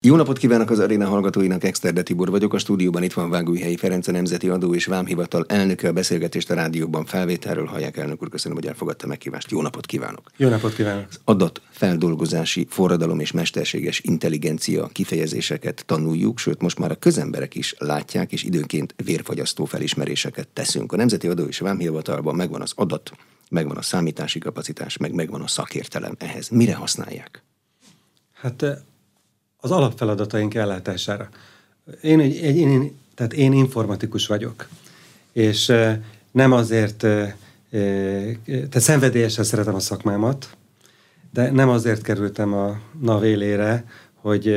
Jó 0.00 0.16
napot 0.16 0.38
kívánok 0.38 0.70
az 0.70 0.78
aréna 0.78 1.06
hallgatóinak, 1.06 1.64
Exterde 1.64 2.02
Tibor 2.02 2.30
vagyok, 2.30 2.54
a 2.54 2.58
stúdióban 2.58 3.02
itt 3.02 3.12
van 3.12 3.30
Vágújhelyi 3.30 3.76
Ferenc, 3.76 4.08
a 4.08 4.12
Nemzeti 4.12 4.48
Adó 4.48 4.74
és 4.74 4.86
Vámhivatal 4.86 5.44
elnöke, 5.48 5.88
a 5.88 5.92
beszélgetést 5.92 6.50
a 6.50 6.54
rádióban 6.54 7.04
felvételről 7.04 7.66
hallják 7.66 7.96
elnök 7.96 8.22
úr, 8.22 8.28
köszönöm, 8.28 8.56
hogy 8.56 8.66
elfogadta 8.66 9.06
megkívást. 9.06 9.50
Jó 9.50 9.62
napot 9.62 9.86
kívánok! 9.86 10.30
Jó 10.36 10.48
napot 10.48 10.74
kívánok! 10.74 11.06
Az 11.08 11.20
adat 11.24 11.62
feldolgozási 11.70 12.66
forradalom 12.70 13.20
és 13.20 13.32
mesterséges 13.32 14.00
intelligencia 14.00 14.86
kifejezéseket 14.86 15.82
tanuljuk, 15.86 16.38
sőt 16.38 16.62
most 16.62 16.78
már 16.78 16.90
a 16.90 16.96
közemberek 16.96 17.54
is 17.54 17.74
látják, 17.78 18.32
és 18.32 18.42
időnként 18.42 18.94
vérfagyasztó 19.04 19.64
felismeréseket 19.64 20.48
teszünk. 20.48 20.92
A 20.92 20.96
Nemzeti 20.96 21.28
Adó 21.28 21.44
és 21.44 21.58
Vámhivatalban 21.58 22.34
megvan 22.34 22.60
az 22.60 22.72
adat, 22.76 23.12
megvan 23.50 23.76
a 23.76 23.82
számítási 23.82 24.38
kapacitás, 24.38 24.96
meg 24.96 25.12
megvan 25.12 25.40
a 25.40 25.46
szakértelem 25.46 26.14
ehhez. 26.18 26.48
Mire 26.48 26.74
használják? 26.74 27.44
Hát 28.32 28.64
az 29.60 29.70
alapfeladataink 29.70 30.54
ellátására. 30.54 31.28
Én, 32.02 32.20
egy, 32.20 32.36
egy, 32.36 32.56
én, 32.56 32.98
tehát 33.14 33.32
én 33.32 33.52
informatikus 33.52 34.26
vagyok, 34.26 34.68
és 35.32 35.72
nem 36.30 36.52
azért, 36.52 37.06
tehát 38.50 38.80
szenvedélyesen 38.80 39.44
szeretem 39.44 39.74
a 39.74 39.80
szakmámat, 39.80 40.56
de 41.32 41.50
nem 41.50 41.68
azért 41.68 42.02
kerültem 42.02 42.54
a 42.54 42.80
NAV 43.00 43.24
élére, 43.24 43.84
hogy 44.14 44.48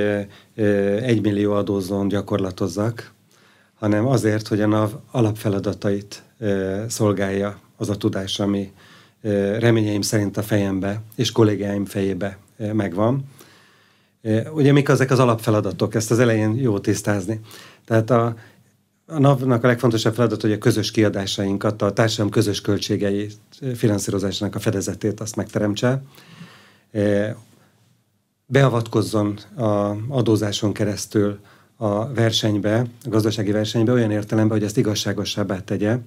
egy 1.01 1.21
millió 1.21 1.51
adózón 1.51 2.07
gyakorlatozzak, 2.07 3.11
hanem 3.79 4.07
azért, 4.07 4.47
hogy 4.47 4.61
a 4.61 4.67
NAV 4.67 4.93
alapfeladatait 5.11 6.23
szolgálja 6.87 7.59
az 7.77 7.89
a 7.89 7.97
tudás, 7.97 8.39
ami 8.39 8.71
reményeim 9.59 10.01
szerint 10.01 10.37
a 10.37 10.43
fejembe 10.43 11.01
és 11.15 11.31
kollégáim 11.31 11.85
fejébe 11.85 12.37
megvan. 12.57 13.25
Ugye 14.53 14.71
mik 14.71 14.87
ezek 14.87 15.11
az 15.11 15.19
alapfeladatok? 15.19 15.95
Ezt 15.95 16.11
az 16.11 16.19
elején 16.19 16.55
jó 16.55 16.79
tisztázni. 16.79 17.39
Tehát 17.85 18.09
a, 18.09 18.35
a 19.05 19.19
NAV-nak 19.19 19.63
a 19.63 19.67
legfontosabb 19.67 20.13
feladat, 20.13 20.41
hogy 20.41 20.51
a 20.51 20.57
közös 20.57 20.91
kiadásainkat, 20.91 21.81
a 21.81 21.93
társadalom 21.93 22.31
közös 22.31 22.61
költségei 22.61 23.29
finanszírozásának 23.75 24.55
a 24.55 24.59
fedezetét 24.59 25.19
azt 25.19 25.35
megteremtse. 25.35 26.01
Beavatkozzon 28.45 29.39
a 29.55 29.95
adózáson 30.07 30.73
keresztül 30.73 31.39
a 31.75 32.13
versenybe, 32.13 32.85
a 33.03 33.09
gazdasági 33.09 33.51
versenybe 33.51 33.91
olyan 33.91 34.11
értelemben, 34.11 34.57
hogy 34.57 34.65
ezt 34.65 34.77
igazságosabbá 34.77 35.59
tegye, 35.59 35.97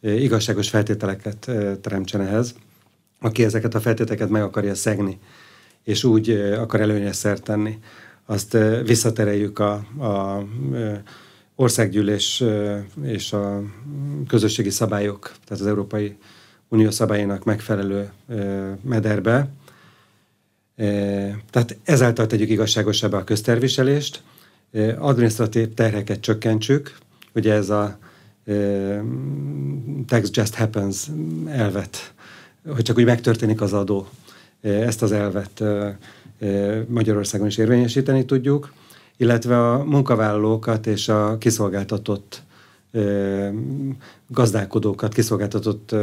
igazságos 0.00 0.68
feltételeket 0.68 1.50
teremtsen 1.80 2.20
ehhez. 2.20 2.54
Aki 3.20 3.44
ezeket 3.44 3.74
a 3.74 3.80
feltételeket 3.80 4.28
meg 4.28 4.42
akarja 4.42 4.74
szegni, 4.74 5.18
és 5.86 6.04
úgy 6.04 6.30
akar 6.30 6.80
előnyes 6.80 7.16
szert 7.16 7.42
tenni, 7.42 7.78
azt 8.24 8.56
visszatereljük 8.84 9.58
a, 9.58 9.72
a 9.98 10.44
országgyűlés 11.54 12.44
és 13.02 13.32
a 13.32 13.62
közösségi 14.28 14.70
szabályok, 14.70 15.32
tehát 15.44 15.62
az 15.62 15.66
Európai 15.66 16.16
Unió 16.68 16.90
szabályainak 16.90 17.44
megfelelő 17.44 18.10
mederbe. 18.82 19.48
Tehát 21.50 21.76
ezáltal 21.84 22.26
tegyük 22.26 22.50
igazságosabbá 22.50 23.18
a 23.18 23.24
közterviselést, 23.24 24.22
administratív 24.98 25.74
terheket 25.74 26.20
csökkentsük, 26.20 26.96
ugye 27.34 27.52
ez 27.52 27.70
a 27.70 27.98
tax 30.06 30.28
just 30.32 30.54
happens 30.54 31.06
elvet, 31.48 32.14
hogy 32.66 32.82
csak 32.82 32.98
úgy 32.98 33.04
megtörténik 33.04 33.60
az 33.60 33.72
adó 33.72 34.08
ezt 34.60 35.02
az 35.02 35.12
elvet 35.12 35.62
Magyarországon 36.88 37.46
is 37.46 37.56
érvényesíteni 37.56 38.24
tudjuk, 38.24 38.72
illetve 39.16 39.70
a 39.70 39.84
munkavállalókat 39.84 40.86
és 40.86 41.08
a 41.08 41.38
kiszolgáltatott 41.38 42.42
gazdálkodókat, 44.28 45.14
kiszolgáltatott 45.14 45.94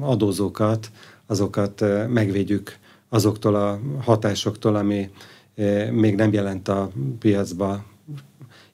adózókat, 0.00 0.90
azokat 1.26 1.84
megvédjük 2.08 2.76
azoktól 3.08 3.54
a 3.54 3.80
hatásoktól, 4.00 4.76
ami 4.76 5.10
még 5.90 6.14
nem 6.14 6.32
jelent 6.32 6.68
a 6.68 6.90
piacba 7.18 7.84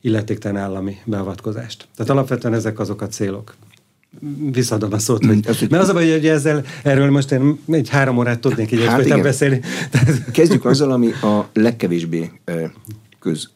illetéktelen 0.01 0.63
állami 0.63 0.97
beavatkozást. 1.05 1.89
Tehát 1.97 2.13
alapvetően 2.13 2.55
ezek 2.55 2.79
azok 2.79 3.01
a 3.01 3.07
célok 3.07 3.55
visszadom 4.53 4.93
a 4.93 4.99
szót, 4.99 5.25
hogy, 5.25 5.67
mert 5.71 5.83
az 5.83 5.89
a 5.89 5.93
baj, 5.93 6.11
hogy 6.11 6.27
ezzel, 6.27 6.65
erről 6.83 7.11
most 7.11 7.33
én 7.33 7.59
egy 7.69 7.89
három 7.89 8.19
órát 8.19 8.41
tudnék 8.41 8.73
így 8.73 8.85
hát 8.85 9.05
igen. 9.05 9.23
beszélni. 9.23 9.61
Kezdjük 10.33 10.65
azzal, 10.65 10.91
ami 10.91 11.13
a 11.13 11.51
legkevésbé 11.53 12.31
köz 13.19 13.51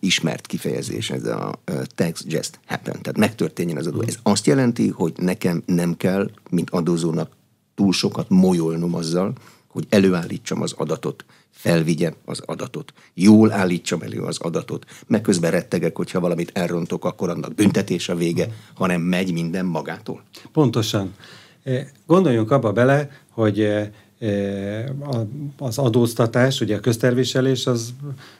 ismert 0.00 0.46
kifejezés, 0.46 1.10
ez 1.10 1.24
a 1.24 1.60
tax 1.94 2.24
just 2.28 2.58
happen, 2.66 3.02
tehát 3.02 3.18
megtörténjen 3.18 3.76
az 3.76 3.86
adó. 3.86 4.02
Ez 4.06 4.18
azt 4.22 4.46
jelenti, 4.46 4.88
hogy 4.88 5.12
nekem 5.16 5.62
nem 5.66 5.96
kell, 5.96 6.30
mint 6.50 6.70
adózónak 6.70 7.30
túl 7.74 7.92
sokat 7.92 8.28
molyolnom 8.28 8.94
azzal, 8.94 9.32
hogy 9.68 9.86
előállítsam 9.88 10.62
az 10.62 10.72
adatot, 10.76 11.24
felvigyem 11.64 12.14
az 12.24 12.42
adatot, 12.46 12.92
jól 13.14 13.52
állítsam 13.52 14.02
elő 14.02 14.20
az 14.20 14.38
adatot, 14.38 14.84
meg 15.06 15.20
közben 15.20 15.50
rettegek, 15.50 15.96
hogyha 15.96 16.20
valamit 16.20 16.50
elrontok, 16.54 17.04
akkor 17.04 17.28
annak 17.28 17.54
büntetés 17.54 18.08
a 18.08 18.14
vége, 18.14 18.48
hanem 18.74 19.00
megy 19.00 19.32
minden 19.32 19.66
magától. 19.66 20.22
Pontosan. 20.52 21.14
E, 21.62 21.90
gondoljunk 22.06 22.50
abba 22.50 22.72
bele, 22.72 23.10
hogy 23.30 23.60
e, 23.60 23.90
e, 24.18 24.94
az 25.58 25.78
adóztatás, 25.78 26.60
ugye 26.60 26.76
a 26.76 26.80
közterviselés 26.80 27.66
az 27.66 27.94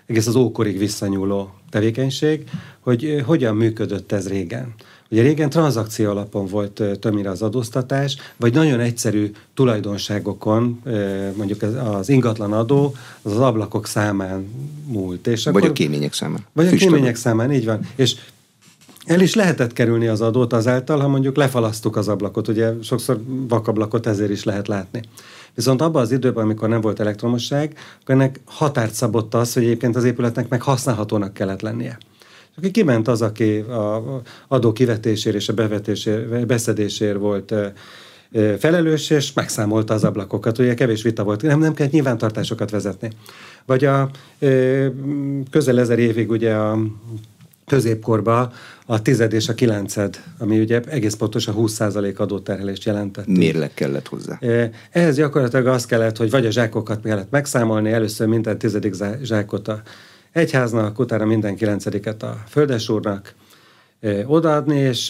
egész 0.06 0.26
az 0.26 0.34
ókorig 0.36 0.78
visszanyúló 0.78 1.54
tevékenység, 1.70 2.50
hogy 2.80 3.22
hogyan 3.26 3.56
működött 3.56 4.12
ez 4.12 4.28
régen. 4.28 4.74
Ugye 5.10 5.22
régen 5.22 5.50
tranzakció 5.50 6.10
alapon 6.10 6.46
volt 6.46 6.82
többnyire 7.00 7.30
az 7.30 7.42
adóztatás, 7.42 8.16
vagy 8.36 8.54
nagyon 8.54 8.80
egyszerű 8.80 9.30
tulajdonságokon, 9.54 10.82
mondjuk 11.36 11.62
az 11.62 12.08
ingatlan 12.08 12.52
adó, 12.52 12.94
az 13.22 13.32
az 13.32 13.38
ablakok 13.38 13.86
számán 13.86 14.48
múlt. 14.86 15.26
És 15.26 15.44
vagy 15.44 15.56
akkor, 15.56 15.68
a 15.68 15.72
kémények 15.72 16.12
számán. 16.12 16.46
Vagy 16.52 16.68
Füstöm. 16.68 16.88
a 16.88 16.92
kémények 16.92 17.16
számán, 17.16 17.52
így 17.52 17.64
van. 17.64 17.80
És 17.96 18.16
el 19.04 19.20
is 19.20 19.34
lehetett 19.34 19.72
kerülni 19.72 20.06
az 20.06 20.20
adót 20.20 20.52
azáltal, 20.52 20.98
ha 20.98 21.08
mondjuk 21.08 21.36
lefalasztuk 21.36 21.96
az 21.96 22.08
ablakot. 22.08 22.48
Ugye 22.48 22.72
sokszor 22.82 23.20
vakablakot 23.48 24.06
ezért 24.06 24.30
is 24.30 24.44
lehet 24.44 24.68
látni. 24.68 25.02
Viszont 25.54 25.82
abban 25.82 26.02
az 26.02 26.12
időben, 26.12 26.44
amikor 26.44 26.68
nem 26.68 26.80
volt 26.80 27.00
elektromosság, 27.00 27.76
akkor 28.02 28.14
ennek 28.14 28.40
határt 28.44 28.94
szabott 28.94 29.34
az, 29.34 29.52
hogy 29.52 29.62
egyébként 29.64 29.96
az 29.96 30.04
épületnek 30.04 30.48
meg 30.48 30.62
használhatónak 30.62 31.34
kellett 31.34 31.60
lennie. 31.60 31.98
Aki 32.56 32.70
kiment 32.70 33.08
az, 33.08 33.22
aki 33.22 33.58
a 33.58 34.22
adó 34.48 34.72
kivetésért 34.72 35.36
és 35.36 35.48
a 35.48 35.52
bevetésért, 35.52 36.46
beszedésért 36.46 37.18
volt 37.18 37.54
felelős, 38.58 39.10
és 39.10 39.32
megszámolta 39.32 39.94
az 39.94 40.04
ablakokat. 40.04 40.58
Ugye 40.58 40.74
kevés 40.74 41.02
vita 41.02 41.24
volt, 41.24 41.42
nem, 41.42 41.58
nem 41.58 41.74
kellett 41.74 41.92
nyilvántartásokat 41.92 42.70
vezetni. 42.70 43.10
Vagy 43.66 43.84
a 43.84 44.10
közel 45.50 45.80
ezer 45.80 45.98
évig 45.98 46.30
ugye 46.30 46.54
a 46.54 46.78
középkorban 47.66 48.52
a 48.86 49.02
tized 49.02 49.32
és 49.32 49.48
a 49.48 49.54
kilenced, 49.54 50.22
ami 50.38 50.60
ugye 50.60 50.80
egész 50.80 51.14
pontos 51.14 51.46
a 51.46 51.54
20% 51.54 52.16
adóterhelést 52.16 52.84
jelentett. 52.84 53.26
Mérleg 53.26 53.74
kellett 53.74 54.08
hozzá. 54.08 54.38
Ehhez 54.90 55.16
gyakorlatilag 55.16 55.66
az 55.66 55.86
kellett, 55.86 56.16
hogy 56.16 56.30
vagy 56.30 56.46
a 56.46 56.50
zsákokat 56.50 57.02
kellett 57.02 57.30
megszámolni, 57.30 57.92
először 57.92 58.26
minden 58.26 58.58
tizedik 58.58 58.94
zsákot 59.22 59.68
a 59.68 59.82
egyháznak, 60.34 60.98
utána 60.98 61.24
minden 61.24 61.56
kilencediket 61.56 62.22
a 62.22 62.42
földesúrnak 62.48 63.34
odaadni, 64.26 64.78
és 64.78 65.06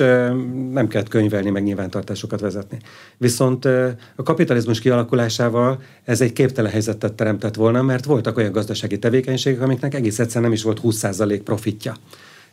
nem 0.70 0.88
kellett 0.88 1.08
könyvelni, 1.08 1.50
meg 1.50 1.62
nyilvántartásokat 1.62 2.40
vezetni. 2.40 2.78
Viszont 3.16 3.64
a 4.14 4.22
kapitalizmus 4.24 4.80
kialakulásával 4.80 5.82
ez 6.04 6.20
egy 6.20 6.32
képtelen 6.32 6.70
helyzetet 6.70 7.12
teremtett 7.12 7.54
volna, 7.54 7.82
mert 7.82 8.04
voltak 8.04 8.36
olyan 8.36 8.52
gazdasági 8.52 8.98
tevékenységek, 8.98 9.60
amiknek 9.60 9.94
egész 9.94 10.18
egyszerűen 10.18 10.44
nem 10.44 10.52
is 10.52 10.62
volt 10.62 10.80
20% 10.82 11.40
profitja 11.44 11.96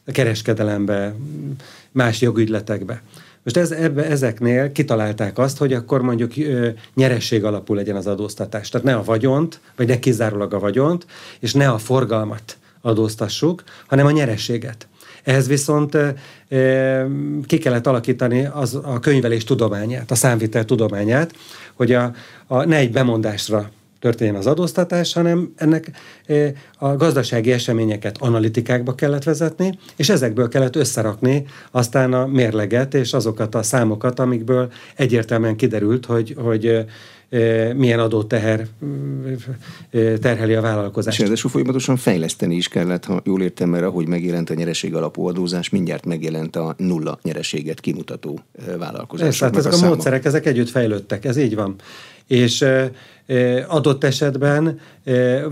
a 0.06 0.12
kereskedelembe, 0.12 1.16
más 1.92 2.22
jogügyletekbe. 2.22 3.02
Most 3.44 3.58
ez, 3.58 3.72
ebbe, 3.72 4.06
ezeknél 4.06 4.72
kitalálták 4.72 5.38
azt, 5.38 5.58
hogy 5.58 5.74
akkor 5.74 6.02
mondjuk 6.02 6.38
ö, 6.38 6.70
nyeresség 6.96 7.44
alapú 7.44 7.74
legyen 7.74 7.96
az 7.96 8.08
adóztatás. 8.08 8.70
Tehát 8.70 8.88
ne 8.88 8.96
a 8.96 9.04
vagyont, 9.04 9.60
vagy 9.76 9.88
ne 9.88 10.00
kizárólag 10.00 10.54
a 10.54 10.60
vagyont, 10.60 11.06
és 11.40 11.54
ne 11.54 11.70
a 11.70 11.78
forgalmat 11.78 12.58
adóztassuk, 12.82 13.64
hanem 13.88 14.06
a 14.06 14.12
nyerességet. 14.12 14.88
Ehhez 15.24 15.48
viszont 15.48 15.96
e, 15.96 17.08
ki 17.46 17.58
kellett 17.58 17.88
alakítani 17.88 18.46
az, 18.46 18.80
a 18.84 19.00
könyvelés 19.00 19.44
tudományát, 19.44 20.12
a 20.12 20.16
számvitel 20.16 20.66
tudományát, 20.66 21.34
hogy 21.74 21.92
a, 21.92 22.14
a, 22.48 22.64
ne 22.64 22.76
egy 22.76 22.92
bemondásra 22.92 23.72
történjen 24.02 24.36
az 24.36 24.48
adóztatás, 24.48 25.14
hanem 25.14 25.54
ennek 25.56 25.92
e, 26.26 26.54
a 26.78 26.96
gazdasági 26.96 27.52
eseményeket 27.52 28.18
analitikákba 28.18 28.96
kellett 28.96 29.24
vezetni, 29.24 29.78
és 29.96 30.10
ezekből 30.10 30.48
kellett 30.48 30.76
összerakni 30.76 31.46
aztán 31.72 32.14
a 32.14 32.26
mérleget 32.26 32.94
és 32.94 33.14
azokat 33.14 33.56
a 33.56 33.64
számokat, 33.64 34.20
amikből 34.20 34.72
egyértelműen 34.96 35.56
kiderült, 35.56 36.06
hogy, 36.06 36.36
hogy 36.38 36.86
milyen 37.76 38.00
adóteher 38.00 38.68
terheli 40.22 40.54
a 40.54 40.62
vállalkozást. 40.62 41.18
És 41.18 41.24
ráadásul 41.24 41.50
folyamatosan 41.50 41.98
fejleszteni 41.98 42.56
is 42.56 42.68
kellett, 42.68 43.06
ha 43.06 43.22
jól 43.26 43.42
értem, 43.42 43.70
mert 43.70 43.84
ahogy 43.84 44.08
megjelent 44.08 44.50
a 44.50 44.54
nyereség 44.54 44.96
alapú 44.96 45.28
adózás, 45.28 45.70
mindjárt 45.70 46.06
megjelent 46.06 46.56
a 46.56 46.76
nulla 46.78 47.20
nyereséget 47.24 47.80
kimutató 47.80 48.40
vállalkozás. 48.78 49.40
Hát 49.40 49.58
ezek 49.58 49.74
a, 49.74 49.76
a 49.76 49.88
módszerek, 49.88 50.26
ezek 50.26 50.46
együtt 50.46 50.70
fejlődtek, 50.70 51.26
ez 51.26 51.38
így 51.38 51.56
van. 51.56 51.76
És 52.28 52.66
adott 53.68 54.04
esetben 54.04 54.80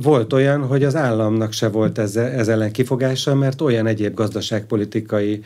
volt 0.01 0.33
olyan, 0.33 0.65
hogy 0.65 0.83
az 0.83 0.95
államnak 0.95 1.51
se 1.51 1.69
volt 1.69 1.97
ez, 1.97 2.15
ez 2.15 2.47
ellen 2.47 2.71
kifogása, 2.71 3.35
mert 3.35 3.61
olyan 3.61 3.87
egyéb 3.87 4.13
gazdaságpolitikai 4.13 5.43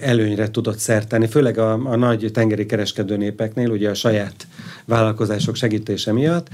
előnyre 0.00 0.50
tudott 0.50 0.78
szerteni, 0.78 1.26
főleg 1.26 1.58
a, 1.58 1.72
a 1.72 1.96
nagy 1.96 2.30
tengeri 2.32 2.66
kereskedő 2.66 3.16
népeknél, 3.16 3.70
ugye 3.70 3.90
a 3.90 3.94
saját 3.94 4.46
vállalkozások 4.84 5.54
segítése 5.54 6.12
miatt. 6.12 6.48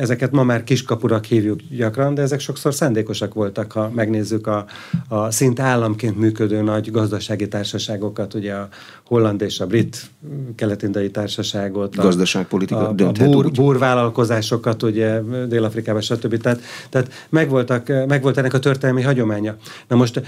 Ezeket 0.00 0.30
ma 0.30 0.42
már 0.42 0.64
kiskapurak 0.64 1.24
hívjuk 1.24 1.60
gyakran, 1.70 2.14
de 2.14 2.22
ezek 2.22 2.40
sokszor 2.40 2.74
szándékosak 2.74 3.34
voltak, 3.34 3.72
ha 3.72 3.90
megnézzük 3.94 4.46
a, 4.46 4.66
a 5.08 5.30
szinte 5.30 5.62
államként 5.62 6.18
működő 6.18 6.62
nagy 6.62 6.90
gazdasági 6.90 7.48
társaságokat, 7.48 8.34
ugye 8.34 8.54
a 8.54 8.68
holland 9.04 9.40
és 9.40 9.60
a 9.60 9.66
brit 9.66 10.10
keletindai 10.54 11.10
társaságot. 11.10 11.96
A, 11.96 12.02
Gazdaságpolitika 12.02 12.88
a, 12.88 12.94
a 13.04 13.12
búr, 13.12 13.50
búrvállalkozásokat, 13.50 14.82
ugye 14.82 15.20
Dél-Afrikában, 15.48 16.00
stb. 16.00 16.36
Tehát, 16.36 16.60
tehát 16.90 17.26
megvoltak, 17.28 18.06
megvolt 18.06 18.38
ennek 18.38 18.54
a 18.54 18.58
történelmi 18.58 19.02
hagyománya. 19.02 19.56
Na 19.88 19.96
most 19.96 20.22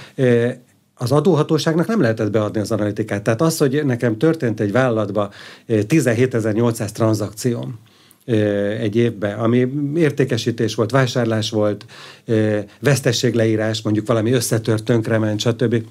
az 1.04 1.12
adóhatóságnak 1.12 1.86
nem 1.86 2.00
lehetett 2.00 2.30
beadni 2.30 2.60
az 2.60 2.70
analitikát. 2.70 3.22
Tehát 3.22 3.40
az, 3.40 3.58
hogy 3.58 3.84
nekem 3.84 4.18
történt 4.18 4.60
egy 4.60 4.72
vállalatba 4.72 5.30
17.800 5.68 6.80
eh, 6.80 6.86
tranzakcióm, 6.86 7.78
eh, 8.24 8.80
egy 8.80 8.96
évben, 8.96 9.38
ami 9.38 9.68
értékesítés 9.96 10.74
volt, 10.74 10.90
vásárlás 10.90 11.50
volt, 11.50 11.86
eh, 12.24 12.64
vesztességleírás, 12.80 13.82
mondjuk 13.82 14.06
valami 14.06 14.32
összetört, 14.32 14.84
tönkrement, 14.84 15.40
stb. 15.40 15.84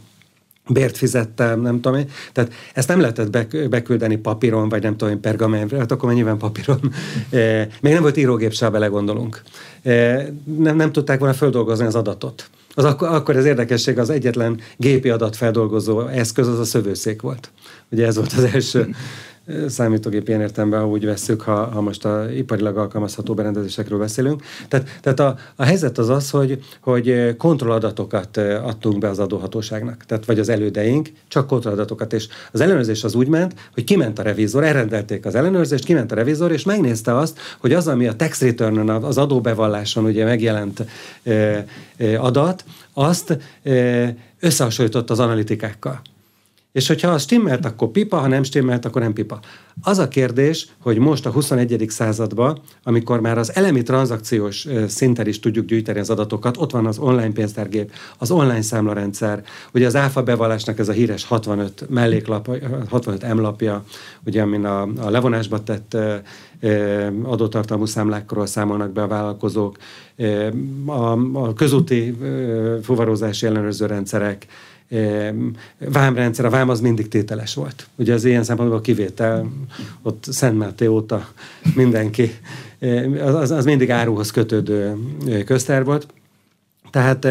Bért 0.67 0.97
fizettem, 0.97 1.61
nem 1.61 1.81
tudom 1.81 1.97
én. 1.97 2.09
Tehát 2.31 2.53
ezt 2.73 2.87
nem 2.87 2.99
lehetett 2.99 3.47
beküldeni 3.69 4.15
papíron, 4.15 4.69
vagy 4.69 4.81
nem 4.81 4.97
tudom 4.97 5.13
én 5.13 5.19
pergamentre, 5.19 5.77
hát 5.77 5.91
akkor 5.91 6.05
már 6.05 6.15
nyilván 6.15 6.37
papíron. 6.37 6.79
Még 7.81 7.93
nem 7.93 8.01
volt 8.01 8.17
írógép 8.17 8.53
se, 8.53 8.69
belegondolunk. 8.69 9.41
Nem, 10.57 10.75
nem 10.75 10.91
tudták 10.91 11.19
volna 11.19 11.33
földolgozni 11.33 11.85
az 11.85 11.95
adatot. 11.95 12.49
Az 12.75 12.83
akkor, 12.83 13.07
akkor 13.07 13.35
az 13.35 13.45
érdekesség, 13.45 13.97
az 13.97 14.09
egyetlen 14.09 14.59
gépi 14.77 15.09
adatfeldolgozó 15.09 16.07
eszköz 16.07 16.47
az 16.47 16.59
a 16.59 16.63
szövőszék 16.63 17.21
volt. 17.21 17.51
Ugye 17.91 18.05
ez 18.05 18.15
volt 18.15 18.33
az 18.33 18.43
első 18.43 18.95
számítógép 19.67 20.27
ilyen 20.27 20.41
értelemben, 20.41 20.83
úgy 20.83 21.05
veszük, 21.05 21.41
ha, 21.41 21.65
ha 21.65 21.81
most 21.81 22.05
a 22.05 22.25
iparilag 22.31 22.77
alkalmazható 22.77 23.33
berendezésekről 23.33 23.99
beszélünk. 23.99 24.43
Tehát, 24.67 24.99
tehát 25.01 25.19
a, 25.19 25.37
a 25.55 25.63
helyzet 25.63 25.97
az 25.97 26.09
az, 26.09 26.29
hogy, 26.29 26.63
hogy 26.79 27.35
kontrolladatokat 27.37 28.37
adtunk 28.37 28.97
be 28.97 29.09
az 29.09 29.19
adóhatóságnak, 29.19 30.05
tehát 30.05 30.25
vagy 30.25 30.39
az 30.39 30.49
elődeink, 30.49 31.09
csak 31.27 31.47
kontrolladatokat, 31.47 32.13
és 32.13 32.27
az 32.51 32.61
ellenőrzés 32.61 33.03
az 33.03 33.15
úgy 33.15 33.27
ment, 33.27 33.53
hogy 33.73 33.83
kiment 33.83 34.19
a 34.19 34.23
revizor, 34.23 34.63
elrendelték 34.63 35.25
az 35.25 35.35
ellenőrzést, 35.35 35.85
kiment 35.85 36.11
a 36.11 36.15
revizor, 36.15 36.51
és 36.51 36.63
megnézte 36.63 37.17
azt, 37.17 37.39
hogy 37.59 37.73
az, 37.73 37.87
ami 37.87 38.07
a 38.07 38.15
tax 38.15 38.41
return 38.41 38.89
az 38.89 39.17
adóbevalláson 39.17 40.05
ugye 40.05 40.25
megjelent 40.25 40.85
e, 41.23 41.31
e, 41.31 41.65
adat, 42.19 42.63
azt 42.93 43.37
összehasonlított 44.39 45.09
az 45.09 45.19
analitikákkal. 45.19 46.01
És 46.73 46.87
hogyha 46.87 47.17
stimmelt, 47.17 47.65
akkor 47.65 47.87
pipa, 47.87 48.17
ha 48.17 48.27
nem 48.27 48.43
stimmelt, 48.43 48.85
akkor 48.85 49.01
nem 49.01 49.13
pipa. 49.13 49.39
Az 49.81 49.97
a 49.97 50.07
kérdés, 50.07 50.67
hogy 50.79 50.97
most 50.97 51.25
a 51.25 51.31
21. 51.31 51.85
században, 51.87 52.59
amikor 52.83 53.19
már 53.19 53.37
az 53.37 53.55
elemi 53.55 53.81
tranzakciós 53.81 54.67
szinten 54.87 55.27
is 55.27 55.39
tudjuk 55.39 55.65
gyűjteni 55.65 55.99
az 55.99 56.09
adatokat, 56.09 56.57
ott 56.57 56.71
van 56.71 56.85
az 56.85 56.97
online 56.97 57.31
pénztárgép, 57.31 57.91
az 58.17 58.31
online 58.31 58.61
számlarendszer, 58.61 59.43
ugye 59.73 59.85
az 59.85 59.95
áfa 59.95 60.23
bevallásnak 60.23 60.79
ez 60.79 60.89
a 60.89 60.91
híres 60.91 61.25
65 61.25 61.85
melléklap, 61.89 62.49
65 62.89 63.23
emlapja, 63.23 63.83
ugye 64.25 64.41
amin 64.41 64.65
a, 64.65 64.81
a 64.81 65.09
levonásba 65.09 65.63
tett 65.63 65.97
adótartalmú 67.23 67.85
számlákról 67.85 68.45
számolnak 68.45 68.91
be 68.91 69.01
a 69.01 69.07
vállalkozók, 69.07 69.77
a, 70.85 71.11
a 71.33 71.53
közúti 71.53 72.17
fuvarozási 72.81 73.45
ellenőrző 73.45 73.85
rendszerek, 73.85 74.47
vámrendszer, 75.77 76.45
a 76.45 76.49
vám 76.49 76.69
az 76.69 76.81
mindig 76.81 77.07
tételes 77.07 77.53
volt. 77.53 77.87
Ugye 77.95 78.13
az 78.13 78.25
ilyen 78.25 78.43
szempontból 78.43 78.77
a 78.77 78.81
kivétel, 78.81 79.51
ott 80.01 80.23
Szent 80.29 80.57
Máté 80.57 80.85
óta 80.85 81.27
mindenki, 81.75 82.31
az, 83.23 83.51
az 83.51 83.65
mindig 83.65 83.91
áruhoz 83.91 84.31
kötődő 84.31 84.95
közter 85.45 85.83
volt. 85.83 86.07
Tehát, 86.93 87.27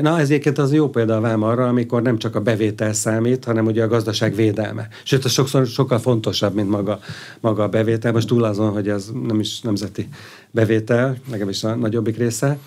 na 0.00 0.18
ezért 0.20 0.58
az 0.58 0.72
jó 0.72 0.88
példa 0.88 1.16
a 1.16 1.20
vám 1.20 1.42
arra, 1.42 1.68
amikor 1.68 2.02
nem 2.02 2.18
csak 2.18 2.34
a 2.36 2.40
bevétel 2.40 2.92
számít, 2.92 3.44
hanem 3.44 3.66
ugye 3.66 3.82
a 3.82 3.88
gazdaság 3.88 4.34
védelme. 4.34 4.88
Sőt, 5.02 5.24
az 5.24 5.32
sokszor 5.32 5.66
sokkal 5.66 5.98
fontosabb, 5.98 6.54
mint 6.54 6.68
maga, 6.68 6.98
maga 7.40 7.62
a 7.62 7.68
bevétel. 7.68 8.12
Most 8.12 8.28
túl 8.28 8.44
azon, 8.44 8.70
hogy 8.70 8.88
ez 8.88 9.10
nem 9.26 9.40
is 9.40 9.60
nemzeti 9.60 10.08
bevétel, 10.50 11.16
legalábbis 11.30 11.64
a 11.64 11.74
nagyobbik 11.74 12.16
része, 12.16 12.58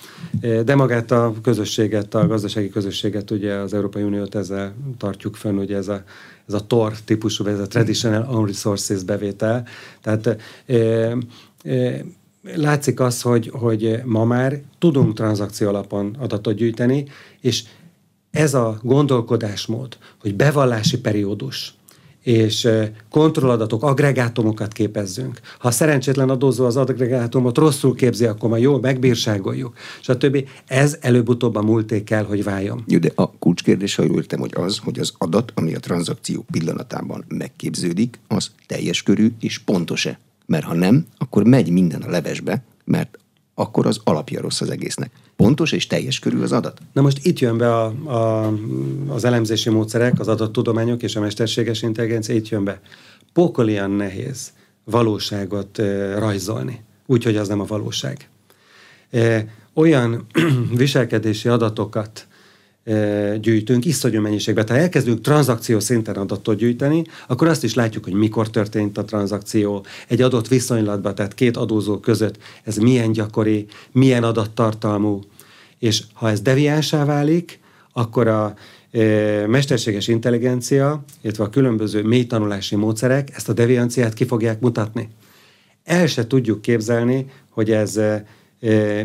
de 0.66 0.76
magát 0.76 1.12
a 1.12 1.34
közösséget, 1.44 2.16
a 2.16 2.28
gazdasági 2.28 2.70
közösséget, 2.70 3.32
ugye 3.32 3.54
az 3.54 3.74
Európai 3.74 4.04
Uniót 4.04 4.36
ezzel 4.36 4.74
tartjuk 4.98 5.36
fönn, 5.36 5.58
ugye 5.58 5.76
ez 5.76 5.88
a, 5.88 6.04
ez 6.48 6.54
a 6.54 6.68
TOR 6.68 6.94
típusú, 7.06 7.46
ez 7.46 7.60
a 7.60 7.68
Traditional 7.68 8.28
Own 8.30 8.46
Resources 8.46 9.04
bevétel. 9.04 9.68
Tehát 10.02 10.38
e, 10.66 10.76
e, 11.64 12.06
látszik 12.56 13.00
az, 13.00 13.22
hogy, 13.22 13.52
hogy 13.54 14.02
ma 14.06 14.26
már 14.26 14.62
tudunk 14.80 15.14
tranzakció 15.14 15.68
alapon 15.68 16.16
adatot 16.20 16.56
gyűjteni, 16.56 17.06
és 17.42 17.64
ez 18.32 18.54
a 18.54 18.80
gondolkodásmód, 18.82 19.98
hogy 20.22 20.36
bevallási 20.36 21.00
periódus, 21.00 21.78
és 22.28 22.68
kontrolladatok, 23.10 23.84
agregátumokat 23.84 24.74
képezzünk. 24.74 25.40
Ha 25.60 25.72
szerencsétlen 25.72 26.30
adózó 26.30 26.66
az 26.66 26.78
agregátumot 26.78 27.58
rosszul 27.58 27.96
képzi, 27.96 28.26
akkor 28.26 28.50
már 28.50 28.60
jól 28.60 28.80
megbírságoljuk, 28.80 29.78
stb. 30.02 30.48
Ez 30.66 30.98
előbb-utóbb 31.02 31.56
a 31.56 31.62
múlté 31.62 32.04
kell, 32.04 32.24
hogy 32.24 32.44
váljon. 32.44 32.84
Jó, 32.88 32.98
de 32.98 33.12
a 33.16 33.32
kulcskérdés, 33.32 33.96
ha 33.96 34.04
jól 34.04 34.18
értem, 34.18 34.40
hogy 34.40 34.54
az, 34.56 34.78
hogy 34.78 35.00
az 35.00 35.14
adat, 35.18 35.52
ami 35.56 35.76
a 35.76 35.80
tranzakció 35.80 36.46
pillanatában 36.52 37.26
megképződik, 37.28 38.20
az 38.28 38.52
teljes 38.66 39.04
körű 39.04 39.32
és 39.40 39.60
pontos-e? 39.60 40.20
Mert 40.48 40.66
ha 40.66 40.74
nem, 40.74 41.06
akkor 41.18 41.44
megy 41.44 41.70
minden 41.70 42.02
a 42.02 42.10
levesbe, 42.10 42.64
mert 42.84 43.18
akkor 43.60 43.86
az 43.86 44.00
alapja 44.04 44.42
rossz 44.42 44.62
az 44.62 44.70
egésznek. 44.70 45.12
Pontos 45.36 45.72
és 45.72 45.88
teljes 45.88 46.20
körül 46.20 46.44
az 46.44 46.52
adat? 46.52 46.80
Na 46.94 47.02
most 47.02 47.26
itt 47.26 47.40
jön 47.40 47.58
be 47.58 47.76
a, 47.76 47.86
a, 47.86 48.54
az 49.08 49.24
elemzési 49.24 49.70
módszerek, 49.70 50.20
az 50.20 50.28
adattudományok 50.28 51.04
és 51.04 51.16
a 51.16 51.20
mesterséges 51.20 51.82
intelligencia, 51.82 52.36
itt 52.36 52.50
jön 52.50 52.64
be. 52.64 52.82
Pokolian 53.34 53.92
nehéz 53.92 54.52
valóságot 54.84 55.80
e, 55.80 56.20
rajzolni, 56.20 56.84
úgyhogy 57.06 57.36
az 57.36 57.48
nem 57.48 57.60
a 57.60 57.66
valóság. 57.66 58.30
E, 59.10 59.46
olyan 59.74 60.26
viselkedési 60.76 61.50
adatokat 61.50 62.28
gyűjtünk 63.40 63.86
iszonyú 63.86 64.22
mennyiségben. 64.22 64.68
Ha 64.68 64.76
elkezdünk 64.76 65.22
tranzakció 65.22 65.80
szinten 65.80 66.16
adatot 66.16 66.58
gyűjteni, 66.58 67.04
akkor 67.28 67.48
azt 67.48 67.64
is 67.64 67.74
látjuk, 67.74 68.04
hogy 68.04 68.14
mikor 68.14 68.50
történt 68.50 68.98
a 68.98 69.06
tranzakció, 69.06 69.86
egy 70.08 70.22
adott 70.22 70.48
viszonylatban, 70.48 71.16
tehát 71.16 71.34
két 71.34 71.58
adózó 71.58 72.00
között 72.00 72.38
ez 72.64 72.78
milyen 72.78 73.12
gyakori, 73.12 73.66
milyen 73.92 74.24
adattartalmú, 74.24 75.22
és 75.80 76.04
ha 76.14 76.30
ez 76.30 76.42
deviánsá 76.42 77.06
válik, 77.06 77.60
akkor 77.94 78.28
a 78.28 78.54
mesterséges 79.48 80.08
intelligencia, 80.08 81.04
illetve 81.22 81.44
a 81.44 81.50
különböző 81.50 82.04
mély 82.04 82.26
tanulási 82.26 82.76
módszerek 82.76 83.30
ezt 83.36 83.50
a 83.50 83.54
devianciát 83.54 84.14
ki 84.14 84.26
fogják 84.26 84.60
mutatni. 84.60 85.10
El 85.84 86.08
se 86.08 86.28
tudjuk 86.28 86.62
képzelni, 86.62 87.26
hogy 87.50 87.72
ez 87.72 88.00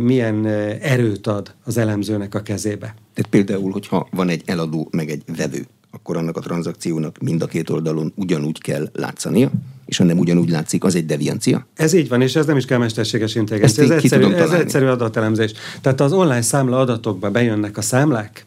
milyen 0.01 0.47
erőt 0.81 1.27
ad 1.27 1.55
az 1.65 1.77
elemzőnek 1.77 2.35
a 2.35 2.43
kezébe. 2.43 2.95
Tehát 3.15 3.31
például, 3.31 3.71
hogyha 3.71 4.09
van 4.11 4.29
egy 4.29 4.43
eladó, 4.47 4.89
meg 4.91 5.11
egy 5.11 5.23
vevő, 5.37 5.67
akkor 5.91 6.17
annak 6.17 6.37
a 6.37 6.41
tranzakciónak 6.41 7.19
mind 7.19 7.43
a 7.43 7.47
két 7.47 7.71
oldalon 7.71 8.13
ugyanúgy 8.17 8.61
kell 8.61 8.91
látszania, 8.93 9.51
és 9.87 9.97
ha 9.97 10.05
nem 10.05 10.19
ugyanúgy 10.19 10.49
látszik, 10.49 10.85
az 10.85 10.95
egy 10.95 11.07
deviancia? 11.07 11.67
Ez 11.75 11.93
így 11.93 12.09
van, 12.09 12.23
és 12.23 12.37
ez 12.37 12.47
nem 12.47 12.57
is 12.57 12.65
kell 12.65 12.79
mesterséges 12.79 13.35
intelligencia. 13.35 13.85
Ez, 13.85 13.91
egyszerű, 13.91 14.33
ez 14.33 14.51
egyszerű 14.51 14.87
adatelemzés. 14.87 15.53
Tehát 15.81 16.01
az 16.01 16.13
online 16.13 16.43
számla 16.43 16.79
adatokba 16.79 17.31
bejönnek 17.31 17.77
a 17.77 17.83
számlák, 17.83 18.47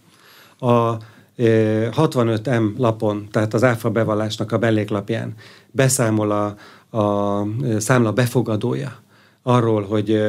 a 0.59 0.97
65M 1.37 2.75
lapon, 2.77 3.27
tehát 3.31 3.53
az 3.53 3.63
áfa 3.63 3.89
bevallásnak 3.89 4.51
a 4.51 4.57
beléklapján 4.57 5.33
beszámol 5.71 6.31
a, 6.31 6.55
a 6.97 7.47
számla 7.77 8.11
befogadója 8.11 9.03
arról, 9.47 9.83
hogy 9.83 10.21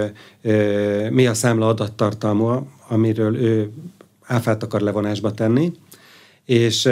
mi 1.11 1.27
a 1.27 1.35
számla 1.35 1.69
adattartalma, 1.69 2.67
amiről 2.89 3.37
ő 3.37 3.71
áfát 4.23 4.63
akar 4.63 4.81
levonásba 4.81 5.31
tenni, 5.31 5.73
és 6.45 6.89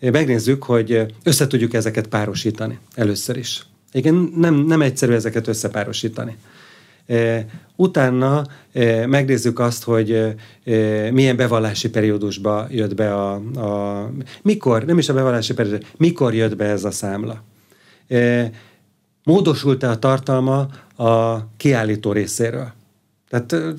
megnézzük, 0.00 0.62
hogy 0.62 1.06
összetudjuk 1.22 1.74
ezeket 1.74 2.06
párosítani 2.06 2.78
először 2.94 3.36
is. 3.36 3.66
Igen, 3.92 4.32
nem, 4.36 4.54
nem 4.54 4.82
egyszerű 4.82 5.12
ezeket 5.12 5.46
összepárosítani. 5.46 6.36
Utána 7.76 8.46
megnézzük 9.06 9.58
azt, 9.58 9.84
hogy 9.84 10.34
milyen 11.12 11.36
bevallási 11.36 11.90
periódusba 11.90 12.66
jött 12.70 12.94
be 12.94 13.14
a, 13.14 13.32
a... 13.56 14.10
Mikor, 14.42 14.84
nem 14.84 14.98
is 14.98 15.08
a 15.08 15.14
bevallási 15.14 15.54
periódus, 15.54 15.88
mikor 15.96 16.34
jött 16.34 16.56
be 16.56 16.64
ez 16.64 16.84
a 16.84 16.90
számla. 16.90 17.42
Módosult-e 19.24 19.88
a 19.88 19.98
tartalma 19.98 20.68
a 20.96 21.38
kiállító 21.56 22.12
részéről? 22.12 22.72
Tehát 23.28 23.74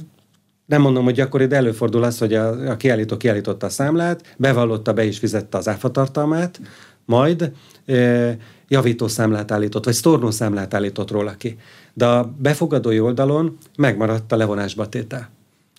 nem 0.65 0.81
mondom, 0.81 1.03
hogy 1.03 1.13
gyakori, 1.13 1.45
de 1.45 1.55
előfordul 1.55 2.03
az, 2.03 2.17
hogy 2.17 2.33
a, 2.33 2.69
a 2.69 2.77
kiállító 2.77 3.17
kiállította 3.17 3.65
a 3.65 3.69
számlát, 3.69 4.35
bevallotta, 4.37 4.93
be 4.93 5.03
is 5.03 5.19
fizette 5.19 5.57
az 5.57 5.67
áfatartalmát, 5.67 6.61
majd 7.05 7.51
e, 7.85 8.37
javító 8.67 9.07
számlát 9.07 9.51
állított, 9.51 9.85
vagy 9.85 9.93
sztornó 9.93 10.31
számlát 10.31 10.73
állított 10.73 11.11
róla 11.11 11.35
ki. 11.37 11.57
De 11.93 12.05
a 12.05 12.33
befogadói 12.37 12.99
oldalon 12.99 13.57
megmaradt 13.77 14.31
a 14.31 14.35
levonásba 14.35 14.89
tétel. 14.89 15.29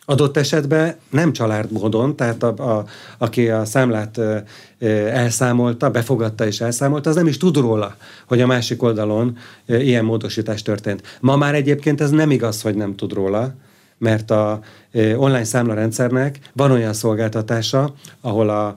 Adott 0.09 0.37
esetben 0.37 0.97
nem 1.11 1.33
család 1.33 1.73
módon, 1.73 2.17
tehát 2.17 2.43
a, 2.43 2.77
a, 2.77 2.85
aki 3.19 3.49
a 3.49 3.65
számlát 3.65 4.19
e, 4.19 4.45
elszámolta, 5.13 5.91
befogadta 5.91 6.47
és 6.47 6.61
elszámolta, 6.61 7.11
az 7.11 7.17
nem 7.17 7.27
is 7.27 7.37
tud 7.37 7.57
róla, 7.57 7.97
hogy 8.27 8.41
a 8.41 8.47
másik 8.47 8.83
oldalon 8.83 9.37
e, 9.67 9.83
ilyen 9.83 10.05
módosítás 10.05 10.63
történt. 10.63 11.19
Ma 11.21 11.37
már 11.37 11.55
egyébként 11.55 12.01
ez 12.01 12.11
nem 12.11 12.31
igaz, 12.31 12.63
hogy 12.63 12.75
nem 12.75 12.97
tud 12.97 13.13
róla, 13.13 13.55
mert 13.99 14.31
a 14.31 14.61
online 15.17 15.45
számlarendszernek 15.45 16.39
van 16.53 16.71
olyan 16.71 16.93
szolgáltatása, 16.93 17.95
ahol 18.21 18.49
a 18.49 18.75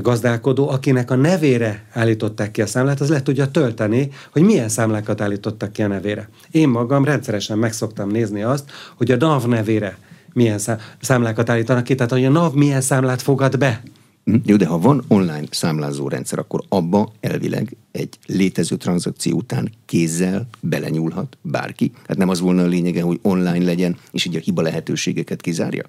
gazdálkodó, 0.00 0.68
akinek 0.68 1.10
a 1.10 1.14
nevére 1.14 1.84
állították 1.92 2.50
ki 2.50 2.62
a 2.62 2.66
számlát, 2.66 3.00
az 3.00 3.08
le 3.08 3.22
tudja 3.22 3.50
tölteni, 3.50 4.10
hogy 4.32 4.42
milyen 4.42 4.68
számlákat 4.68 5.20
állítottak 5.20 5.72
ki 5.72 5.82
a 5.82 5.86
nevére. 5.86 6.28
Én 6.50 6.68
magam 6.68 7.04
rendszeresen 7.04 7.58
megszoktam 7.58 8.10
nézni 8.10 8.42
azt, 8.42 8.70
hogy 8.96 9.10
a 9.10 9.16
NAV 9.16 9.46
nevére 9.46 9.98
milyen 10.32 10.60
számlákat 11.00 11.50
állítanak 11.50 11.84
ki, 11.84 11.94
tehát 11.94 12.12
hogy 12.12 12.24
a 12.24 12.30
NAV 12.30 12.54
milyen 12.54 12.80
számlát 12.80 13.22
fogad 13.22 13.58
be. 13.58 13.82
Hm? 14.24 14.36
Jó, 14.44 14.56
de 14.56 14.66
ha 14.66 14.78
van 14.78 15.04
online 15.08 15.46
számlázó 15.50 16.08
rendszer, 16.08 16.38
akkor 16.38 16.62
abba 16.68 17.12
elvileg 17.20 17.76
egy 17.92 18.18
létező 18.26 18.76
tranzakció 18.76 19.36
után 19.36 19.72
kézzel 19.86 20.48
belenyúlhat 20.60 21.38
bárki. 21.42 21.92
Hát 22.06 22.16
nem 22.16 22.28
az 22.28 22.40
volna 22.40 22.62
a 22.62 22.66
lényege, 22.66 23.02
hogy 23.02 23.18
online 23.22 23.64
legyen, 23.64 23.96
és 24.12 24.24
így 24.24 24.36
a 24.36 24.40
hiba 24.40 24.62
lehetőségeket 24.62 25.40
kizárja? 25.40 25.84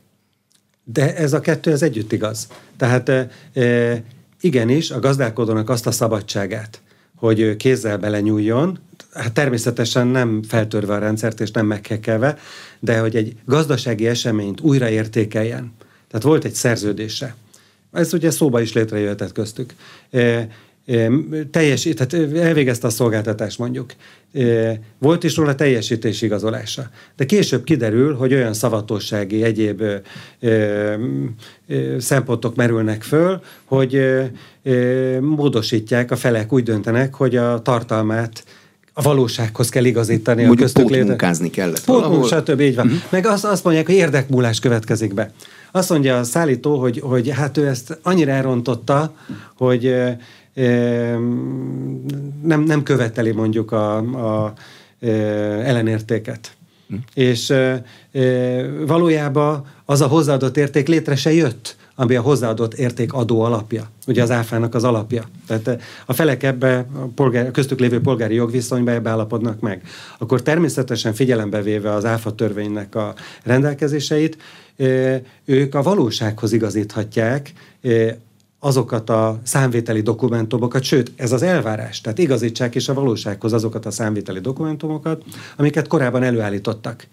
De 0.84 1.16
ez 1.16 1.34
a 1.34 1.40
kettő, 1.40 1.72
ez 1.72 1.82
együtt 1.82 2.12
igaz. 2.12 2.48
Tehát 2.78 3.10
e, 3.10 4.04
igenis, 4.42 4.92
a 4.92 5.00
gazdálkodónak 5.00 5.70
azt 5.70 5.88
a 5.88 5.92
szabadságát, 5.92 6.82
hogy 7.16 7.56
kézzel 7.56 7.98
belenyúljon, 7.98 8.80
hát 9.14 9.34
természetesen 9.34 10.08
nem 10.08 10.44
feltörve 10.48 10.94
a 10.94 11.00
rendszert 11.00 11.40
és 11.40 11.52
nem 11.52 11.66
meghekelve, 11.66 12.38
de 12.80 13.00
hogy 13.00 13.16
egy 13.16 13.36
gazdasági 13.46 14.08
eseményt 14.08 14.62
újraértékeljen. 14.62 15.74
Tehát 16.08 16.26
volt 16.26 16.44
egy 16.44 16.54
szerződése. 16.54 17.36
Ez 17.92 18.14
ugye 18.14 18.32
szóba 18.32 18.62
is 18.62 18.74
létrejöhetett 18.74 19.32
köztük. 19.32 19.74
Teljes, 21.52 21.90
tehát 21.96 22.36
elvégezte 22.36 22.88
a 22.88 22.90
szolgáltatást 22.90 23.60
mondjuk. 23.60 23.94
Volt 24.98 25.24
is 25.24 25.36
róla 25.36 25.56
teljesítés 25.56 26.22
igazolása. 26.22 26.90
De 27.16 27.26
később 27.26 27.64
kiderül, 27.64 28.16
hogy 28.16 28.34
olyan 28.34 28.54
szavatossági 28.54 29.44
egyéb 29.44 29.84
szempontok 31.98 32.56
merülnek 32.56 33.04
föl, 33.04 33.42
hogy 33.64 34.22
módosítják, 35.20 36.12
a 36.12 36.16
felek 36.16 36.54
úgy 36.54 36.64
döntenek, 36.64 37.14
hogy 37.14 37.36
a 37.36 37.62
tartalmát 37.62 38.44
a 38.94 39.02
valósághoz 39.02 39.70
kell 39.70 39.86
igazítani. 39.86 40.44
Mondjuk 40.44 40.70
a 40.70 40.72
köztük 40.72 41.06
munkázni 41.06 41.50
kellett 41.50 41.84
Pótmunk, 41.84 42.28
stb. 42.28 42.60
így 42.60 42.76
van. 42.76 42.86
Uh-huh. 42.86 43.02
Meg 43.10 43.26
azt, 43.26 43.46
azt 43.46 43.64
mondják, 43.64 43.86
hogy 43.86 43.96
érdekmúlás 43.96 44.60
következik 44.60 45.14
be. 45.14 45.32
Azt 45.72 45.90
mondja 45.90 46.20
a 46.20 46.24
szállító, 46.24 46.80
hogy, 46.80 47.00
hogy 47.00 47.30
hát 47.30 47.58
ő 47.58 47.68
ezt 47.68 48.00
annyira 48.02 48.32
elrontotta, 48.32 49.16
hogy 49.58 49.96
nem, 52.44 52.64
nem 52.66 52.84
követeli 52.84 53.32
mondjuk 53.32 53.72
a, 53.72 53.98
a 54.46 54.54
ellenértéket. 55.64 56.56
Hm. 56.88 56.96
És 57.14 57.54
valójában 58.88 59.66
az 59.86 60.02
a 60.02 60.08
hozzáadott 60.08 60.58
érték 60.58 60.88
létre 60.88 61.16
se 61.16 61.34
jött, 61.34 61.76
ami 61.96 62.16
a 62.16 62.22
hozzáadott 62.22 62.74
érték 62.74 63.14
adó 63.14 63.42
alapja, 63.42 63.90
ugye 64.08 64.22
az 64.22 64.32
áfának 64.32 64.76
az 64.76 64.84
alapja. 64.84 65.24
Tehát 65.48 65.82
a 66.06 66.14
felek 66.14 66.44
ebbe, 66.44 66.78
a 66.78 67.06
polgár, 67.16 67.52
köztük 67.52 67.80
lévő 67.80 68.02
polgári 68.02 68.36
jogviszonyba 68.36 68.92
ebbe 68.92 69.10
állapodnak 69.10 69.60
meg. 69.60 69.82
Akkor 70.18 70.42
természetesen 70.42 71.14
figyelembe 71.14 71.62
véve 71.62 71.94
az 71.94 72.06
áfa 72.06 72.36
törvénynek 72.36 72.96
a 72.96 73.14
rendelkezéseit, 73.44 74.38
ők 75.46 75.76
a 75.76 75.82
valósághoz 75.82 76.54
igazíthatják 76.54 77.54
azokat 78.64 79.10
a 79.10 79.40
számvételi 79.44 80.02
dokumentumokat, 80.02 80.84
sőt, 80.84 81.12
ez 81.16 81.32
az 81.32 81.42
elvárás, 81.42 82.02
tehát 82.02 82.18
igazítsák 82.18 82.76
is 82.76 82.90
a 82.90 82.94
valósághoz 82.94 83.54
azokat 83.54 83.86
a 83.86 83.92
számvételi 83.92 84.40
dokumentumokat, 84.40 85.24
amiket 85.58 85.88
korábban 85.88 86.24
előállítottak. 86.24 87.08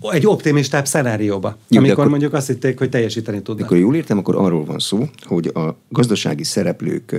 Egy 0.00 0.26
optimistább 0.26 0.86
szenárióba, 0.86 1.56
Jó, 1.68 1.78
amikor 1.78 1.98
akkor, 1.98 2.10
mondjuk 2.10 2.32
azt 2.32 2.46
hitték, 2.46 2.78
hogy 2.78 2.88
teljesíteni 2.88 3.42
tudnak. 3.42 3.64
Akkor 3.64 3.78
jól 3.78 3.94
értem, 3.94 4.18
akkor 4.18 4.36
arról 4.36 4.64
van 4.64 4.78
szó, 4.78 5.08
hogy 5.22 5.46
a 5.46 5.76
gazdasági 5.88 6.44
szereplők 6.44 7.16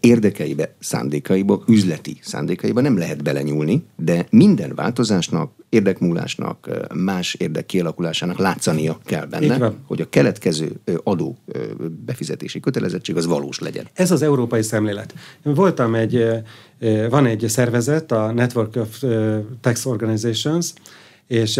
érdekeibe, 0.00 0.74
szándékaiba, 0.78 1.62
üzleti 1.66 2.18
szándékaiba 2.22 2.80
nem 2.80 2.98
lehet 2.98 3.22
belenyúlni, 3.22 3.84
de 3.96 4.26
minden 4.30 4.74
változásnak, 4.74 5.50
érdekmúlásnak, 5.68 6.70
más 6.94 7.34
érdek 7.34 7.66
kialakulásának 7.66 8.38
látszania 8.38 8.98
kell 9.04 9.24
benne, 9.26 9.72
hogy 9.86 10.00
a 10.00 10.08
keletkező 10.08 10.72
adó 11.04 11.36
befizetési 12.04 12.60
kötelezettség 12.60 13.16
az 13.16 13.26
valós 13.26 13.58
legyen. 13.58 13.86
Ez 13.92 14.10
az 14.10 14.22
európai 14.22 14.62
szemlélet. 14.62 15.14
Voltam 15.42 15.94
egy, 15.94 16.24
van 17.10 17.26
egy 17.26 17.44
szervezet, 17.48 18.12
a 18.12 18.32
Network 18.32 18.76
of 18.76 19.02
Tax 19.60 19.86
Organizations, 19.86 20.72
és 21.28 21.56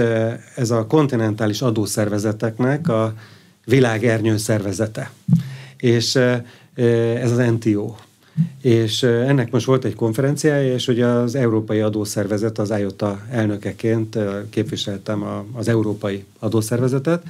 ez 0.57 0.71
a 0.71 0.87
kontinentális 0.87 1.63
adószervezeteknek 1.63 2.89
a 2.89 3.15
világernyő 3.65 4.37
szervezete. 4.37 5.11
És 5.77 6.17
ez 6.75 7.31
az 7.31 7.37
NTO. 7.37 7.95
És 8.63 9.03
ennek 9.03 9.51
most 9.51 9.67
volt 9.67 9.85
egy 9.85 9.95
konferenciája, 9.95 10.73
és 10.73 10.89
ugye 10.89 11.07
az 11.07 11.35
Európai 11.35 11.81
Adószervezet, 11.81 12.59
az 12.59 12.71
IOTA 12.71 13.21
elnökeként 13.31 14.19
képviseltem 14.51 15.25
az 15.53 15.69
Európai 15.69 16.25
Adószervezetet, 16.39 17.23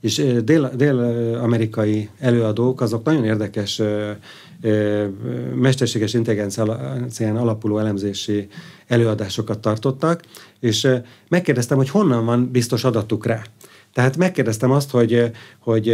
és 0.00 0.22
dél, 0.44 0.70
dél-amerikai 0.74 2.08
előadók 2.18 2.80
azok 2.80 3.04
nagyon 3.04 3.24
érdekes 3.24 3.82
mesterséges 5.54 6.14
intelligencián 6.14 7.36
alapuló 7.36 7.78
elemzési 7.78 8.48
előadásokat 8.88 9.58
tartottak, 9.58 10.22
és 10.60 10.88
megkérdeztem, 11.28 11.76
hogy 11.76 11.88
honnan 11.88 12.24
van 12.24 12.50
biztos 12.50 12.84
adatuk 12.84 13.26
rá. 13.26 13.42
Tehát 13.92 14.16
megkérdeztem 14.16 14.70
azt, 14.70 14.90
hogy, 14.90 15.30
hogy 15.58 15.88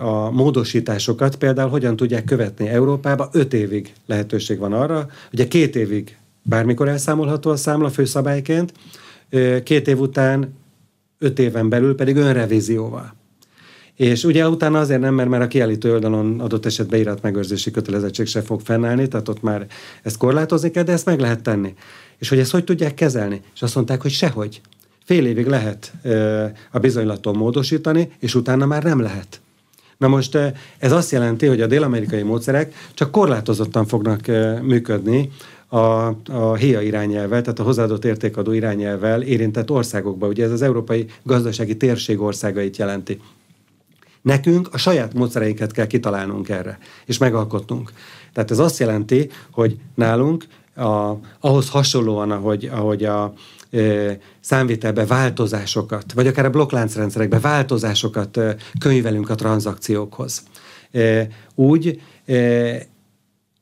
a 0.00 0.30
módosításokat 0.30 1.36
például 1.36 1.70
hogyan 1.70 1.96
tudják 1.96 2.24
követni 2.24 2.68
Európába. 2.68 3.28
Öt 3.32 3.54
évig 3.54 3.92
lehetőség 4.06 4.58
van 4.58 4.72
arra, 4.72 5.08
ugye 5.32 5.48
két 5.48 5.76
évig 5.76 6.16
bármikor 6.42 6.88
elszámolható 6.88 7.50
a 7.50 7.56
számla 7.56 7.90
főszabályként, 7.90 8.72
két 9.62 9.88
év 9.88 10.00
után 10.00 10.54
öt 11.18 11.38
éven 11.38 11.68
belül 11.68 11.94
pedig 11.94 12.16
önrevízióval. 12.16 13.14
És 13.96 14.24
ugye 14.24 14.48
utána 14.48 14.78
azért 14.78 15.00
nem, 15.00 15.14
mert 15.14 15.28
már 15.28 15.42
a 15.42 15.46
kiállító 15.46 15.90
oldalon 15.90 16.40
adott 16.40 16.66
esetben 16.66 17.00
irat 17.00 17.22
megőrzési 17.22 17.70
kötelezettség 17.70 18.26
se 18.26 18.42
fog 18.42 18.60
fennállni, 18.60 19.08
tehát 19.08 19.28
ott 19.28 19.42
már 19.42 19.66
ezt 20.02 20.16
korlátozni 20.16 20.70
kell, 20.70 20.82
de 20.82 20.92
ezt 20.92 21.06
meg 21.06 21.20
lehet 21.20 21.42
tenni. 21.42 21.74
És 22.18 22.28
hogy 22.28 22.38
ezt 22.38 22.50
hogy 22.50 22.64
tudják 22.64 22.94
kezelni? 22.94 23.40
És 23.54 23.62
azt 23.62 23.74
mondták, 23.74 24.02
hogy 24.02 24.10
sehogy. 24.10 24.60
Fél 25.04 25.26
évig 25.26 25.46
lehet 25.46 25.92
a 26.70 26.78
bizonylaton 26.78 27.36
módosítani, 27.36 28.10
és 28.18 28.34
utána 28.34 28.66
már 28.66 28.82
nem 28.82 29.00
lehet. 29.00 29.40
Na 29.96 30.08
most 30.08 30.38
ez 30.78 30.92
azt 30.92 31.10
jelenti, 31.10 31.46
hogy 31.46 31.60
a 31.60 31.66
dél-amerikai 31.66 32.22
módszerek 32.22 32.74
csak 32.94 33.10
korlátozottan 33.10 33.86
fognak 33.86 34.26
működni 34.62 35.30
a, 35.68 35.78
a 36.32 36.54
HIA 36.54 36.80
irányelvel, 36.80 37.40
tehát 37.40 37.58
a 37.58 37.62
hozzáadott 37.62 38.04
értékadó 38.04 38.52
irányelvel 38.52 39.22
érintett 39.22 39.70
országokba. 39.70 40.26
Ugye 40.26 40.44
ez 40.44 40.50
az 40.50 40.62
európai 40.62 41.06
gazdasági 41.22 41.76
térség 41.76 42.20
országait 42.20 42.76
jelenti. 42.76 43.20
Nekünk 44.26 44.68
a 44.72 44.78
saját 44.78 45.14
módszereinket 45.14 45.72
kell 45.72 45.86
kitalálnunk 45.86 46.48
erre, 46.48 46.78
és 47.04 47.18
megalkotnunk. 47.18 47.92
Tehát 48.32 48.50
ez 48.50 48.58
azt 48.58 48.78
jelenti, 48.78 49.30
hogy 49.50 49.78
nálunk 49.94 50.46
a, 50.76 51.12
ahhoz 51.40 51.70
hasonlóan, 51.70 52.30
ahogy, 52.30 52.64
ahogy 52.72 53.04
a 53.04 53.32
számvitelbe 54.40 55.06
változásokat, 55.06 56.12
vagy 56.12 56.26
akár 56.26 56.44
a 56.44 56.50
blokkláncrendszerekbe 56.50 57.40
változásokat 57.40 58.38
könyvelünk 58.80 59.30
a 59.30 59.34
tranzakciókhoz. 59.34 60.42
Úgy 61.54 62.00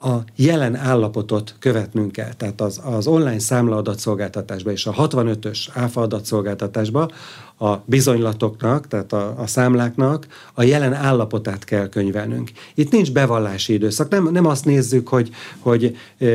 a 0.04 0.24
jelen 0.36 0.76
állapotot 0.76 1.54
követnünk 1.58 2.12
kell. 2.12 2.32
Tehát 2.32 2.60
az, 2.60 2.80
az 2.84 3.06
online 3.06 3.38
számla 3.38 3.76
adatszolgáltatásba 3.76 4.70
és 4.70 4.86
a 4.86 4.92
65-ös 4.92 5.58
áfa 5.72 6.00
adatszolgáltatásba 6.00 7.10
a 7.58 7.74
bizonylatoknak, 7.84 8.88
tehát 8.88 9.12
a, 9.12 9.34
a 9.38 9.46
számláknak 9.46 10.26
a 10.54 10.62
jelen 10.62 10.92
állapotát 10.92 11.64
kell 11.64 11.88
könyvelnünk. 11.88 12.50
Itt 12.74 12.90
nincs 12.90 13.12
bevallási 13.12 13.72
időszak, 13.72 14.08
nem, 14.08 14.28
nem 14.32 14.46
azt 14.46 14.64
nézzük, 14.64 15.08
hogy, 15.08 15.30
hogy 15.58 15.96
e, 16.18 16.26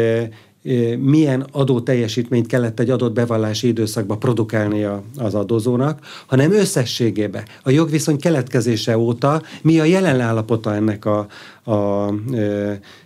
milyen 0.99 1.45
adó 1.51 1.81
teljesítményt 1.81 2.47
kellett 2.47 2.79
egy 2.79 2.89
adott 2.89 3.13
bevallási 3.13 3.67
időszakban 3.67 4.19
produkálnia 4.19 5.03
az 5.17 5.35
adózónak, 5.35 5.99
hanem 6.27 6.51
összességében 6.51 7.43
a 7.63 7.69
jogviszony 7.69 8.19
keletkezése 8.19 8.97
óta 8.97 9.41
mi 9.61 9.79
a 9.79 9.83
jelen 9.83 10.19
állapota 10.19 10.75
ennek 10.75 11.05
a, 11.05 11.27
a, 11.63 11.71
a, 11.71 12.07
a 12.07 12.11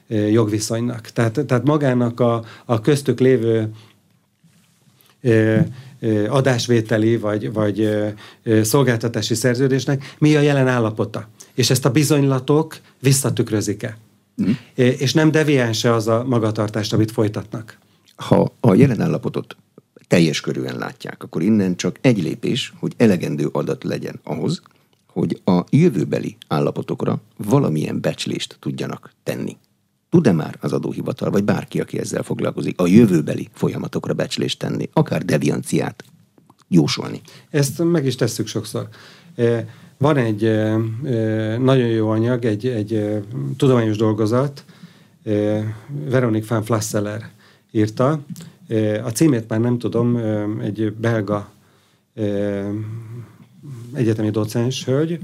jogviszonynak. 0.08 1.02
Tehát, 1.02 1.46
tehát 1.46 1.64
magának 1.64 2.20
a, 2.20 2.44
a 2.66 2.82
köztük 2.82 3.20
lévő 3.20 3.70
adásvételi 6.28 7.18
vagy, 7.18 7.54
vagy 7.54 7.90
szolgáltatási 8.62 9.36
szerződésnek 9.36 10.16
mi 10.18 10.36
a 10.36 10.42
jelen 10.42 10.68
állapota. 10.68 11.28
És 11.54 11.70
ezt 11.70 11.86
a 11.86 11.92
bizonylatok 11.92 12.78
visszatükrözik-e. 13.00 13.98
Mm. 14.42 14.52
És 14.76 15.14
nem 15.14 15.32
deviánse 15.32 15.94
az 15.94 16.08
a 16.08 16.24
magatartást, 16.24 16.94
amit 16.94 17.12
folytatnak. 17.12 17.78
Ha 18.16 18.54
a 18.60 18.74
jelen 18.74 19.02
állapotot 19.02 19.58
teljes 20.08 20.42
körűen 20.42 20.78
látják, 20.78 21.24
akkor 21.24 21.42
innen 21.42 21.76
csak 21.76 21.98
egy 22.02 22.24
lépés, 22.24 22.74
hogy 22.80 22.94
elegendő 22.98 23.50
adat 23.52 23.84
legyen 23.84 24.20
ahhoz, 24.24 24.62
hogy 25.08 25.42
a 25.46 25.64
jövőbeli 25.70 26.38
állapotokra 26.48 27.22
valamilyen 27.38 28.02
becslést 28.02 28.58
tudjanak 28.60 29.12
tenni. 29.24 29.58
Tud-e 30.10 30.32
már 30.32 30.58
az 30.62 30.74
adóhivatal, 30.74 31.30
vagy 31.30 31.44
bárki, 31.44 31.80
aki 31.80 32.00
ezzel 32.00 32.24
foglalkozik, 32.24 32.80
a 32.80 32.88
jövőbeli 32.88 33.50
folyamatokra 33.54 34.14
becslést 34.14 34.60
tenni, 34.60 34.90
akár 34.94 35.26
devianciát 35.26 36.04
jósolni? 36.68 37.22
Ezt 37.50 37.84
meg 37.84 38.06
is 38.06 38.16
tesszük 38.16 38.48
sokszor. 38.48 38.88
Van 39.98 40.18
egy 40.18 40.42
nagyon 41.60 41.88
jó 41.88 42.10
anyag, 42.10 42.46
egy, 42.46 42.68
egy 42.68 43.24
tudományos 43.58 43.98
dolgozat, 43.98 44.64
Veronique 46.10 46.48
van 46.56 46.64
Flasseller 46.64 47.30
írta. 47.72 48.20
A 49.04 49.10
címét 49.10 49.50
már 49.50 49.60
nem 49.60 49.78
tudom, 49.78 50.18
egy 50.62 50.94
belga 50.94 51.52
egyetemi 53.94 54.30
docens 54.30 54.86
hölgy. 54.86 55.20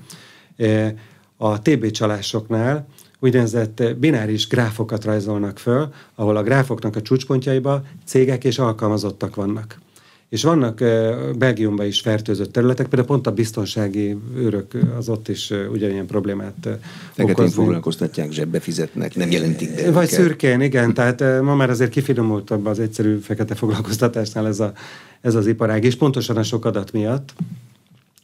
A 1.37 1.61
TB 1.61 1.91
csalásoknál 1.91 2.87
úgynevezett 3.19 3.83
bináris 3.97 4.47
gráfokat 4.47 5.03
rajzolnak 5.03 5.57
föl, 5.57 5.93
ahol 6.15 6.37
a 6.37 6.43
gráfoknak 6.43 6.95
a 6.95 7.01
csúcspontjaiba 7.01 7.83
cégek 8.05 8.43
és 8.43 8.59
alkalmazottak 8.59 9.35
vannak. 9.35 9.79
És 10.29 10.43
vannak 10.43 10.83
Belgiumban 11.37 11.85
is 11.85 12.01
fertőzött 12.01 12.51
területek, 12.51 12.87
például 12.87 13.07
pont 13.07 13.27
a 13.27 13.31
biztonsági 13.31 14.17
őrök 14.35 14.71
az 14.97 15.09
ott 15.09 15.27
is 15.27 15.53
ugyanilyen 15.71 16.05
problémát 16.05 16.67
Feketén 17.11 17.49
foglalkoztatják, 17.49 18.31
zsebbe 18.31 18.59
fizetnek, 18.59 19.15
nem 19.15 19.31
jelentik 19.31 19.75
be. 19.75 19.91
Vagy 19.91 20.07
szürkén, 20.07 20.61
igen, 20.61 20.93
tehát 20.93 21.41
ma 21.41 21.55
már 21.55 21.69
azért 21.69 21.89
kifinomultabb 21.89 22.65
az 22.65 22.79
egyszerű 22.79 23.17
fekete 23.17 23.55
foglalkoztatásnál 23.55 24.47
ez, 24.47 24.59
a, 24.59 24.73
ez 25.21 25.35
az 25.35 25.47
iparág, 25.47 25.83
és 25.83 25.95
pontosan 25.95 26.37
a 26.37 26.43
sok 26.43 26.65
adat 26.65 26.91
miatt. 26.91 27.33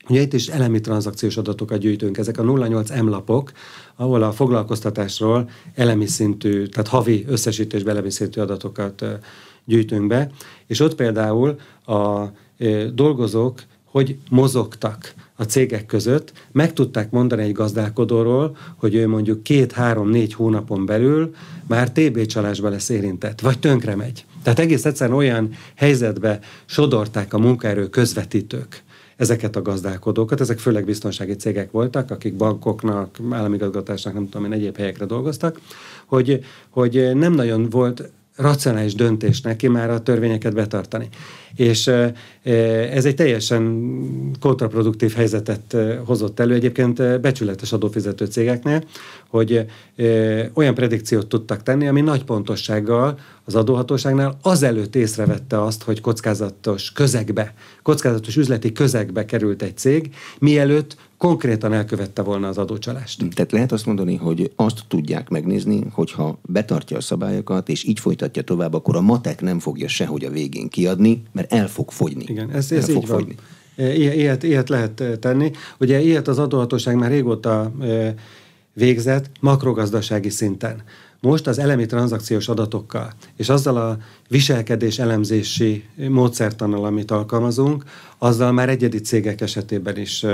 Ugye 0.09 0.21
itt 0.21 0.33
is 0.33 0.47
elemi 0.47 0.81
tranzakciós 0.81 1.37
adatokat 1.37 1.79
gyűjtünk, 1.79 2.17
ezek 2.17 2.37
a 2.37 2.43
08 2.43 3.01
M 3.01 3.07
lapok, 3.07 3.51
ahol 3.95 4.23
a 4.23 4.31
foglalkoztatásról 4.31 5.49
elemi 5.75 6.05
szintű, 6.05 6.65
tehát 6.65 6.87
havi 6.87 7.25
összesítésbe 7.27 7.91
elemi 7.91 8.11
szintű 8.11 8.41
adatokat 8.41 9.05
gyűjtünk 9.65 10.07
be, 10.07 10.29
és 10.67 10.79
ott 10.79 10.95
például 10.95 11.59
a 11.85 12.25
dolgozók 12.93 13.61
hogy 13.95 14.17
mozogtak 14.29 15.13
a 15.35 15.43
cégek 15.43 15.85
között, 15.85 16.33
meg 16.51 16.73
tudták 16.73 17.11
mondani 17.11 17.43
egy 17.43 17.51
gazdálkodóról, 17.51 18.57
hogy 18.75 18.95
ő 18.95 19.07
mondjuk 19.07 19.43
két-három-négy 19.43 20.33
hónapon 20.33 20.85
belül 20.85 21.33
már 21.67 21.91
TB 21.91 22.25
csalásba 22.25 22.69
lesz 22.69 22.89
érintett, 22.89 23.41
vagy 23.41 23.59
tönkre 23.59 23.95
megy. 23.95 24.25
Tehát 24.43 24.59
egész 24.59 24.85
egyszerűen 24.85 25.17
olyan 25.17 25.49
helyzetbe 25.75 26.39
sodorták 26.65 27.33
a 27.33 27.37
munkaerő 27.37 27.89
közvetítők 27.89 28.83
ezeket 29.17 29.55
a 29.55 29.61
gazdálkodókat, 29.61 30.41
ezek 30.41 30.59
főleg 30.59 30.85
biztonsági 30.85 31.35
cégek 31.35 31.71
voltak, 31.71 32.11
akik 32.11 32.33
bankoknak, 32.33 33.17
államigazgatásnak, 33.29 34.13
nem 34.13 34.29
tudom 34.29 34.45
én, 34.45 34.51
egyéb 34.51 34.77
helyekre 34.77 35.05
dolgoztak, 35.05 35.59
hogy, 36.05 36.43
hogy 36.69 37.11
nem 37.13 37.33
nagyon 37.33 37.69
volt 37.69 38.11
racionális 38.35 38.93
döntés 38.95 39.41
neki 39.41 39.67
már 39.67 39.89
a 39.89 40.03
törvényeket 40.03 40.53
betartani. 40.53 41.07
És 41.55 41.87
ez 42.91 43.05
egy 43.05 43.15
teljesen 43.15 43.91
kontraproduktív 44.39 45.13
helyzetet 45.13 45.75
hozott 46.05 46.39
elő 46.39 46.53
egyébként 46.53 47.21
becsületes 47.21 47.73
adófizető 47.73 48.25
cégeknél, 48.25 48.83
hogy 49.29 49.65
olyan 50.53 50.73
predikciót 50.73 51.27
tudtak 51.27 51.63
tenni, 51.63 51.87
ami 51.87 52.01
nagy 52.01 52.23
pontossággal 52.23 53.19
az 53.43 53.55
adóhatóságnál 53.55 54.37
azelőtt 54.41 54.95
észrevette 54.95 55.61
azt, 55.63 55.83
hogy 55.83 56.01
kockázatos 56.01 56.91
közegbe, 56.91 57.53
kockázatos 57.83 58.35
üzleti 58.35 58.71
közegbe 58.71 59.25
került 59.25 59.61
egy 59.61 59.77
cég, 59.77 60.15
mielőtt 60.39 60.97
konkrétan 61.17 61.73
elkövette 61.73 62.21
volna 62.21 62.47
az 62.47 62.57
adócsalást. 62.57 63.23
Tehát 63.33 63.51
lehet 63.51 63.71
azt 63.71 63.85
mondani, 63.85 64.15
hogy 64.15 64.51
azt 64.55 64.79
tudják 64.87 65.29
megnézni, 65.29 65.83
hogyha 65.91 66.39
betartja 66.41 66.97
a 66.97 67.01
szabályokat, 67.01 67.69
és 67.69 67.83
így 67.83 67.99
folytatja 67.99 68.41
tovább, 68.41 68.73
akkor 68.73 68.95
a 68.95 69.01
matek 69.01 69.41
nem 69.41 69.59
fogja 69.59 69.87
sehogy 69.87 70.23
a 70.25 70.29
végén 70.29 70.69
kiadni, 70.69 71.23
mert 71.31 71.53
el 71.53 71.67
fog 71.67 71.91
fogyni. 71.91 72.23
Igen, 72.27 72.51
ez, 72.51 72.71
ez 72.71 72.89
el 72.89 72.93
fog 72.93 73.03
így 73.03 73.09
fogyni. 73.09 73.35
van. 73.35 73.45
Ilyet, 73.77 74.43
ilyet 74.43 74.69
lehet 74.69 75.03
tenni. 75.19 75.51
Ugye 75.79 76.01
ilyet 76.01 76.27
az 76.27 76.39
adóhatóság 76.39 76.95
már 76.95 77.09
régóta 77.09 77.71
végzett 78.73 79.29
makrogazdasági 79.39 80.29
szinten. 80.29 80.83
Most 81.19 81.47
az 81.47 81.59
elemi 81.59 81.85
tranzakciós 81.85 82.47
adatokkal 82.47 83.13
és 83.35 83.49
azzal 83.49 83.77
a 83.77 83.97
viselkedés 84.27 84.99
elemzési 84.99 85.83
módszertannal, 86.09 86.85
amit 86.85 87.11
alkalmazunk, 87.11 87.83
azzal 88.17 88.51
már 88.51 88.69
egyedi 88.69 88.99
cégek 88.99 89.41
esetében 89.41 89.97
is 89.97 90.25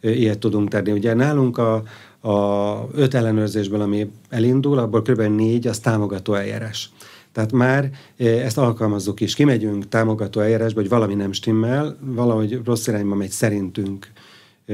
ilyet 0.00 0.38
tudunk 0.38 0.68
tenni. 0.68 0.90
Ugye 0.90 1.14
nálunk 1.14 1.58
a, 1.58 1.82
a 2.28 2.88
öt 2.92 3.14
ellenőrzésből, 3.14 3.80
ami 3.80 4.10
elindul, 4.28 4.78
abból 4.78 5.02
kb. 5.02 5.20
négy 5.20 5.66
az 5.66 5.78
támogató 5.78 6.34
eljárás. 6.34 6.90
Tehát 7.32 7.52
már 7.52 7.90
ezt 8.16 8.58
alkalmazzuk 8.58 9.20
is. 9.20 9.34
Kimegyünk 9.34 9.88
támogató 9.88 10.40
eljárásba, 10.40 10.80
hogy 10.80 10.88
valami 10.88 11.14
nem 11.14 11.32
stimmel, 11.32 11.96
valahogy 12.00 12.60
rossz 12.64 12.86
irányba 12.86 13.14
megy 13.14 13.30
szerintünk 13.30 14.06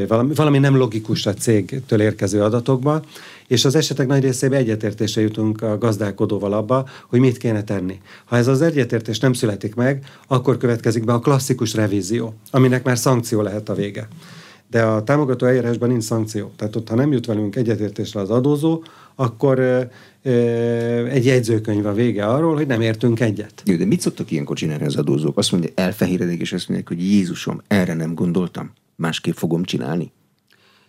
valami, 0.09 0.35
valami 0.35 0.59
nem 0.59 0.76
logikus 0.76 1.26
a 1.26 1.35
cégtől 1.35 2.00
érkező 2.00 2.42
adatokba, 2.42 3.02
és 3.46 3.64
az 3.64 3.74
esetek 3.74 4.07
nagy 4.07 4.22
részében 4.22 4.59
egyetértésre 4.59 5.20
jutunk 5.20 5.62
a 5.62 5.78
gazdálkodóval 5.78 6.52
abba, 6.52 6.88
hogy 7.09 7.20
mit 7.20 7.37
kéne 7.37 7.64
tenni. 7.64 8.00
Ha 8.24 8.37
ez 8.37 8.46
az 8.46 8.62
egyetértés 8.62 9.18
nem 9.18 9.33
születik 9.33 9.74
meg, 9.74 10.04
akkor 10.26 10.57
következik 10.57 11.04
be 11.04 11.12
a 11.12 11.18
klasszikus 11.18 11.74
revízió, 11.74 12.35
aminek 12.50 12.85
már 12.85 12.98
szankció 12.98 13.42
lehet 13.42 13.68
a 13.68 13.74
vége. 13.74 14.09
De 14.70 14.83
a 14.83 15.02
támogató 15.02 15.46
eljárásban 15.46 15.88
nincs 15.88 16.02
szankció. 16.02 16.52
Tehát 16.57 16.76
ott, 16.76 16.88
ha 16.88 16.94
nem 16.94 17.12
jut 17.12 17.26
velünk 17.26 17.57
egyetértésre 17.57 18.20
az 18.20 18.30
adózó, 18.30 18.83
akkor 19.14 19.59
ö, 20.22 21.07
egy 21.07 21.24
jegyzőkönyv 21.24 21.87
a 21.87 21.92
vége 21.92 22.26
arról, 22.26 22.54
hogy 22.54 22.66
nem 22.66 22.80
értünk 22.80 23.20
egyet. 23.20 23.62
Jó, 23.64 23.76
de 23.76 23.85
mit 23.85 24.00
szoktak 24.00 24.30
ilyenkor 24.30 24.57
csinálni 24.57 24.85
az 24.85 24.96
adózók? 24.96 25.38
Azt 25.38 25.52
mondja, 25.52 25.70
elfehéredik, 25.74 26.40
és 26.40 26.52
azt 26.52 26.68
mondják, 26.68 26.88
hogy 26.88 27.02
Jézusom, 27.02 27.62
erre 27.68 27.94
nem 27.94 28.14
gondoltam 28.14 28.72
másképp 28.96 29.35
fogom 29.35 29.64
csinálni? 29.64 30.12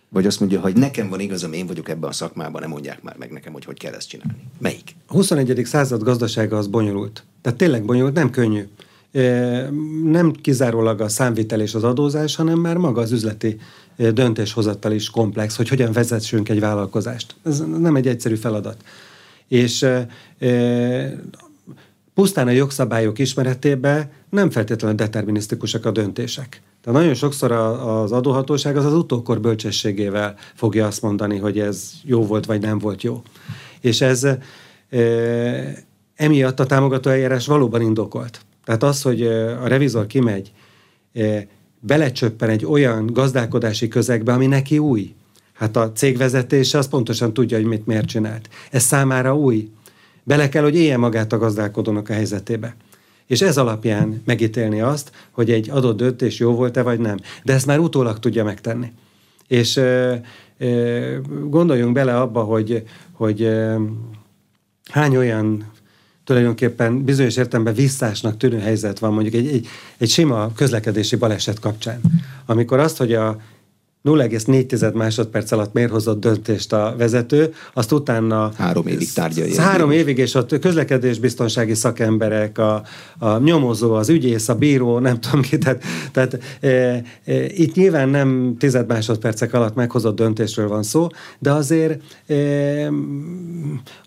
Vagy 0.08 0.26
azt 0.26 0.40
mondja, 0.40 0.60
hogy 0.60 0.76
nekem 0.76 1.08
van 1.08 1.20
igazam, 1.20 1.52
én 1.52 1.66
vagyok 1.66 1.88
ebben 1.88 2.10
a 2.10 2.12
szakmában, 2.12 2.60
nem 2.60 2.70
mondják 2.70 3.02
már 3.02 3.16
meg 3.18 3.30
nekem, 3.30 3.52
hogy 3.52 3.64
hogy 3.64 3.78
kell 3.78 3.92
ezt 3.92 4.08
csinálni. 4.08 4.42
Melyik? 4.58 4.96
A 5.06 5.12
21. 5.12 5.64
század 5.64 6.02
gazdasága 6.02 6.56
az 6.56 6.66
bonyolult. 6.66 7.24
Tehát 7.40 7.58
tényleg 7.58 7.84
bonyolult, 7.84 8.14
nem 8.14 8.30
könnyű. 8.30 8.68
Nem 10.04 10.32
kizárólag 10.32 11.00
a 11.00 11.08
számvitel 11.08 11.60
és 11.60 11.74
az 11.74 11.84
adózás, 11.84 12.36
hanem 12.36 12.58
már 12.58 12.76
maga 12.76 13.00
az 13.00 13.12
üzleti 13.12 13.56
döntéshozattal 13.96 14.92
is 14.92 15.10
komplex, 15.10 15.56
hogy 15.56 15.68
hogyan 15.68 15.92
vezessünk 15.92 16.48
egy 16.48 16.60
vállalkozást. 16.60 17.34
Ez 17.44 17.58
nem 17.58 17.96
egy 17.96 18.06
egyszerű 18.06 18.34
feladat. 18.34 18.84
És 19.48 19.86
pusztán 22.14 22.46
a 22.46 22.50
jogszabályok 22.50 23.18
ismeretében 23.18 24.10
nem 24.30 24.50
feltétlenül 24.50 24.96
determinisztikusak 24.96 25.84
a 25.84 25.90
döntések. 25.90 26.62
Tehát 26.86 27.00
nagyon 27.00 27.14
sokszor 27.14 27.52
az 27.52 28.12
adóhatóság 28.12 28.76
az 28.76 28.84
az 28.84 28.92
utókor 28.94 29.40
bölcsességével 29.40 30.34
fogja 30.54 30.86
azt 30.86 31.02
mondani, 31.02 31.38
hogy 31.38 31.58
ez 31.58 31.90
jó 32.04 32.26
volt, 32.26 32.46
vagy 32.46 32.60
nem 32.60 32.78
volt 32.78 33.02
jó. 33.02 33.22
És 33.80 34.00
ez 34.00 34.24
e, 34.24 34.38
emiatt 36.14 36.60
a 36.60 36.66
támogató 36.66 37.10
eljárás 37.10 37.46
valóban 37.46 37.80
indokolt. 37.80 38.40
Tehát 38.64 38.82
az, 38.82 39.02
hogy 39.02 39.22
a 39.62 39.66
revizor 39.66 40.06
kimegy, 40.06 40.52
e, 41.12 41.46
belecsöppen 41.80 42.48
egy 42.48 42.64
olyan 42.64 43.06
gazdálkodási 43.06 43.88
közegbe, 43.88 44.32
ami 44.32 44.46
neki 44.46 44.78
új. 44.78 45.14
Hát 45.52 45.76
a 45.76 45.92
cégvezetése 45.92 46.78
az 46.78 46.88
pontosan 46.88 47.32
tudja, 47.32 47.56
hogy 47.56 47.66
mit 47.66 47.86
miért 47.86 48.06
csinált. 48.06 48.48
Ez 48.70 48.82
számára 48.82 49.36
új 49.36 49.70
Bele 50.26 50.48
kell, 50.48 50.62
hogy 50.62 50.76
élje 50.76 50.96
magát 50.96 51.32
a 51.32 51.38
gazdálkodónak 51.38 52.08
a 52.08 52.12
helyzetébe. 52.12 52.76
És 53.26 53.40
ez 53.40 53.58
alapján 53.58 54.22
megítélni 54.24 54.80
azt, 54.80 55.10
hogy 55.30 55.50
egy 55.50 55.70
adott 55.70 55.96
döntés 55.96 56.38
jó 56.38 56.54
volt-e 56.54 56.82
vagy 56.82 56.98
nem. 56.98 57.16
De 57.44 57.52
ezt 57.52 57.66
már 57.66 57.78
utólag 57.78 58.18
tudja 58.18 58.44
megtenni. 58.44 58.92
És 59.48 59.76
e, 59.76 60.20
e, 60.58 60.70
gondoljunk 61.44 61.92
bele 61.92 62.20
abba, 62.20 62.42
hogy, 62.42 62.82
hogy 63.12 63.42
e, 63.42 63.78
hány 64.90 65.16
olyan 65.16 65.72
tulajdonképpen 66.24 67.04
bizonyos 67.04 67.36
értelemben 67.36 67.74
visszásnak 67.74 68.36
tűnő 68.36 68.58
helyzet 68.58 68.98
van 68.98 69.12
mondjuk 69.12 69.34
egy, 69.34 69.46
egy, 69.46 69.66
egy 69.98 70.08
sima 70.08 70.52
közlekedési 70.52 71.16
baleset 71.16 71.58
kapcsán. 71.58 72.00
Amikor 72.46 72.78
azt, 72.78 72.96
hogy 72.96 73.12
a 73.14 73.40
0,4 74.06 74.94
másodperc 74.94 75.50
alatt 75.52 75.72
miért 75.72 75.90
hozott 75.90 76.20
döntést 76.20 76.72
a 76.72 76.94
vezető, 76.98 77.54
azt 77.74 77.92
utána... 77.92 78.52
Három 78.56 78.86
évig 78.86 79.12
tárgyalja. 79.12 79.60
Három 79.60 79.90
évig, 79.90 80.18
és 80.18 80.34
a 80.34 80.46
közlekedésbiztonsági 80.60 81.74
szakemberek, 81.74 82.58
a, 82.58 82.82
a 83.18 83.38
nyomozó, 83.38 83.92
az 83.92 84.08
ügyész, 84.08 84.48
a 84.48 84.54
bíró, 84.54 84.98
nem 84.98 85.20
tudom 85.20 85.40
ki, 85.40 85.58
tehát, 85.58 85.82
tehát 86.12 86.38
e, 86.60 86.68
e, 86.68 87.02
itt 87.44 87.74
nyilván 87.74 88.08
nem 88.08 88.56
tized 88.58 88.86
másodpercek 88.86 89.54
alatt 89.54 89.74
meghozott 89.74 90.16
döntésről 90.16 90.68
van 90.68 90.82
szó, 90.82 91.06
de 91.38 91.52
azért 91.52 92.00
e, 92.26 92.36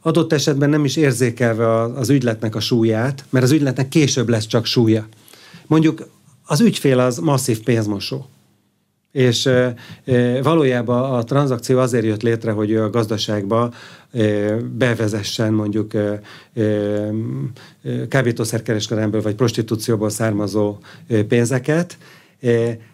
adott 0.02 0.34
esetben 0.34 0.70
nem 0.70 0.86
is 0.86 0.96
érzékelve 0.96 1.82
az 1.82 2.10
ügyletnek 2.10 2.56
a 2.56 2.60
súlyát, 2.60 3.26
mert 3.30 3.46
az 3.46 3.52
ügyletnek 3.52 3.88
később 3.88 4.30
lesz 4.30 4.48
csak 4.48 4.66
súlya. 4.66 5.08
Mondjuk 5.68 6.08
az 6.46 6.62
ügyfél 6.62 7.00
az 7.00 7.18
masszív 7.18 7.64
pénzmosó 7.64 8.28
és 9.12 9.45
e, 9.45 9.74
valójában 10.43 11.13
a 11.13 11.24
tranzakció 11.24 11.80
azért 11.80 12.06
jött 12.06 12.22
létre, 12.22 12.52
hogy 12.52 12.76
a 12.76 12.89
gazdaságba 12.89 13.72
e, 14.12 14.56
bevezessen 14.56 15.54
mondjuk 15.54 15.93
e, 15.93 16.22
kábítószerkereskedelemből 18.10 19.22
vagy 19.22 19.36
prostitúcióból 19.36 20.10
származó 20.10 20.78
pénzeket, 21.28 21.98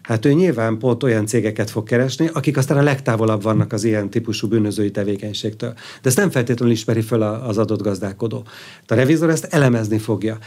hát 0.02 0.24
ő 0.24 0.32
nyilván 0.32 0.78
pont 0.78 1.02
olyan 1.02 1.26
cégeket 1.26 1.70
fog 1.70 1.84
keresni, 1.84 2.30
akik 2.32 2.56
aztán 2.56 2.78
a 2.78 2.82
legtávolabb 2.82 3.42
vannak 3.42 3.72
az 3.72 3.84
ilyen 3.84 4.10
típusú 4.10 4.48
bűnözői 4.48 4.90
tevékenységtől. 4.90 5.72
De 5.72 6.08
ezt 6.08 6.16
nem 6.16 6.30
feltétlenül 6.30 6.74
ismeri 6.74 7.00
föl 7.00 7.22
az 7.22 7.58
adott 7.58 7.82
gazdálkodó. 7.82 8.44
A 8.86 8.94
revizor 8.94 9.30
ezt 9.30 9.44
elemezni 9.44 9.98
fogja. 9.98 10.38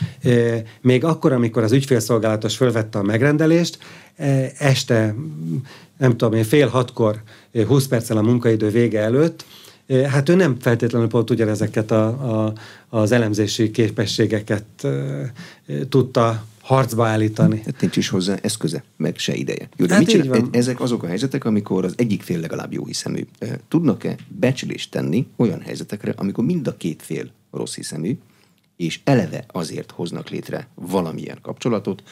Még 0.81 1.03
akkor, 1.03 1.31
amikor 1.31 1.63
az 1.63 1.71
ügyfélszolgálatos 1.71 2.55
fölvette 2.55 2.99
a 2.99 3.03
megrendelést, 3.03 3.77
este, 4.57 5.15
nem 5.97 6.17
tudom 6.17 6.33
én, 6.33 6.43
fél 6.43 6.67
hatkor, 6.67 7.21
20 7.67 7.87
perccel 7.87 8.17
a 8.17 8.21
munkaidő 8.21 8.69
vége 8.69 8.99
előtt, 8.99 9.45
Hát 10.09 10.29
ő 10.29 10.35
nem 10.35 10.57
feltétlenül 10.59 11.07
pont 11.07 11.29
ugyanezeket 11.29 11.91
a, 11.91 12.05
a, 12.07 12.53
az 12.89 13.11
elemzési 13.11 13.71
képességeket 13.71 14.63
e, 14.83 14.89
tudta 15.89 16.43
harcba 16.69 17.07
állítani. 17.07 17.61
Hát 17.65 17.81
nincs 17.81 17.97
is 17.97 18.09
hozzá 18.09 18.35
eszköze, 18.41 18.83
meg 18.97 19.17
se 19.17 19.33
ideje. 19.35 19.69
Jó, 19.75 19.85
de 19.85 19.93
hát 19.93 20.05
mit 20.05 20.09
csinál? 20.09 20.47
Ezek 20.51 20.79
azok 20.79 21.03
a 21.03 21.07
helyzetek, 21.07 21.45
amikor 21.45 21.85
az 21.85 21.93
egyik 21.97 22.21
fél 22.21 22.39
legalább 22.39 22.73
jó 22.73 22.85
hiszemű. 22.85 23.27
Tudnak-e 23.67 24.15
becslést 24.27 24.91
tenni 24.91 25.27
olyan 25.35 25.61
helyzetekre, 25.61 26.13
amikor 26.17 26.43
mind 26.43 26.67
a 26.67 26.77
két 26.77 27.01
fél 27.01 27.31
rossz 27.51 27.75
hiszemű, 27.75 28.17
és 28.77 28.99
eleve 29.03 29.45
azért 29.51 29.91
hoznak 29.91 30.29
létre 30.29 30.67
valamilyen 30.75 31.37
kapcsolatot, 31.41 32.03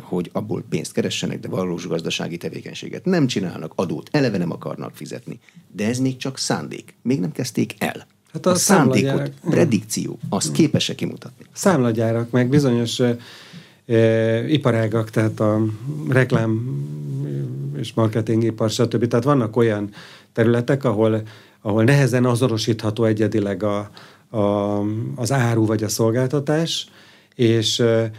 hogy 0.00 0.30
abból 0.32 0.64
pénzt 0.68 0.92
keressenek, 0.92 1.40
de 1.40 1.48
valós 1.48 1.86
gazdasági 1.86 2.36
tevékenységet 2.36 3.04
nem 3.04 3.26
csinálnak, 3.26 3.72
adót 3.74 4.08
eleve 4.12 4.38
nem 4.38 4.52
akarnak 4.52 4.94
fizetni. 4.94 5.38
De 5.72 5.86
ez 5.86 5.98
még 5.98 6.16
csak 6.16 6.38
szándék. 6.38 6.94
Még 7.02 7.20
nem 7.20 7.32
kezdték 7.32 7.74
el. 7.78 8.06
Hát 8.32 8.46
a, 8.46 8.50
a 8.50 8.54
szándékot, 8.54 9.32
predikció, 9.40 10.18
azt 10.28 10.52
képesek 10.52 10.96
kimutatni. 10.96 11.44
Számlagyárak, 11.52 12.30
meg 12.30 12.48
bizonyos 12.48 13.00
e, 13.00 13.16
iparágak, 14.48 15.10
tehát 15.10 15.40
a 15.40 15.60
reklám 16.08 16.82
és 17.76 17.92
marketingipar, 17.94 18.70
stb. 18.70 19.06
Tehát 19.06 19.24
vannak 19.24 19.56
olyan 19.56 19.90
területek, 20.32 20.84
ahol, 20.84 21.22
ahol 21.60 21.84
nehezen 21.84 22.24
azonosítható 22.24 23.04
egyedileg 23.04 23.62
a, 23.62 23.90
a, 24.36 24.80
az 25.14 25.32
áru 25.32 25.66
vagy 25.66 25.82
a 25.82 25.88
szolgáltatás, 25.88 26.88
és 27.34 27.78
e, 27.78 28.10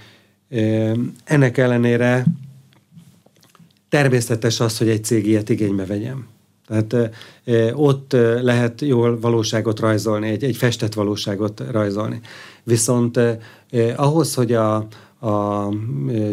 ennek 1.23 1.58
ellenére 1.58 2.25
természetes 3.89 4.60
az, 4.60 4.78
hogy 4.78 4.89
egy 4.89 5.04
cég 5.04 5.28
ilyet 5.28 5.49
igénybe 5.49 5.86
vegyem. 5.86 6.28
Tehát 6.67 7.12
ott 7.73 8.12
lehet 8.41 8.82
jól 8.82 9.19
valóságot 9.19 9.80
rajzolni, 9.80 10.30
egy, 10.30 10.43
egy 10.43 10.56
festett 10.56 10.93
valóságot 10.93 11.63
rajzolni. 11.71 12.19
Viszont 12.63 13.19
ahhoz, 13.95 14.34
hogy 14.34 14.54
a, 14.54 14.88
a 15.26 15.70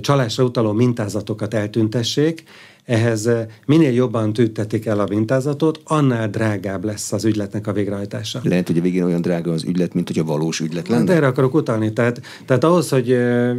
csalásra 0.00 0.44
utaló 0.44 0.72
mintázatokat 0.72 1.54
eltüntessék, 1.54 2.44
ehhez 2.84 3.28
minél 3.66 3.92
jobban 3.92 4.32
tüntetik 4.32 4.86
el 4.86 5.00
a 5.00 5.06
mintázatot, 5.08 5.80
annál 5.84 6.28
drágább 6.28 6.84
lesz 6.84 7.12
az 7.12 7.24
ügyletnek 7.24 7.66
a 7.66 7.72
végrehajtása. 7.72 8.40
Lehet, 8.42 8.66
hogy 8.66 8.78
a 8.78 8.80
végén 8.80 9.02
olyan 9.02 9.20
drága 9.20 9.52
az 9.52 9.64
ügylet, 9.64 9.94
mint 9.94 10.08
hogy 10.08 10.18
a 10.18 10.24
valós 10.24 10.60
ügylet 10.60 10.88
lenne? 10.88 11.00
Hát 11.00 11.16
erre 11.16 11.26
akarok 11.26 11.54
utalni. 11.54 11.92
Tehát, 11.92 12.20
tehát 12.46 12.64
ahhoz, 12.64 12.88
hogy 12.88 13.08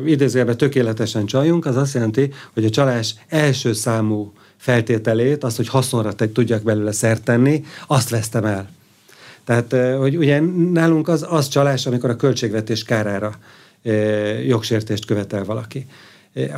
idézőjelben 0.05 0.57
tökéletesen 0.57 1.25
csaljunk, 1.25 1.65
az 1.65 1.75
azt 1.75 1.93
jelenti, 1.93 2.31
hogy 2.53 2.65
a 2.65 2.69
csalás 2.69 3.15
első 3.27 3.73
számú 3.73 4.31
feltételét, 4.57 5.43
azt, 5.43 5.57
hogy 5.57 5.67
haszonra 5.67 6.13
te 6.13 6.31
tudjak 6.31 6.63
belőle 6.63 6.91
szert 6.91 7.23
tenni, 7.23 7.63
azt 7.87 8.09
vesztem 8.09 8.45
el. 8.45 8.69
Tehát, 9.45 9.97
hogy 9.97 10.17
ugye 10.17 10.41
nálunk 10.71 11.07
az, 11.07 11.25
az 11.29 11.47
csalás, 11.47 11.85
amikor 11.85 12.09
a 12.09 12.15
költségvetés 12.15 12.83
kárára 12.83 13.33
jogsértést 14.47 15.05
követel 15.05 15.43
valaki. 15.43 15.85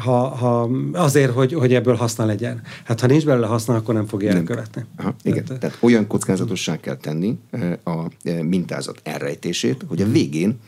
Ha, 0.04 0.28
ha 0.28 0.70
azért, 0.94 1.32
hogy, 1.32 1.54
hogy 1.54 1.74
ebből 1.74 1.96
haszna 1.96 2.26
legyen. 2.26 2.62
Hát 2.84 3.00
ha 3.00 3.08
nincs 3.08 3.26
belőle 3.26 3.48
haszna, 3.48 3.76
akkor 3.76 3.94
nem 3.94 4.06
fogja 4.06 4.32
elkövetni. 4.32 4.86
Aha, 4.98 5.16
igen, 5.24 5.46
tehát, 5.46 5.62
tehát 5.62 5.78
olyan 5.80 6.08
kockázatosság 6.08 6.80
kell 6.80 6.98
tenni 6.98 7.38
a 7.84 8.04
mintázat 8.42 9.00
elrejtését, 9.04 9.86
hogy 9.88 10.02
a 10.02 10.08
végén 10.08 10.60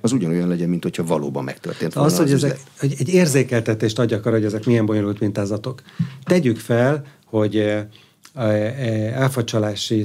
az 0.00 0.12
ugyanolyan 0.12 0.48
legyen, 0.48 0.68
mint 0.68 0.82
hogyha 0.82 1.04
valóban 1.04 1.44
megtörtént 1.44 1.92
volna 1.92 2.10
az, 2.10 2.16
hogy 2.18 2.32
az 2.32 2.44
ezek, 2.44 2.60
hogy 2.78 2.94
egy 2.98 3.08
érzékeltetést 3.08 3.98
adjak 3.98 4.26
arra, 4.26 4.36
hogy 4.36 4.44
ezek 4.44 4.64
milyen 4.64 4.86
bonyolult 4.86 5.20
mintázatok. 5.20 5.82
Tegyük 6.24 6.58
fel, 6.58 7.04
hogy 7.24 7.84
áfacsalási, 9.14 10.04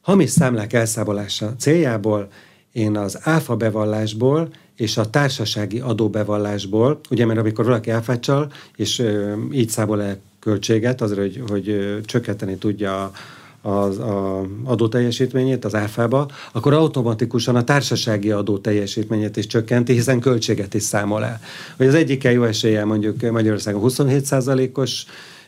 hamis 0.00 0.30
számlák 0.30 0.72
elszámolása 0.72 1.54
céljából 1.58 2.28
én 2.72 2.96
az 2.96 3.18
áfa 3.22 3.56
bevallásból 3.56 4.48
és 4.76 4.96
a 4.96 5.10
társasági 5.10 5.80
adóbevallásból, 5.80 7.00
ugye 7.10 7.26
mert 7.26 7.38
amikor 7.38 7.64
valaki 7.64 7.90
áfácsal, 7.90 8.52
és 8.76 9.02
így 9.52 9.68
számol 9.68 10.02
el 10.02 10.18
költséget, 10.40 11.00
azért, 11.00 11.20
hogy, 11.20 11.42
hogy 11.48 11.98
csökkenteni 12.04 12.56
tudja 12.56 13.10
az 13.62 13.98
a 13.98 14.46
adóteljesítményét 14.64 15.64
az 15.64 15.74
áfába, 15.74 16.28
akkor 16.52 16.72
automatikusan 16.72 17.56
a 17.56 17.64
társasági 17.64 18.30
adó 18.30 18.58
teljesítményét 18.58 19.36
is 19.36 19.46
csökkenti, 19.46 19.92
hiszen 19.92 20.20
költséget 20.20 20.74
is 20.74 20.82
számol 20.82 21.24
el. 21.24 21.40
Hogy 21.76 21.86
az 21.86 21.94
egyikkel 21.94 22.32
jó 22.32 22.42
eséllyel 22.42 22.84
mondjuk 22.84 23.30
Magyarországon 23.30 23.82
27%-os 23.84 25.04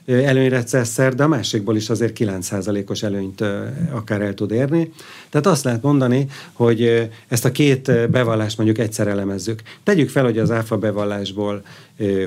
előnyre 0.08 0.62
szer, 0.66 1.14
de 1.14 1.22
a 1.22 1.28
másikból 1.28 1.76
is 1.76 1.90
azért 1.90 2.16
9%-os 2.18 3.02
előnyt 3.02 3.44
akár 3.90 4.20
el 4.20 4.34
tud 4.34 4.50
érni. 4.50 4.92
Tehát 5.30 5.46
azt 5.46 5.64
lehet 5.64 5.82
mondani, 5.82 6.26
hogy 6.52 7.10
ezt 7.28 7.44
a 7.44 7.52
két 7.52 8.10
bevallást 8.10 8.56
mondjuk 8.56 8.78
egyszer 8.78 9.08
elemezzük. 9.08 9.62
Tegyük 9.82 10.08
fel, 10.08 10.24
hogy 10.24 10.38
az 10.38 10.50
áfa 10.50 10.76
bevallásból 10.76 11.62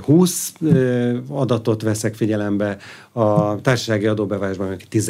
20 0.02 0.54
adatot 1.28 1.82
veszek 1.82 2.15
figyelembe, 2.15 2.78
a 3.12 3.62
társasági 3.62 4.08
adóbevallásban 4.08 4.67
meg 4.67 4.84
10 4.89 5.10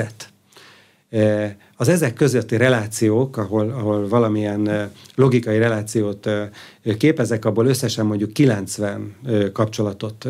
az 1.75 1.87
ezek 1.87 2.13
közötti 2.13 2.57
relációk, 2.57 3.37
ahol, 3.37 3.69
ahol 3.69 4.07
valamilyen 4.07 4.91
logikai 5.15 5.57
relációt 5.57 6.29
képezek, 6.97 7.45
abból 7.45 7.65
összesen 7.65 8.05
mondjuk 8.05 8.33
90 8.33 9.15
kapcsolatot 9.53 10.25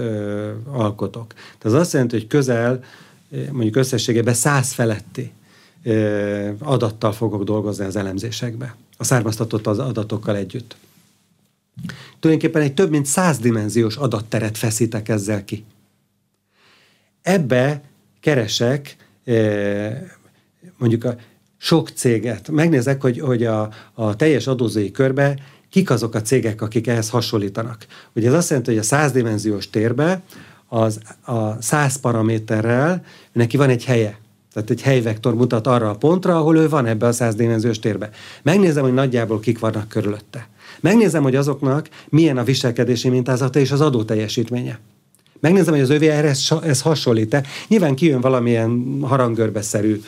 alkotok. 0.71 1.33
Tehát 1.33 1.63
az 1.63 1.73
azt 1.73 1.93
jelenti, 1.93 2.17
hogy 2.17 2.27
közel, 2.27 2.83
mondjuk 3.51 3.75
összességében 3.75 4.33
100 4.33 4.71
feletti 4.71 5.31
adattal 6.59 7.11
fogok 7.11 7.43
dolgozni 7.43 7.85
az 7.85 7.95
elemzésekbe, 7.95 8.75
a 8.97 9.03
származtatott 9.03 9.67
az 9.67 9.79
adatokkal 9.79 10.35
együtt. 10.35 10.75
Tulajdonképpen 12.19 12.61
egy 12.61 12.73
több 12.73 12.89
mint 12.89 13.05
százdimenziós 13.05 13.95
adatteret 13.95 14.57
feszítek 14.57 15.09
ezzel 15.09 15.45
ki. 15.45 15.65
Ebbe 17.21 17.81
keresek 18.19 18.95
mondjuk 20.81 21.03
a 21.03 21.15
sok 21.57 21.89
céget, 21.89 22.49
megnézek, 22.49 23.01
hogy, 23.01 23.19
hogy 23.19 23.43
a, 23.43 23.69
a 23.93 24.15
teljes 24.15 24.47
adózói 24.47 24.91
körbe 24.91 25.35
kik 25.69 25.89
azok 25.89 26.15
a 26.15 26.21
cégek, 26.21 26.61
akik 26.61 26.87
ehhez 26.87 27.09
hasonlítanak. 27.09 27.85
Ugye 28.13 28.27
ez 28.27 28.33
azt 28.33 28.49
jelenti, 28.49 28.69
hogy 28.69 28.79
a 28.79 28.83
százdimenziós 28.83 29.69
térbe 29.69 30.21
az 30.67 30.99
a 31.25 31.61
száz 31.61 31.99
paraméterrel 31.99 33.03
neki 33.31 33.57
van 33.57 33.69
egy 33.69 33.85
helye. 33.85 34.19
Tehát 34.53 34.69
egy 34.69 34.81
helyvektor 34.81 35.35
mutat 35.35 35.67
arra 35.67 35.89
a 35.89 35.95
pontra, 35.95 36.37
ahol 36.37 36.57
ő 36.57 36.69
van 36.69 36.85
ebbe 36.85 37.05
a 37.05 37.11
százdimenziós 37.11 37.79
térbe. 37.79 38.09
Megnézem, 38.43 38.83
hogy 38.83 38.93
nagyjából 38.93 39.39
kik 39.39 39.59
vannak 39.59 39.87
körülötte. 39.87 40.47
Megnézem, 40.79 41.23
hogy 41.23 41.35
azoknak 41.35 41.89
milyen 42.09 42.37
a 42.37 42.43
viselkedési 42.43 43.09
mintázata 43.09 43.59
és 43.59 43.71
az 43.71 43.81
adó 43.81 44.03
teljesítménye. 44.03 44.79
Megnézem, 45.39 45.73
hogy 45.73 45.83
az 45.83 45.89
övé 45.89 46.07
erre 46.07 46.27
ez, 46.27 46.47
ez 46.63 46.81
hasonlít-e. 46.81 47.43
Nyilván 47.67 47.95
kijön 47.95 48.21
valamilyen 48.21 48.99
harangörbeszerű 49.01 50.01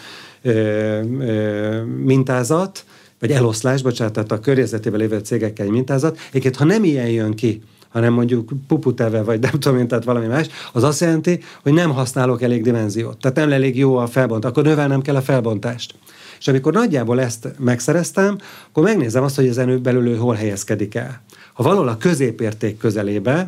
mintázat, 2.04 2.86
vagy 3.20 3.32
eloszlás, 3.32 3.82
bocsánat, 3.82 4.14
tehát 4.14 4.32
a 4.32 4.40
környezetében 4.40 5.00
lévő 5.00 5.18
cégekkel 5.18 5.66
egy 5.66 5.72
mintázat. 5.72 6.20
Egyébként, 6.30 6.56
ha 6.56 6.66
nem 6.66 6.84
ilyen 6.84 7.10
jön 7.10 7.34
ki, 7.34 7.62
hanem 7.90 8.14
mondjuk 8.14 8.52
puputeve, 8.68 9.22
vagy 9.22 9.40
nem 9.40 9.52
tudom 9.52 9.78
én, 9.78 9.88
tehát 9.88 10.04
valami 10.04 10.26
más, 10.26 10.48
az 10.74 10.84
azt 10.84 11.00
jelenti, 11.00 11.40
hogy 11.62 11.74
nem 11.74 11.92
használok 11.92 12.42
elég 12.42 12.64
dimenziót. 12.64 13.18
Tehát 13.18 13.38
nem 13.38 13.52
elég 13.52 13.78
jó 13.78 13.98
a 13.98 14.08
felbont, 14.08 14.46
akkor 14.46 14.64
növelnem 14.64 15.02
kell 15.02 15.16
a 15.16 15.22
felbontást. 15.22 15.96
És 16.40 16.48
amikor 16.48 16.74
nagyjából 16.74 17.22
ezt 17.22 17.48
megszereztem, 17.60 18.38
akkor 18.70 18.84
megnézem 18.84 19.24
azt, 19.24 19.36
hogy 19.36 19.48
ezen 19.48 19.82
belül 19.82 20.18
hol 20.18 20.36
helyezkedik 20.36 20.96
el. 20.96 21.22
Ha 21.54 21.64
valahol 21.64 21.88
a 21.88 21.98
középérték 21.98 22.78
közelébe, 22.78 23.48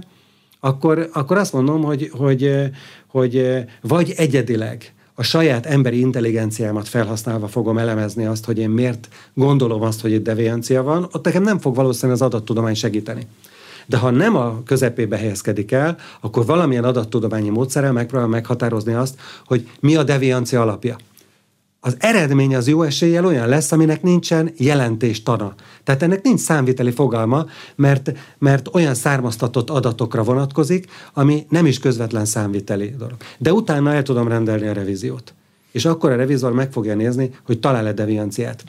akkor, 0.59 1.09
akkor 1.13 1.37
azt 1.37 1.53
mondom, 1.53 1.83
hogy, 1.83 2.09
hogy, 2.13 2.59
hogy 3.07 3.63
vagy 3.81 4.13
egyedileg 4.17 4.93
a 5.15 5.23
saját 5.23 5.65
emberi 5.65 5.99
intelligenciámat 5.99 6.87
felhasználva 6.87 7.47
fogom 7.47 7.77
elemezni 7.77 8.25
azt, 8.25 8.45
hogy 8.45 8.57
én 8.57 8.69
miért 8.69 9.07
gondolom 9.33 9.81
azt, 9.81 10.01
hogy 10.01 10.11
itt 10.11 10.23
deviancia 10.23 10.83
van, 10.83 11.07
ott 11.11 11.25
nekem 11.25 11.43
nem 11.43 11.59
fog 11.59 11.75
valószínűleg 11.75 12.21
az 12.21 12.27
adattudomány 12.27 12.73
segíteni. 12.73 13.27
De 13.85 13.97
ha 13.97 14.09
nem 14.09 14.35
a 14.35 14.63
közepébe 14.63 15.17
helyezkedik 15.17 15.71
el, 15.71 15.97
akkor 16.21 16.45
valamilyen 16.45 16.83
adattudományi 16.83 17.49
módszerrel 17.49 17.91
megpróbálom 17.91 18.31
meghatározni 18.31 18.93
azt, 18.93 19.19
hogy 19.45 19.69
mi 19.79 19.95
a 19.95 20.03
deviancia 20.03 20.61
alapja 20.61 20.95
az 21.85 21.95
eredmény 21.99 22.55
az 22.55 22.67
jó 22.67 22.83
eséllyel 22.83 23.25
olyan 23.25 23.47
lesz, 23.47 23.71
aminek 23.71 24.01
nincsen 24.01 24.51
jelentéstana. 24.57 25.53
Tehát 25.83 26.03
ennek 26.03 26.21
nincs 26.21 26.39
számviteli 26.39 26.91
fogalma, 26.91 27.45
mert, 27.75 28.11
mert 28.37 28.67
olyan 28.73 28.93
származtatott 28.93 29.69
adatokra 29.69 30.23
vonatkozik, 30.23 30.87
ami 31.13 31.45
nem 31.49 31.65
is 31.65 31.79
közvetlen 31.79 32.25
számviteli 32.25 32.95
dolog. 32.97 33.15
De 33.37 33.53
utána 33.53 33.93
el 33.93 34.03
tudom 34.03 34.27
rendelni 34.27 34.67
a 34.67 34.73
revíziót. 34.73 35.33
És 35.71 35.85
akkor 35.85 36.11
a 36.11 36.15
revizor 36.15 36.53
meg 36.53 36.71
fogja 36.71 36.95
nézni, 36.95 37.31
hogy 37.45 37.59
talál-e 37.59 37.93
devianciát. 37.93 38.63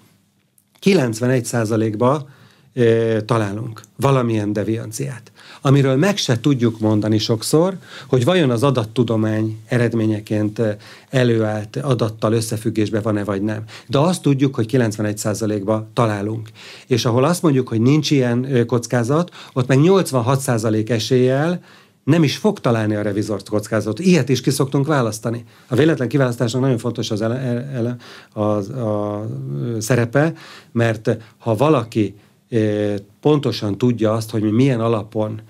91%-ba 0.83 2.29
e, 2.75 3.21
találunk 3.21 3.81
valamilyen 3.97 4.53
devianciát 4.53 5.33
amiről 5.67 5.97
meg 5.97 6.17
se 6.17 6.41
tudjuk 6.41 6.81
mondani 6.81 7.19
sokszor, 7.19 7.77
hogy 8.09 8.25
vajon 8.25 8.51
az 8.51 8.63
adattudomány 8.63 9.59
eredményeként 9.67 10.59
eh, 10.59 10.77
előállt 11.11 11.77
adattal 11.77 12.33
összefüggésben 12.33 13.03
van-e 13.03 13.25
vagy 13.25 13.43
nem. 13.43 13.63
De 13.87 13.99
azt 13.99 14.23
tudjuk, 14.23 14.55
hogy 14.55 14.67
91%-ba 14.73 15.89
találunk. 15.93 16.49
És 16.87 17.05
ahol 17.05 17.25
azt 17.25 17.43
mondjuk, 17.43 17.69
hogy 17.69 17.81
nincs 17.81 18.11
ilyen 18.11 18.45
eh, 18.45 18.65
kockázat, 18.65 19.31
ott 19.53 19.67
meg 19.67 19.79
86% 19.83 20.91
eséllyel 20.91 21.61
nem 22.05 22.23
is 22.23 22.37
fog 22.37 22.61
találni 22.61 22.95
a 22.95 23.03
revizort 23.03 23.49
kockázatot. 23.49 24.01
Ilyet 24.01 24.29
is 24.29 24.41
ki 24.41 24.51
szoktunk 24.51 24.87
választani. 24.87 25.45
A 25.69 25.75
véletlen 25.75 26.09
kiválasztásnak 26.09 26.63
nagyon 26.63 26.79
fontos 26.79 27.11
az 27.11 27.23
ele, 27.23 27.39
ele, 27.75 27.97
a, 28.33 28.41
a, 28.41 29.19
a 29.19 29.27
szerepe, 29.79 30.33
mert 30.73 31.17
ha 31.39 31.55
valaki 31.55 32.15
pontosan 33.21 33.79
tudja 33.79 34.13
azt, 34.13 34.31
hogy 34.31 34.43
mi 34.43 34.51
milyen 34.51 34.81
alapon 34.81 35.41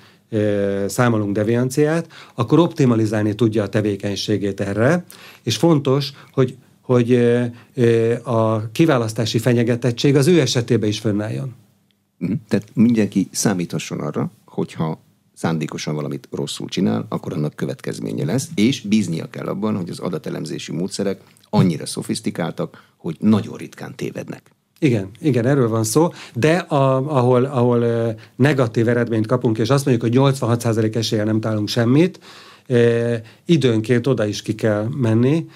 számolunk 0.86 1.34
devianciát, 1.34 2.08
akkor 2.34 2.58
optimalizálni 2.58 3.34
tudja 3.34 3.62
a 3.62 3.68
tevékenységét 3.68 4.60
erre, 4.60 5.04
és 5.42 5.56
fontos, 5.56 6.12
hogy, 6.32 6.56
hogy 6.80 7.14
a 8.22 8.70
kiválasztási 8.72 9.38
fenyegetettség 9.38 10.16
az 10.16 10.26
ő 10.26 10.40
esetében 10.40 10.88
is 10.88 10.98
fönnálljon. 10.98 11.54
Mhm. 12.18 12.32
Tehát 12.48 12.68
mindenki 12.72 13.28
számíthasson 13.30 14.00
arra, 14.00 14.30
hogyha 14.44 15.00
szándékosan 15.34 15.94
valamit 15.94 16.28
rosszul 16.30 16.68
csinál, 16.68 17.06
akkor 17.08 17.32
annak 17.32 17.54
következménye 17.54 18.24
lesz, 18.24 18.48
és 18.54 18.80
bíznia 18.80 19.30
kell 19.30 19.46
abban, 19.46 19.76
hogy 19.76 19.90
az 19.90 19.98
adatelemzési 19.98 20.72
módszerek 20.72 21.20
annyira 21.50 21.86
szofisztikáltak, 21.86 22.92
hogy 22.96 23.16
nagyon 23.20 23.56
ritkán 23.56 23.94
tévednek. 23.94 24.55
Igen, 24.78 25.10
igen, 25.20 25.46
erről 25.46 25.68
van 25.68 25.84
szó, 25.84 26.08
de 26.34 26.56
a, 26.56 27.16
ahol, 27.16 27.44
ahol 27.44 28.14
negatív 28.36 28.88
eredményt 28.88 29.26
kapunk, 29.26 29.58
és 29.58 29.70
azt 29.70 29.86
mondjuk, 29.86 30.22
hogy 30.22 30.34
86% 30.40 30.94
esélye 30.94 31.24
nem 31.24 31.40
találunk 31.40 31.68
semmit, 31.68 32.20
e, 32.66 33.20
időnként 33.44 34.06
oda 34.06 34.24
is 34.24 34.42
ki 34.42 34.54
kell 34.54 34.88
menni, 34.96 35.46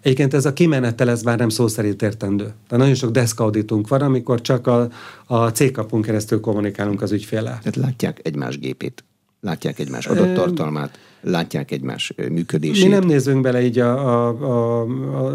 Egyébként 0.00 0.34
ez 0.34 0.44
a 0.44 0.52
kimenettel 0.52 1.10
ez 1.10 1.22
már 1.22 1.38
nem 1.38 1.48
szó 1.48 1.66
szerint 1.66 2.02
értendő. 2.02 2.52
De 2.68 2.76
nagyon 2.76 2.94
sok 2.94 3.10
deszkauditunk 3.10 3.88
van, 3.88 4.02
amikor 4.02 4.40
csak 4.40 4.66
a, 4.66 4.88
a 5.26 5.48
cégkapunk 5.48 6.04
keresztül 6.04 6.40
kommunikálunk 6.40 7.02
az 7.02 7.12
ügyféllel. 7.12 7.58
Tehát 7.58 7.76
látják 7.76 8.20
egymás 8.22 8.58
gépét, 8.58 9.04
látják 9.40 9.78
egymás 9.78 10.06
adattartalmát 10.06 10.98
látják 11.28 11.70
egymás 11.70 12.12
működését. 12.30 12.84
Mi 12.84 12.90
nem 12.90 13.04
nézünk 13.04 13.40
bele 13.40 13.62
így 13.62 13.78
a, 13.78 13.92
a, 14.08 14.28
a, 14.28 14.80
a 15.26 15.32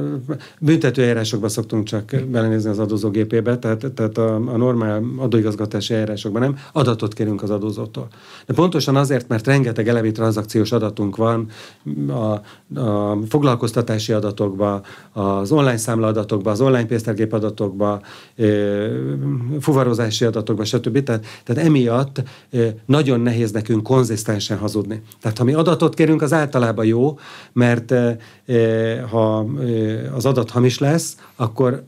büntetőeljárásokba 0.60 1.50
szoktunk 1.50 1.84
csak 1.84 2.16
belenézni 2.28 2.70
az 2.70 2.80
adózógépébe, 2.80 3.58
tehát, 3.58 3.92
tehát 3.96 4.18
a, 4.18 4.36
a 4.36 4.58
normál 4.58 5.04
adóigazgatási 5.18 5.94
eljárásokban 5.94 6.42
nem, 6.42 6.58
adatot 6.74 7.14
kérünk 7.14 7.44
az 7.44 7.50
adózótól. 7.50 8.08
De 8.46 8.54
pontosan 8.54 8.96
azért, 8.96 9.28
mert 9.28 9.48
rengeteg 9.48 9.88
elemi 9.88 10.12
tranzakciós 10.12 10.72
adatunk 10.72 11.16
van 11.16 11.48
a, 12.08 12.42
a 12.80 13.18
foglalkoztatási 13.28 14.14
adatokba, 14.14 14.82
az 15.12 15.52
online 15.52 15.78
számla 15.78 16.08
adatokba, 16.08 16.52
az 16.52 16.62
online 16.62 16.86
pénztárgép 16.86 17.34
adatokba, 17.34 18.02
fuvarozási 19.60 20.26
adatokba, 20.26 20.64
stb. 20.64 21.04
Tehát, 21.04 21.26
tehát 21.44 21.66
emiatt 21.66 22.22
nagyon 22.86 23.20
nehéz 23.20 23.52
nekünk 23.52 23.84
konzisztensen 23.84 24.58
hazudni. 24.58 25.02
Tehát 25.22 25.38
ha 25.38 25.44
mi 25.44 25.54
adat 25.54 25.82
adatot 25.84 25.96
kérünk, 25.98 26.22
az 26.22 26.34
általában 26.34 26.86
jó, 26.86 27.20
mert 27.54 27.94
ha 29.10 29.38
az 30.14 30.26
adat 30.26 30.50
hamis 30.50 30.80
lesz, 30.80 31.18
akkor 31.36 31.84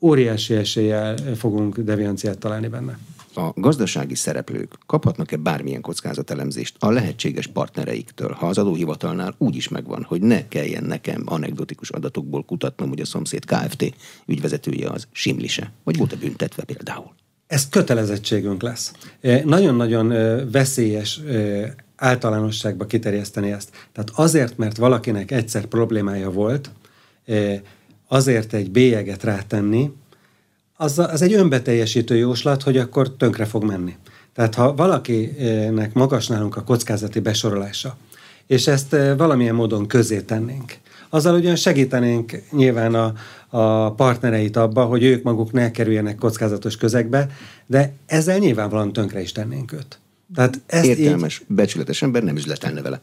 óriási 0.00 0.54
eséllyel 0.54 1.16
fogunk 1.36 1.78
devianciát 1.78 2.38
találni 2.38 2.68
benne. 2.68 2.98
A 3.34 3.50
gazdasági 3.54 4.14
szereplők 4.14 4.72
kaphatnak-e 4.86 5.36
bármilyen 5.36 5.80
kockázatelemzést 5.80 6.76
a 6.78 6.90
lehetséges 6.90 7.46
partnereiktől, 7.46 8.32
ha 8.32 8.46
az 8.46 8.58
adóhivatalnál 8.58 9.34
úgy 9.38 9.56
is 9.56 9.68
megvan, 9.68 10.02
hogy 10.02 10.20
ne 10.20 10.48
kelljen 10.48 10.84
nekem 10.84 11.22
anekdotikus 11.24 11.90
adatokból 11.90 12.44
kutatnom, 12.44 12.88
hogy 12.88 13.00
a 13.00 13.04
szomszéd 13.04 13.44
KFT 13.44 13.94
ügyvezetője 14.26 14.90
az 14.90 15.06
simlise, 15.12 15.72
vagy 15.84 15.96
volt-e 15.96 16.16
büntetve 16.16 16.62
például? 16.62 17.12
Ez 17.46 17.68
kötelezettségünk 17.68 18.62
lesz. 18.62 18.92
Nagyon-nagyon 19.44 20.08
veszélyes 20.50 21.20
általánosságba 21.96 22.86
kiterjeszteni 22.86 23.50
ezt. 23.50 23.70
Tehát 23.92 24.10
azért, 24.14 24.58
mert 24.58 24.76
valakinek 24.76 25.30
egyszer 25.30 25.64
problémája 25.64 26.30
volt, 26.30 26.70
eh, 27.24 27.60
azért 28.08 28.52
egy 28.52 28.70
bélyeget 28.70 29.22
rátenni, 29.22 29.92
az, 30.76 30.98
az 30.98 31.22
egy 31.22 31.32
önbeteljesítő 31.32 32.16
jóslat, 32.16 32.62
hogy 32.62 32.76
akkor 32.76 33.16
tönkre 33.16 33.44
fog 33.44 33.64
menni. 33.64 33.96
Tehát 34.32 34.54
ha 34.54 34.74
valakinek 34.74 35.92
magas 35.92 36.26
nálunk 36.26 36.56
a 36.56 36.62
kockázati 36.62 37.20
besorolása, 37.20 37.96
és 38.46 38.66
ezt 38.66 38.94
eh, 38.94 39.16
valamilyen 39.16 39.54
módon 39.54 39.86
közé 39.86 40.20
tennénk, 40.20 40.78
azzal 41.14 41.34
ugyan 41.34 41.56
segítenénk 41.56 42.42
nyilván 42.50 42.94
a, 42.94 43.12
a 43.48 43.92
partnereit 43.92 44.56
abba, 44.56 44.84
hogy 44.84 45.02
ők 45.02 45.22
maguk 45.22 45.52
ne 45.52 45.70
kerüljenek 45.70 46.16
kockázatos 46.16 46.76
közegbe, 46.76 47.28
de 47.66 47.92
ezzel 48.06 48.38
nyilvánvalóan 48.38 48.92
tönkre 48.92 49.20
is 49.20 49.32
tennénk 49.32 49.72
őt. 49.72 49.98
Tehát 50.34 50.60
ezt 50.66 50.84
Értelmes, 50.84 51.40
így... 51.40 51.56
becsületes 51.56 52.02
ember 52.02 52.22
nem 52.22 52.36
üzletelne 52.36 52.82
vele. 52.82 53.00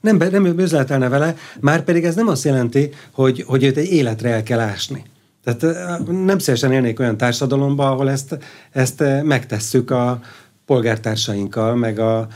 Nem, 0.00 0.16
nem 0.16 0.58
üzletelne 0.58 1.08
vele, 1.08 1.36
már 1.60 1.84
pedig 1.84 2.04
ez 2.04 2.14
nem 2.14 2.28
azt 2.28 2.44
jelenti, 2.44 2.90
hogy, 3.10 3.44
hogy 3.46 3.64
őt 3.64 3.76
egy 3.76 3.92
életre 3.92 4.28
el 4.28 4.42
kell 4.42 4.60
ásni. 4.60 5.04
Tehát 5.44 5.78
nem 6.24 6.38
szívesen 6.38 6.72
élnék 6.72 7.00
olyan 7.00 7.16
társadalomba, 7.16 7.90
ahol 7.90 8.10
ezt, 8.10 8.38
ezt 8.70 9.04
megtesszük 9.22 9.90
a 9.90 10.20
polgártársainkkal, 10.66 11.74
meg 11.74 11.98
a, 11.98 12.28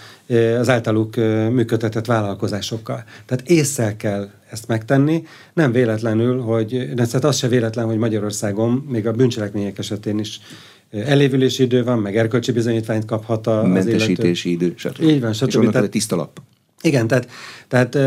az 0.58 0.68
általuk 0.68 1.16
működtetett 1.50 2.06
vállalkozásokkal. 2.06 3.04
Tehát 3.26 3.48
észszel 3.48 3.96
kell 3.96 4.28
ezt 4.50 4.66
megtenni. 4.66 5.22
Nem 5.52 5.72
véletlenül, 5.72 6.40
hogy, 6.40 6.94
de 6.94 7.06
az 7.20 7.36
se 7.36 7.48
véletlen, 7.48 7.86
hogy 7.86 7.98
Magyarországon 7.98 8.86
még 8.88 9.06
a 9.06 9.12
bűncselekmények 9.12 9.78
esetén 9.78 10.18
is 10.18 10.40
elévülési 10.90 11.62
idő 11.62 11.84
van, 11.84 11.98
meg 11.98 12.16
erkölcsi 12.16 12.52
bizonyítványt 12.52 13.04
kaphat 13.04 13.46
a, 13.46 13.62
Mentesítési 13.62 14.50
idő, 14.50 14.72
stb. 14.76 15.02
Így 15.02 15.20
van, 15.20 15.32
stb. 15.32 15.62
És 15.62 15.68
tehát, 15.70 15.90
tiszta 15.90 16.16
lap. 16.16 16.40
Igen, 16.82 17.06
tehát, 17.06 17.28
tehát 17.68 17.98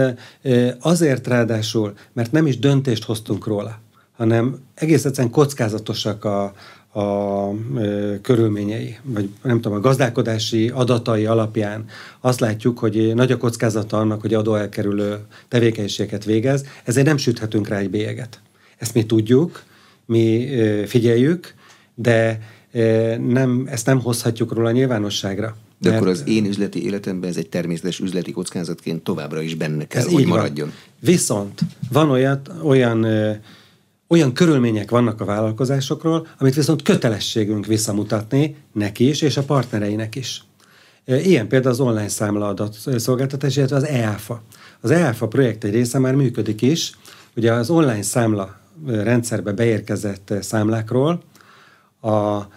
azért 0.80 1.28
ráadásul, 1.28 1.94
mert 2.13 2.32
nem 2.32 2.48
is 2.48 2.60
döntést 2.60 3.04
hoztunk 3.04 3.48
róla, 3.48 3.80
hanem 4.17 4.60
egész 4.74 5.06
egyszerűen 5.06 5.34
kockázatosak 5.34 6.26
a, 6.26 6.54
a 6.94 7.54
ö, 7.76 8.15
körülményei, 8.22 8.98
vagy 9.04 9.30
nem 9.44 9.62
tudom, 9.62 9.78
a 9.78 9.82
gazdálkodási 9.82 10.70
adatai 10.70 11.26
alapján 11.26 11.86
azt 12.20 12.39
látjuk, 12.39 12.80
hogy 12.80 13.12
nagy 13.15 13.32
a 13.32 13.38
kockázata 13.38 13.98
annak, 13.98 14.22
hogy 14.22 14.34
adóelkerülő 14.34 15.17
tevékenységet 15.48 16.26
végez, 16.26 16.65
ezért 16.84 17.06
nem 17.06 17.17
süthetünk 17.17 17.67
rá 17.67 17.78
egy 17.78 17.89
bélyeget. 17.89 18.41
Ezt 18.78 18.94
mi 18.94 19.06
tudjuk, 19.06 19.63
mi 20.06 20.54
ö, 20.60 20.86
figyeljük, 20.86 21.54
de 21.96 22.39
nem, 23.27 23.67
ezt 23.69 23.86
nem 23.86 23.99
hozhatjuk 23.99 24.53
róla 24.53 24.71
nyilvánosságra. 24.71 25.55
De 25.79 25.89
mert... 25.89 26.01
akkor 26.01 26.12
az 26.12 26.23
én 26.25 26.45
üzleti 26.45 26.86
életemben 26.86 27.29
ez 27.29 27.38
egy 27.38 27.49
természetes 27.49 27.99
üzleti 27.99 28.31
kockázatként 28.31 29.03
továbbra 29.03 29.41
is 29.41 29.55
benne 29.55 29.88
kell, 29.88 30.01
ez 30.01 30.12
hogy 30.12 30.25
maradjon. 30.25 30.67
Van. 30.67 30.75
Viszont 30.99 31.62
van 31.91 32.10
olyan, 32.10 32.41
olyan 32.63 33.05
olyan 34.12 34.34
körülmények 34.34 34.89
vannak 34.89 35.21
a 35.21 35.25
vállalkozásokról, 35.25 36.27
amit 36.38 36.55
viszont 36.55 36.81
kötelességünk 36.81 37.65
visszamutatni 37.65 38.55
neki 38.73 39.07
is, 39.07 39.21
és 39.21 39.38
a 39.38 39.43
partnereinek 39.43 40.15
is. 40.15 40.43
Ilyen 41.05 41.47
például 41.47 41.73
az 41.73 41.79
online 41.79 42.07
számla 42.07 42.47
adatszolgáltatás, 42.47 43.57
illetve 43.57 43.75
az 43.75 43.86
EAFA. 43.86 44.41
Az 44.81 44.91
EAFA 44.91 45.27
projekt 45.27 45.63
egy 45.63 45.73
része 45.73 45.99
már 45.99 46.15
működik 46.15 46.62
is. 46.62 46.91
Ugye 47.36 47.53
az 47.53 47.69
online 47.69 48.01
számla 48.01 48.60
rendszerbe 48.88 49.51
beérkezett 49.51 50.34
számlákról 50.41 51.21
a 52.01 52.47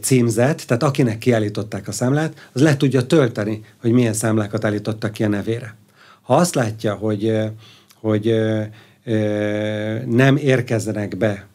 címzet, 0.00 0.66
tehát 0.66 0.82
akinek 0.82 1.18
kiállították 1.18 1.88
a 1.88 1.92
számlát, 1.92 2.48
az 2.52 2.62
le 2.62 2.76
tudja 2.76 3.06
tölteni, 3.06 3.64
hogy 3.80 3.90
milyen 3.90 4.12
számlákat 4.12 4.64
állítottak 4.64 5.12
ki 5.12 5.24
a 5.24 5.28
nevére. 5.28 5.74
Ha 6.22 6.36
azt 6.36 6.54
látja, 6.54 6.94
hogy, 6.94 7.38
hogy 7.94 8.34
nem 10.06 10.36
érkeznek 10.36 11.16
be 11.16 11.46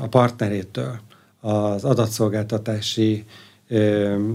a 0.00 0.06
partnerétől 0.08 0.98
az 1.40 1.84
adatszolgáltatási, 1.84 3.24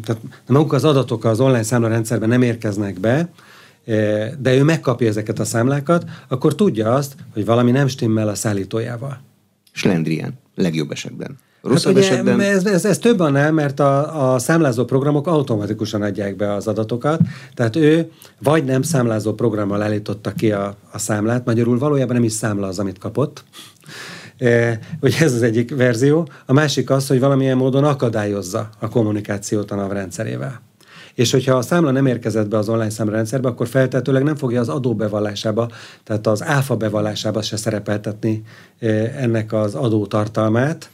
tehát 0.04 0.22
maguk 0.48 0.74
az 0.74 0.84
adatok 0.84 1.26
az 1.26 1.40
online 1.40 1.64
számlarendszerben 1.64 2.30
nem 2.30 2.42
érkeznek 2.42 3.00
be, 3.00 3.30
de 4.40 4.54
ő 4.54 4.64
megkapja 4.64 5.08
ezeket 5.08 5.40
a 5.40 5.46
számlákat, 5.46 6.06
akkor 6.28 6.56
tudja 6.56 6.94
azt, 6.94 7.16
hogy 7.34 7.46
valami 7.46 7.72
nem 7.72 7.88
stimmel 7.88 8.28
a 8.28 8.36
szállítójával. 8.36 9.22
Slendrian, 9.72 10.34
legjobb 10.56 10.92
esetben. 10.92 11.38
Rosszabb 11.62 11.96
hát 11.96 12.04
ugye, 12.04 12.12
esetben... 12.12 12.40
Ez, 12.40 12.66
ez, 12.66 12.86
ez 12.86 12.98
több 12.98 13.20
annál, 13.20 13.52
mert 13.52 13.80
a, 13.80 14.34
a 14.34 14.40
számlázó 14.40 14.86
programok 14.86 15.28
automatikusan 15.28 16.02
adják 16.02 16.36
be 16.36 16.54
az 16.54 16.68
adatokat, 16.68 17.20
tehát 17.54 17.76
ő 17.76 18.12
vagy 18.40 18.64
nem 18.64 18.82
számlázó 18.82 19.34
programmal 19.34 19.82
állította 19.82 20.32
ki 20.32 20.52
a, 20.52 20.76
a 20.92 20.98
számlát, 20.98 21.46
magyarul 21.46 21.78
valójában 21.78 22.16
nem 22.16 22.24
is 22.24 22.32
számla 22.32 22.68
az, 22.68 22.80
amit 22.80 22.98
kapott, 22.98 23.44
e, 24.38 24.80
hogy 25.00 25.16
ez 25.20 25.34
az 25.34 25.42
egyik 25.42 25.76
verzió. 25.76 26.28
A 26.46 26.54
másik 26.54 26.90
az, 26.90 27.08
hogy 27.08 27.20
valamilyen 27.20 27.58
módon 27.58 27.84
akadályozza 27.84 28.70
a 28.80 28.90
kommunikációt 28.90 29.72
a 29.72 29.76
NAV 29.76 29.92
rendszerével. 29.92 30.62
És 31.16 31.32
hogyha 31.32 31.56
a 31.56 31.62
számla 31.62 31.92
nem 31.92 32.06
érkezett 32.06 32.48
be 32.48 32.58
az 32.58 32.70
online 32.70 32.90
számrendszerbe, 32.90 33.48
akkor 33.48 33.68
feltetőleg 33.68 34.24
nem 34.24 34.36
fogja 34.36 34.60
az 34.60 34.70
adó 34.70 34.96
bevallásába, 34.96 35.70
tehát 36.04 36.28
az 36.28 36.44
áfa 36.44 36.76
bevallásába 36.76 37.42
se 37.42 37.58
szerepeltetni 37.58 38.44
e, 38.80 38.88
ennek 39.18 39.54
az 39.54 39.76
adó 39.76 40.06
tartalmát, 40.06 40.90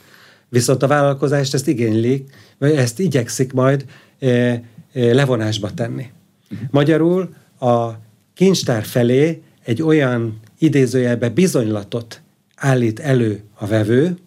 Viszont 0.49 0.83
a 0.83 0.87
vállalkozást 0.87 1.53
ezt 1.53 1.67
igényli, 1.67 2.25
vagy 2.57 2.71
ezt 2.71 2.99
igyekszik 2.99 3.53
majd 3.53 3.85
e, 4.19 4.27
e, 4.27 4.63
levonásba 4.93 5.73
tenni. 5.73 6.05
Magyarul 6.71 7.35
a 7.59 7.91
kincstár 8.33 8.83
felé 8.83 9.41
egy 9.63 9.81
olyan 9.81 10.39
idézőjelbe 10.59 11.29
bizonylatot 11.29 12.21
állít 12.55 12.99
elő 12.99 13.41
a 13.53 13.67
vevő, 13.67 14.17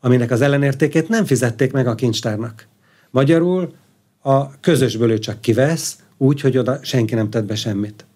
aminek 0.00 0.30
az 0.30 0.40
ellenértékét 0.40 1.08
nem 1.08 1.24
fizették 1.24 1.72
meg 1.72 1.86
a 1.86 1.94
kincstárnak. 1.94 2.66
Magyarul 3.10 3.74
a 4.20 4.60
közösből 4.60 5.10
ő 5.10 5.18
csak 5.18 5.40
kivesz, 5.40 5.98
úgy, 6.16 6.40
hogy 6.40 6.58
oda 6.58 6.78
senki 6.82 7.14
nem 7.14 7.30
tett 7.30 7.44
be 7.44 7.54
semmit. 7.54 8.06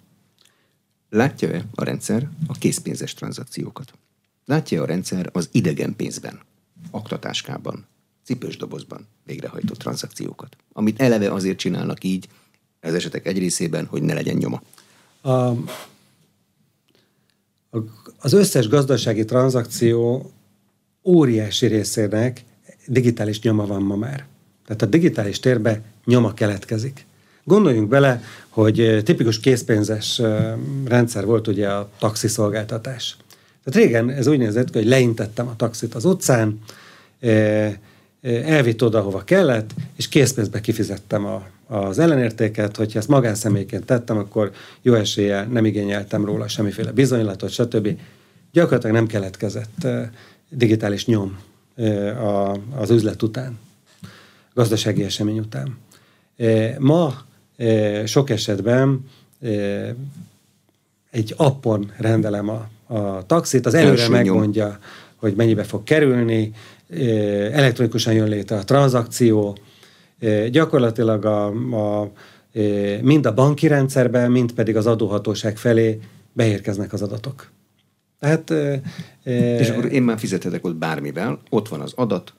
Látja-e 1.11 1.64
a 1.74 1.85
rendszer 1.85 2.28
a 2.46 2.52
készpénzes 2.59 3.14
tranzakciókat? 3.14 3.92
Látja 4.44 4.83
a 4.83 4.87
rendszer 4.87 5.28
az 5.33 5.48
idegen 5.52 5.96
pénzben 5.96 6.40
aktatáskában, 6.90 7.87
cipős 8.25 8.57
dobozban 8.57 9.07
végrehajtott 9.25 9.79
tranzakciókat, 9.79 10.57
amit 10.73 11.01
eleve 11.01 11.33
azért 11.33 11.59
csinálnak 11.59 12.05
így, 12.05 12.29
az 12.81 12.95
esetek 12.95 13.27
egy 13.27 13.38
részében, 13.38 13.87
hogy 13.87 14.03
ne 14.03 14.14
legyen 14.14 14.37
nyoma. 14.37 14.62
A, 15.23 15.53
az 18.18 18.33
összes 18.33 18.68
gazdasági 18.68 19.25
tranzakció 19.25 20.31
óriási 21.05 21.66
részének 21.66 22.45
digitális 22.87 23.40
nyoma 23.40 23.66
van 23.66 23.83
ma 23.83 23.97
már. 23.97 24.27
Tehát 24.66 24.83
a 24.83 24.87
digitális 24.87 25.40
térbe 25.40 25.83
nyoma 26.05 26.35
keletkezik. 26.35 27.07
Gondoljunk 27.45 27.88
bele, 27.88 28.23
hogy 28.49 29.03
tipikus 29.05 29.40
készpénzes 29.40 30.21
rendszer 30.85 31.25
volt 31.25 31.49
ugye 31.49 31.68
a 31.68 31.90
taxiszolgáltatás. 31.99 33.16
Tehát 33.64 33.88
régen 33.88 34.11
ez 34.11 34.27
úgy 34.27 34.38
nézett, 34.38 34.72
hogy 34.75 34.87
leintettem 34.87 35.48
a 35.48 35.57
taxit 35.57 35.94
az 35.94 36.05
utcán, 36.05 36.61
elvitt 38.22 38.83
oda, 38.83 39.01
hova 39.01 39.25
kellett, 39.25 39.70
és 39.96 40.09
készpénzbe 40.09 40.61
kifizettem 40.61 41.27
a, 41.27 41.46
az 41.66 41.98
ellenértéket, 41.98 42.77
hogyha 42.77 42.98
ezt 42.98 43.09
magánszemélyként 43.09 43.85
tettem, 43.85 44.16
akkor 44.16 44.53
jó 44.83 44.94
eséllyel 44.94 45.44
nem 45.44 45.64
igényeltem 45.64 46.25
róla 46.25 46.48
semmiféle 46.48 46.92
bizonylatot, 46.92 47.51
stb. 47.51 47.98
Gyakorlatilag 48.53 48.94
nem 48.94 49.07
keletkezett 49.07 49.87
digitális 50.51 51.07
nyom 51.07 51.38
az 52.77 52.90
üzlet 52.90 53.22
után, 53.22 53.59
gazdasági 54.55 55.05
esemény 55.05 55.38
után. 55.38 55.79
Ma 56.79 57.14
sok 58.05 58.31
esetben 58.31 59.09
egy 61.11 61.35
appon 61.37 61.92
rendelem 61.96 62.48
a, 62.48 62.68
a 62.92 63.26
taxit, 63.26 63.66
az 63.66 63.74
előre 63.74 64.09
megmondja, 64.09 64.78
hogy 65.16 65.35
mennyibe 65.35 65.64
fog 65.64 65.85
kerülni, 65.85 66.52
elektronikusan 67.52 68.12
jön 68.12 68.28
létre 68.28 68.57
a 68.57 68.64
tranzakció, 68.64 69.57
gyakorlatilag 70.50 71.24
a, 71.24 71.46
a, 72.00 72.12
mind 73.00 73.26
a 73.26 73.35
banki 73.35 73.66
rendszerben, 73.66 74.31
mind 74.31 74.52
pedig 74.52 74.76
az 74.76 74.87
adóhatóság 74.87 75.57
felé 75.57 75.98
beérkeznek 76.33 76.92
az 76.92 77.02
adatok. 77.02 77.50
Tehát, 78.20 78.55
és 79.59 79.68
akkor 79.68 79.92
én 79.92 80.02
már 80.02 80.18
fizethetek 80.18 80.64
ott 80.64 80.76
bármivel, 80.76 81.38
ott 81.50 81.68
van 81.68 81.81
az 81.81 81.92
adat, 81.96 82.33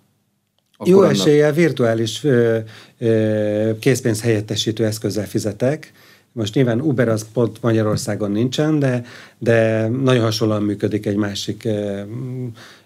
Jó 0.85 0.99
annak... 0.99 1.11
eséllyel 1.11 1.51
virtuális 1.53 2.23
ö, 2.23 2.57
ö, 2.97 3.71
készpénz 3.79 4.21
helyettesítő 4.21 4.85
eszközzel 4.85 5.25
fizetek. 5.25 5.91
Most 6.33 6.53
nyilván 6.53 6.81
Uber 6.81 7.07
az 7.07 7.25
pont 7.33 7.61
Magyarországon 7.61 8.31
nincsen, 8.31 8.79
de, 8.79 9.03
de 9.37 9.87
nagyon 9.87 10.23
hasonlóan 10.23 10.63
működik 10.63 11.05
egy 11.05 11.15
másik 11.15 11.67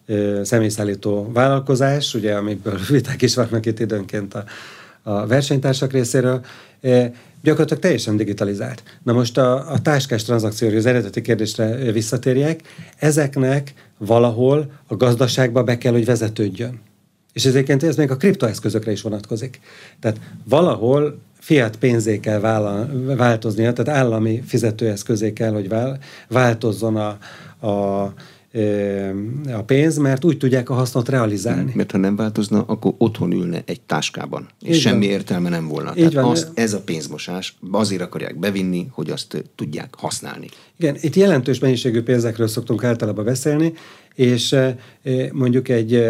ö, 0.06 0.42
személyszállító 0.44 1.32
vállalkozás, 1.34 2.14
ugye, 2.14 2.36
amiből 2.36 2.80
viták 2.90 3.22
is 3.22 3.36
vannak 3.36 3.66
itt 3.66 3.80
időnként 3.80 4.34
a, 4.34 4.44
a 5.04 5.28
versenytársak 5.28 5.92
részéről, 5.92 6.42
gyakorlatilag 7.42 7.82
teljesen 7.82 8.18
digitalizált. 8.18 8.84
Na 9.04 9.14
most 9.14 9.38
a, 9.38 9.72
a 9.72 9.82
táskás 9.82 10.24
tranzakcióra, 10.24 10.78
az 10.78 10.86
eredeti 10.86 11.22
kérdésre 11.22 11.92
visszatérjek, 11.92 12.62
ezeknek 12.98 13.74
valahol 13.98 14.72
a 14.88 14.96
gazdaságba 14.96 15.64
be 15.64 15.78
kell, 15.78 15.92
hogy 15.92 16.06
vezetődjön. 16.06 16.80
És 17.34 17.46
ezért 17.46 17.84
ez 17.84 17.96
még 17.96 18.12
a 18.12 18.18
kriptoeszközökre 18.18 18.92
is 18.92 19.02
vonatkozik. 19.02 19.60
Tehát 20.00 20.20
valahol 20.44 21.20
fiat 21.48 21.76
pénzé 21.76 22.20
kell 22.20 22.40
változnia, 23.18 23.74
tehát 23.74 24.02
állami 24.02 24.42
fizetőeszközé 24.46 25.34
kell, 25.34 25.52
hogy 25.54 25.70
változzon 26.28 26.96
a, 26.96 27.18
a 27.68 28.14
a 29.54 29.64
pénz, 29.66 29.98
mert 29.98 30.26
úgy 30.26 30.38
tudják 30.38 30.70
a 30.70 30.74
hasznot 30.74 31.10
realizálni. 31.10 31.72
Mert 31.76 31.92
ha 31.92 31.98
nem 31.98 32.16
változna, 32.16 32.64
akkor 32.68 32.94
otthon 32.98 33.32
ülne 33.32 33.62
egy 33.66 33.82
táskában, 33.82 34.48
és 34.62 34.76
Így 34.76 34.82
semmi 34.82 35.06
van. 35.06 35.16
értelme 35.16 35.50
nem 35.50 35.68
volna. 35.68 35.90
Így 35.90 35.96
Tehát 35.96 36.14
van. 36.14 36.24
Azt, 36.24 36.52
ez 36.54 36.74
a 36.74 36.82
pénzmosás, 36.82 37.58
azért 37.72 38.02
akarják 38.02 38.40
bevinni, 38.40 38.88
hogy 38.92 39.10
azt 39.10 39.44
tudják 39.56 39.96
használni. 39.98 40.48
Igen, 40.78 40.98
itt 41.02 41.16
jelentős 41.16 41.60
mennyiségű 41.60 42.02
pénzekről 42.02 42.48
szoktunk 42.48 42.84
általában 42.84 43.26
beszélni, 43.26 43.74
és 44.16 44.56
mondjuk 45.32 45.70
egy 45.70 46.04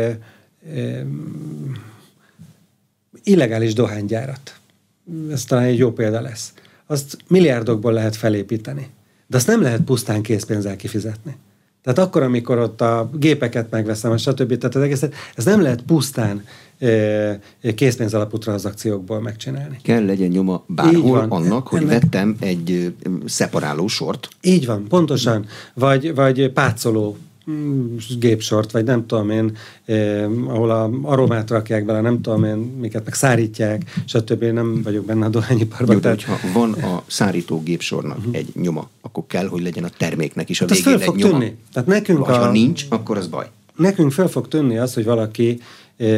illegális 3.23 3.73
dohánygyárat, 3.73 4.56
ez 5.32 5.43
talán 5.43 5.63
egy 5.63 5.78
jó 5.78 5.91
példa 5.91 6.22
lesz, 6.22 6.54
azt 6.88 7.17
milliárdokból 7.28 7.93
lehet 7.93 8.15
felépíteni. 8.15 8.88
De 9.28 9.38
azt 9.38 9.47
nem 9.47 9.62
lehet 9.62 9.82
pusztán 9.82 10.22
készpénzzel 10.22 10.76
kifizetni. 10.76 11.36
Tehát 11.84 11.99
akkor, 11.99 12.22
amikor 12.22 12.58
ott 12.58 12.82
a 12.82 13.10
gépeket 13.14 13.70
megveszem, 13.70 14.18
stb. 14.18 14.58
Tehát 14.58 14.76
az 14.76 14.82
egészet, 14.82 15.14
ez 15.36 15.45
nem 15.45 15.62
lehet 15.62 15.82
pusztán 15.82 16.43
készpénz 17.76 18.14
alapú 18.14 18.38
tranzakciókból 18.38 19.22
megcsinálni. 19.22 19.80
Kell 19.84 20.05
legyen 20.05 20.30
nyoma 20.30 20.64
bárhol 20.68 21.26
annak, 21.30 21.68
hogy 21.68 21.82
Ennek... 21.82 22.01
vettem 22.01 22.36
egy 22.39 22.93
szeparáló 23.26 23.88
sort. 23.88 24.28
Így 24.41 24.66
van, 24.66 24.88
pontosan. 24.88 25.45
Vagy, 25.74 26.16
vagy 26.16 26.51
pácoló 26.51 27.18
gépsort, 28.20 28.72
vagy 28.72 28.84
nem 28.84 29.06
tudom 29.06 29.30
én, 29.30 29.58
eh, 29.86 30.24
ahol 30.48 30.70
a 30.70 30.89
aromát 31.02 31.50
rakják 31.50 31.86
bele, 31.86 32.02
nem 32.02 32.22
tudom 32.22 32.43
én, 32.43 32.56
miket 32.56 33.06
meg 33.06 33.14
szárítják, 33.14 34.02
stb. 34.06 34.43
Nem 34.43 34.82
vagyok 34.82 35.06
benne 35.06 35.26
a 35.26 35.30
dohányiparban. 35.30 35.95
Jó, 35.95 36.02
tehát... 36.02 36.24
hogyha 36.24 36.60
van 36.60 36.74
a 36.74 37.04
szárító 37.08 37.62
gépsornak 37.64 38.18
uh-huh. 38.18 38.36
egy 38.36 38.48
nyoma, 38.56 38.89
akkor 39.02 39.24
kell, 39.28 39.48
hogy 39.48 39.62
legyen 39.62 39.84
a 39.84 39.89
terméknek 39.98 40.50
is 40.50 40.62
a 40.62 40.66
hát 40.70 40.84
végén 40.84 41.00
egy 41.00 41.16
nyoma. 41.16 41.32
Tűnni. 41.32 41.56
Tehát 41.74 41.88
nekünk 41.88 42.28
a... 42.28 42.38
ha 42.38 42.52
nincs, 42.52 42.86
akkor 42.89 43.18
az 43.18 43.28
baj. 43.28 43.50
Nekünk 43.76 44.12
fel 44.12 44.28
fog 44.28 44.48
tűnni 44.48 44.78
az, 44.78 44.93
hogy 44.93 45.06
valaki 45.06 45.60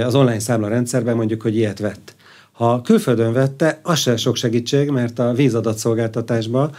az 0.05 0.15
online 0.15 0.39
számla 0.39 0.67
rendszerben 0.67 1.15
mondjuk, 1.15 1.41
hogy 1.41 1.55
ilyet 1.55 1.79
vett. 1.79 2.15
Ha 2.59 2.81
külföldön 2.81 3.33
vette, 3.33 3.79
az 3.83 3.99
sem 3.99 4.15
sok 4.15 4.35
segítség, 4.35 4.89
mert 4.89 5.19
a 5.19 5.33
vízadatszolgáltatásban 5.33 6.71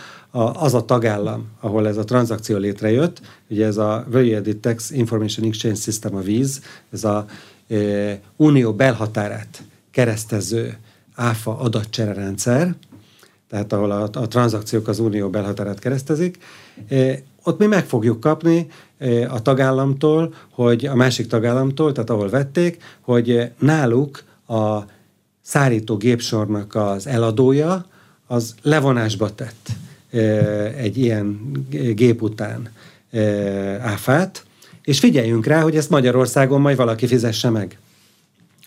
az 0.52 0.74
a 0.74 0.84
tagállam, 0.84 1.46
ahol 1.60 1.88
ez 1.88 1.96
a 1.96 2.04
tranzakció 2.04 2.56
létrejött, 2.56 3.20
ugye 3.48 3.66
ez 3.66 3.76
a 3.76 4.04
Value 4.10 4.40
Tax 4.60 4.90
Information 4.90 5.46
Exchange 5.46 5.78
System, 5.78 6.14
a 6.14 6.20
víz, 6.20 6.62
ez 6.92 7.04
a 7.04 7.26
e, 7.68 7.76
unió 8.36 8.72
belhatárát 8.72 9.62
keresztező 9.90 10.78
áfa 11.14 11.58
adatcsere 11.58 12.12
rendszer, 12.12 12.74
tehát 13.48 13.72
ahol 13.72 13.90
a, 13.90 14.02
a 14.12 14.28
tranzakciók 14.28 14.88
az 14.88 14.98
unió 14.98 15.30
belhatárát 15.30 15.78
keresztezik, 15.78 16.38
e, 16.88 17.22
ott 17.42 17.58
mi 17.58 17.66
meg 17.66 17.84
fogjuk 17.84 18.20
kapni 18.20 18.66
e, 18.98 19.32
a 19.32 19.42
tagállamtól, 19.42 20.34
hogy 20.50 20.86
a 20.86 20.94
másik 20.94 21.26
tagállamtól, 21.26 21.92
tehát 21.92 22.10
ahol 22.10 22.28
vették, 22.28 22.82
hogy 23.00 23.50
náluk 23.58 24.22
a 24.46 24.98
szárító 25.50 25.96
gépsornak 25.96 26.74
az 26.74 27.06
eladója, 27.06 27.86
az 28.26 28.54
levonásba 28.62 29.34
tett 29.34 29.68
egy 30.76 30.98
ilyen 30.98 31.52
gép 31.94 32.22
után 32.22 32.70
áfát, 33.80 34.44
és 34.82 34.98
figyeljünk 34.98 35.46
rá, 35.46 35.60
hogy 35.60 35.76
ezt 35.76 35.90
Magyarországon 35.90 36.60
majd 36.60 36.76
valaki 36.76 37.06
fizesse 37.06 37.50
meg. 37.50 37.78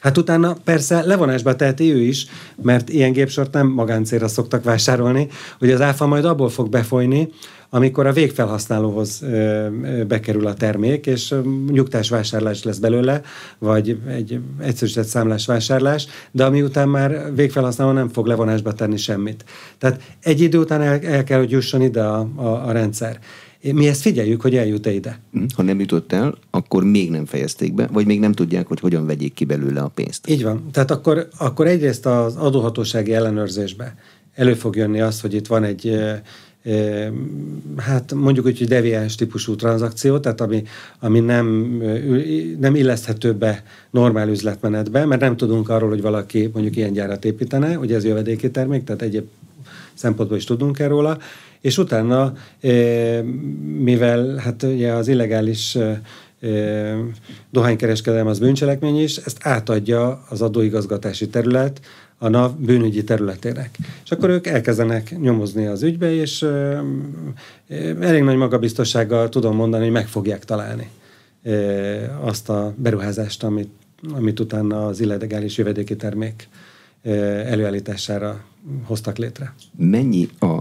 Hát 0.03 0.17
utána 0.17 0.55
persze 0.63 1.01
levonásba 1.05 1.55
teheti 1.55 1.93
ő 1.93 1.99
is, 1.99 2.25
mert 2.61 2.89
ilyen 2.89 3.11
gépsort 3.11 3.53
nem 3.53 3.67
magáncélra 3.67 4.27
szoktak 4.27 4.63
vásárolni, 4.63 5.27
hogy 5.59 5.71
az 5.71 5.81
áfa 5.81 6.05
majd 6.05 6.25
abból 6.25 6.49
fog 6.49 6.69
befolyni, 6.69 7.29
amikor 7.69 8.07
a 8.07 8.11
végfelhasználóhoz 8.11 9.23
bekerül 10.07 10.47
a 10.47 10.53
termék, 10.53 11.05
és 11.05 11.35
nyugtás 11.71 12.09
vásárlás 12.09 12.63
lesz 12.63 12.77
belőle, 12.77 13.21
vagy 13.59 13.97
egy 14.07 14.39
egyszerűsített 14.59 15.05
számlás 15.05 15.45
vásárlás, 15.45 16.07
de 16.31 16.45
ami 16.45 16.61
után 16.61 16.89
már 16.89 17.35
végfelhasználó 17.35 17.91
nem 17.91 18.09
fog 18.09 18.25
levonásba 18.25 18.73
tenni 18.73 18.97
semmit. 18.97 19.45
Tehát 19.77 20.01
egy 20.23 20.41
idő 20.41 20.57
után 20.57 20.81
el, 20.81 20.99
el 20.99 21.23
kell, 21.23 21.39
hogy 21.39 21.51
jusson 21.51 21.81
ide 21.81 22.01
a, 22.01 22.29
a, 22.35 22.67
a 22.67 22.71
rendszer. 22.71 23.19
Mi 23.71 23.87
ezt 23.87 24.01
figyeljük, 24.01 24.41
hogy 24.41 24.55
eljut-e 24.55 24.91
ide. 24.91 25.19
Hm, 25.31 25.43
ha 25.55 25.63
nem 25.63 25.79
jutott 25.79 26.13
el, 26.13 26.37
akkor 26.49 26.83
még 26.83 27.09
nem 27.09 27.25
fejezték 27.25 27.73
be, 27.73 27.87
vagy 27.91 28.05
még 28.05 28.19
nem 28.19 28.31
tudják, 28.31 28.67
hogy 28.67 28.79
hogyan 28.79 29.05
vegyék 29.05 29.33
ki 29.33 29.45
belőle 29.45 29.81
a 29.81 29.87
pénzt. 29.87 30.29
Így 30.29 30.43
van. 30.43 30.69
Tehát 30.71 30.91
akkor, 30.91 31.27
akkor 31.37 31.67
egyrészt 31.67 32.05
az 32.05 32.35
adóhatósági 32.35 33.13
ellenőrzésbe 33.13 33.95
elő 34.33 34.53
fog 34.53 34.75
jönni 34.75 35.01
az, 35.01 35.21
hogy 35.21 35.33
itt 35.33 35.47
van 35.47 35.63
egy 35.63 35.99
hát 37.77 38.13
mondjuk 38.13 38.45
úgy, 38.45 38.57
hogy 38.57 38.67
deviáns 38.67 39.15
típusú 39.15 39.55
tranzakció, 39.55 40.19
tehát 40.19 40.41
ami, 40.41 40.63
ami 40.99 41.19
nem, 41.19 41.47
nem 42.59 42.75
illeszthető 42.75 43.33
be 43.33 43.63
normál 43.89 44.29
üzletmenetbe, 44.29 45.05
mert 45.05 45.21
nem 45.21 45.37
tudunk 45.37 45.69
arról, 45.69 45.89
hogy 45.89 46.01
valaki 46.01 46.49
mondjuk 46.53 46.75
ilyen 46.75 46.93
gyárat 46.93 47.25
építene, 47.25 47.73
hogy 47.73 47.93
ez 47.93 48.05
jövedéki 48.05 48.51
termék, 48.51 48.83
tehát 48.83 49.01
egyéb 49.01 49.25
szempontból 49.93 50.37
is 50.37 50.43
tudunk 50.43 50.79
erről 50.79 50.97
róla, 50.97 51.17
és 51.63 51.77
utána, 51.77 52.33
mivel 53.77 54.35
hát 54.35 54.63
ugye 54.63 54.91
az 54.91 55.07
illegális 55.07 55.77
dohánykereskedelem 57.51 58.27
az 58.27 58.39
bűncselekmény 58.39 59.01
is, 59.01 59.17
ezt 59.17 59.37
átadja 59.41 60.23
az 60.29 60.41
adóigazgatási 60.41 61.27
terület 61.27 61.79
a 62.17 62.29
NAV 62.29 62.55
bűnügyi 62.57 63.03
területének. 63.03 63.77
És 64.03 64.11
akkor 64.11 64.29
ők 64.29 64.47
elkezdenek 64.47 65.19
nyomozni 65.19 65.65
az 65.65 65.83
ügybe, 65.83 66.13
és 66.13 66.45
elég 67.99 68.23
nagy 68.23 68.35
magabiztossággal 68.35 69.29
tudom 69.29 69.55
mondani, 69.55 69.83
hogy 69.83 69.93
meg 69.93 70.07
fogják 70.07 70.45
találni 70.45 70.89
azt 72.21 72.49
a 72.49 72.73
beruházást, 72.77 73.43
amit, 73.43 73.71
amit 74.13 74.39
utána 74.39 74.85
az 74.85 74.99
illegális 74.99 75.57
jövedéki 75.57 75.95
termék 75.95 76.47
előállítására 77.45 78.43
hoztak 78.83 79.17
létre. 79.17 79.53
Mennyi 79.77 80.29
a 80.39 80.57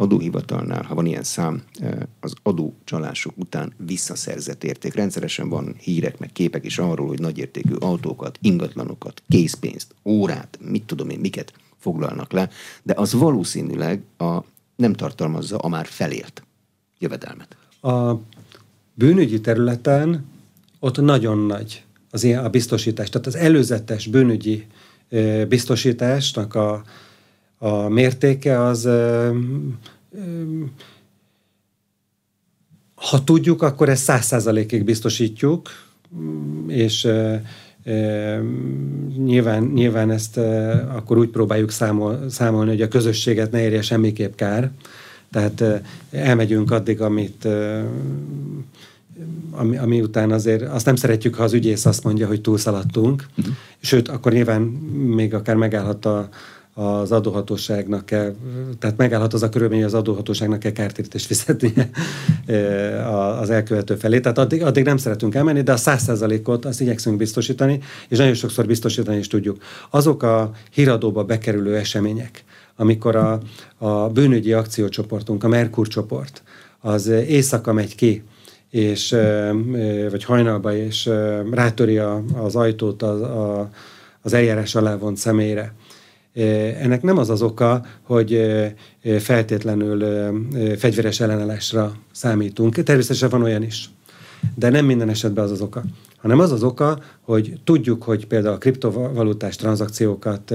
adóhivatalnál, 0.00 0.82
ha 0.82 0.94
van 0.94 1.06
ilyen 1.06 1.22
szám, 1.22 1.62
eh, 1.80 1.92
az 2.20 2.34
adócsalások 2.42 3.32
után 3.36 3.72
visszaszerzett 3.76 4.64
érték. 4.64 4.94
Rendszeresen 4.94 5.48
van 5.48 5.74
hírek, 5.78 6.18
meg 6.18 6.32
képek 6.32 6.64
is 6.64 6.78
arról, 6.78 7.06
hogy 7.06 7.20
nagyértékű 7.20 7.74
autókat, 7.74 8.38
ingatlanokat, 8.42 9.22
készpénzt, 9.28 9.94
órát, 10.04 10.58
mit 10.60 10.84
tudom 10.84 11.08
én, 11.08 11.18
miket 11.18 11.52
foglalnak 11.78 12.32
le, 12.32 12.48
de 12.82 12.94
az 12.96 13.12
valószínűleg 13.12 14.02
a, 14.18 14.38
nem 14.76 14.92
tartalmazza 14.92 15.56
a 15.56 15.68
már 15.68 15.86
felért 15.86 16.42
jövedelmet. 16.98 17.56
A 17.80 18.14
bűnügyi 18.94 19.40
területen 19.40 20.26
ott 20.78 21.00
nagyon 21.00 21.38
nagy 21.38 21.84
az 22.10 22.24
ilyen, 22.24 22.44
a 22.44 22.48
biztosítás. 22.48 23.08
Tehát 23.08 23.26
az 23.26 23.36
előzetes 23.36 24.06
bűnügyi 24.06 24.66
eh, 25.08 25.44
biztosításnak 25.46 26.54
a, 26.54 26.82
a 27.58 27.88
mértéke 27.88 28.62
az 28.62 28.88
ha 32.94 33.24
tudjuk, 33.24 33.62
akkor 33.62 33.88
ezt 33.88 34.02
száz 34.02 34.24
százalékig 34.24 34.84
biztosítjuk, 34.84 35.68
és 36.66 37.08
nyilván, 39.16 39.62
nyilván 39.62 40.10
ezt 40.10 40.36
akkor 40.88 41.18
úgy 41.18 41.28
próbáljuk 41.28 41.70
számol, 41.70 42.30
számolni, 42.30 42.70
hogy 42.70 42.82
a 42.82 42.88
közösséget 42.88 43.50
ne 43.50 43.60
érje 43.60 43.82
semmiképp 43.82 44.34
kár. 44.34 44.70
Tehát 45.32 45.82
elmegyünk 46.10 46.70
addig, 46.70 47.00
amit 47.00 47.48
ami, 49.50 49.76
ami 49.76 50.00
után 50.00 50.30
azért 50.30 50.62
azt 50.62 50.86
nem 50.86 50.96
szeretjük, 50.96 51.34
ha 51.34 51.42
az 51.42 51.52
ügyész 51.52 51.86
azt 51.86 52.04
mondja, 52.04 52.26
hogy 52.26 52.40
túlszaladtunk. 52.40 53.26
Uh-huh. 53.36 53.54
Sőt, 53.80 54.08
akkor 54.08 54.32
nyilván 54.32 54.62
még 54.92 55.34
akár 55.34 55.56
megállhat 55.56 56.04
a, 56.04 56.28
az 56.78 57.12
adóhatóságnak 57.12 58.06
kell, 58.06 58.34
tehát 58.78 58.96
megállhat 58.96 59.34
az 59.34 59.42
a 59.42 59.48
körülmény, 59.48 59.78
hogy 59.78 59.86
az 59.86 59.94
adóhatóságnak 59.94 60.58
kell 60.58 60.72
kártérítést 60.72 61.26
fizetnie 61.26 61.90
az 63.40 63.50
elkövető 63.50 63.94
felé. 63.94 64.20
Tehát 64.20 64.38
addig, 64.38 64.62
addig 64.62 64.84
nem 64.84 64.96
szeretünk 64.96 65.34
elmenni, 65.34 65.62
de 65.62 65.72
a 65.72 65.76
száz 65.76 66.02
százalékot 66.02 66.64
azt 66.64 66.80
igyekszünk 66.80 67.16
biztosítani, 67.16 67.80
és 68.08 68.18
nagyon 68.18 68.34
sokszor 68.34 68.66
biztosítani 68.66 69.18
is 69.18 69.26
tudjuk. 69.26 69.62
Azok 69.90 70.22
a 70.22 70.50
híradóba 70.72 71.24
bekerülő 71.24 71.76
események, 71.76 72.44
amikor 72.76 73.16
a, 73.16 73.40
a 73.78 74.08
bűnügyi 74.08 74.52
akciócsoportunk, 74.52 75.44
a 75.44 75.48
Merkur 75.48 75.88
csoport, 75.88 76.42
az 76.80 77.06
éjszaka 77.06 77.72
megy 77.72 77.94
ki, 77.94 78.22
és, 78.70 79.16
vagy 80.10 80.24
hajnalba, 80.24 80.76
és 80.76 81.10
rátöri 81.50 81.98
az 82.34 82.56
ajtót 82.56 83.02
az, 83.02 83.20
az 84.22 84.32
eljárás 84.32 84.74
alá 84.74 84.96
vont 84.96 85.16
személyre, 85.16 85.74
ennek 86.80 87.02
nem 87.02 87.18
az 87.18 87.30
az 87.30 87.42
oka, 87.42 87.84
hogy 88.02 88.46
feltétlenül 89.18 90.04
fegyveres 90.76 91.20
ellenállásra 91.20 91.96
számítunk. 92.12 92.82
Természetesen 92.82 93.28
van 93.28 93.42
olyan 93.42 93.62
is. 93.62 93.90
De 94.54 94.70
nem 94.70 94.84
minden 94.84 95.08
esetben 95.08 95.44
az 95.44 95.50
az 95.50 95.60
oka. 95.60 95.82
Hanem 96.16 96.38
az 96.38 96.52
az 96.52 96.62
oka, 96.62 96.98
hogy 97.20 97.60
tudjuk, 97.64 98.02
hogy 98.02 98.26
például 98.26 98.54
a 98.54 98.58
kriptovalutás 98.58 99.56
tranzakciókat 99.56 100.54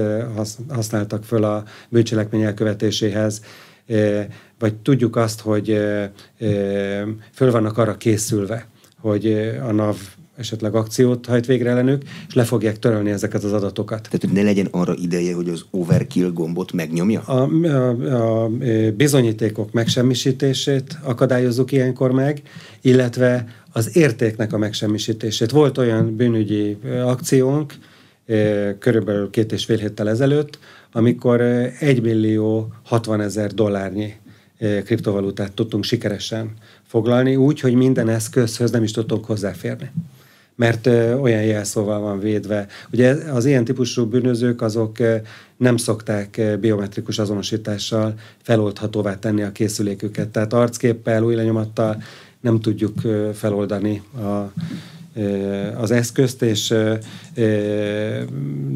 használtak 0.68 1.24
föl 1.24 1.44
a 1.44 1.64
bűncselekmény 1.88 2.42
elkövetéséhez, 2.42 3.42
vagy 4.58 4.74
tudjuk 4.74 5.16
azt, 5.16 5.40
hogy 5.40 5.78
föl 7.32 7.50
vannak 7.50 7.78
arra 7.78 7.96
készülve, 7.96 8.66
hogy 9.00 9.32
a 9.68 9.72
NAV 9.72 9.96
esetleg 10.36 10.74
akciót 10.74 11.26
hajt 11.26 11.46
végre 11.46 11.70
ellenük, 11.70 12.02
és 12.28 12.34
le 12.34 12.44
fogják 12.44 12.78
törölni 12.78 13.10
ezeket 13.10 13.44
az 13.44 13.52
adatokat. 13.52 14.02
Tehát, 14.02 14.20
hogy 14.20 14.32
ne 14.32 14.42
legyen 14.42 14.68
arra 14.70 14.94
ideje, 14.94 15.34
hogy 15.34 15.48
az 15.48 15.64
overkill 15.70 16.30
gombot 16.32 16.72
megnyomja? 16.72 17.20
A, 17.20 17.48
a, 17.66 18.44
a 18.44 18.50
bizonyítékok 18.96 19.72
megsemmisítését 19.72 20.98
akadályozzuk 21.02 21.72
ilyenkor 21.72 22.12
meg, 22.12 22.42
illetve 22.80 23.46
az 23.72 23.96
értéknek 23.96 24.52
a 24.52 24.58
megsemmisítését. 24.58 25.50
Volt 25.50 25.78
olyan 25.78 26.16
bűnügyi 26.16 26.76
akciónk, 27.04 27.74
körülbelül 28.78 29.30
két 29.30 29.52
és 29.52 29.64
fél 29.64 29.76
héttel 29.76 30.08
ezelőtt, 30.08 30.58
amikor 30.92 31.40
1 31.78 32.02
millió 32.02 32.72
60 32.82 33.20
ezer 33.20 33.52
dollárnyi 33.52 34.12
kriptovalutát 34.84 35.52
tudtunk 35.52 35.84
sikeresen 35.84 36.52
foglalni, 36.86 37.36
úgy, 37.36 37.60
hogy 37.60 37.74
minden 37.74 38.08
eszközhöz 38.08 38.70
nem 38.70 38.82
is 38.82 38.90
tudtunk 38.90 39.24
hozzáférni 39.24 39.90
mert 40.56 40.86
olyan 41.20 41.42
jelszóval 41.42 42.00
van 42.00 42.18
védve. 42.18 42.66
Ugye 42.92 43.12
az 43.12 43.44
ilyen 43.44 43.64
típusú 43.64 44.06
bűnözők 44.06 44.62
azok 44.62 44.98
nem 45.56 45.76
szokták 45.76 46.40
biometrikus 46.60 47.18
azonosítással 47.18 48.14
feloldhatóvá 48.42 49.18
tenni 49.18 49.42
a 49.42 49.52
készüléküket. 49.52 50.28
Tehát 50.28 50.52
arcképpel, 50.52 51.22
új 51.22 51.34
lenyomattal 51.34 52.02
nem 52.40 52.60
tudjuk 52.60 53.00
feloldani 53.34 54.02
a, 54.16 54.52
az 55.76 55.90
eszközt, 55.90 56.42
és 56.42 56.74